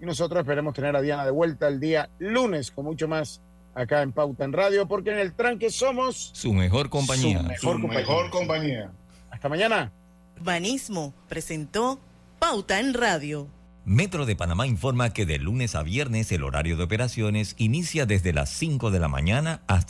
y 0.00 0.06
nosotros 0.06 0.40
esperemos 0.40 0.72
tener 0.72 0.96
a 0.96 1.02
Diana 1.02 1.26
de 1.26 1.30
vuelta 1.30 1.68
el 1.68 1.78
día 1.78 2.08
lunes 2.18 2.70
con 2.70 2.86
mucho 2.86 3.06
más 3.06 3.42
acá 3.78 4.02
en 4.02 4.12
Pauta 4.12 4.44
en 4.44 4.52
Radio 4.52 4.86
porque 4.88 5.10
en 5.12 5.18
el 5.18 5.32
tranque 5.32 5.70
somos 5.70 6.30
su 6.34 6.52
mejor 6.52 6.90
compañía. 6.90 7.38
Su 7.38 7.44
mejor, 7.44 7.58
Su 7.76 7.80
compañía. 7.82 7.98
mejor 8.00 8.30
compañía. 8.30 8.90
Hasta 9.30 9.48
mañana. 9.48 9.92
Banismo 10.40 11.14
presentó 11.28 11.98
Pauta 12.38 12.80
en 12.80 12.94
Radio. 12.94 13.48
Metro 13.84 14.26
de 14.26 14.36
Panamá 14.36 14.66
informa 14.66 15.14
que 15.14 15.24
de 15.24 15.38
lunes 15.38 15.74
a 15.74 15.82
viernes 15.82 16.30
el 16.32 16.44
horario 16.44 16.76
de 16.76 16.82
operaciones 16.84 17.54
inicia 17.56 18.04
desde 18.04 18.32
las 18.34 18.50
5 18.50 18.90
de 18.90 18.98
la 19.00 19.08
mañana 19.08 19.62
hasta 19.66 19.86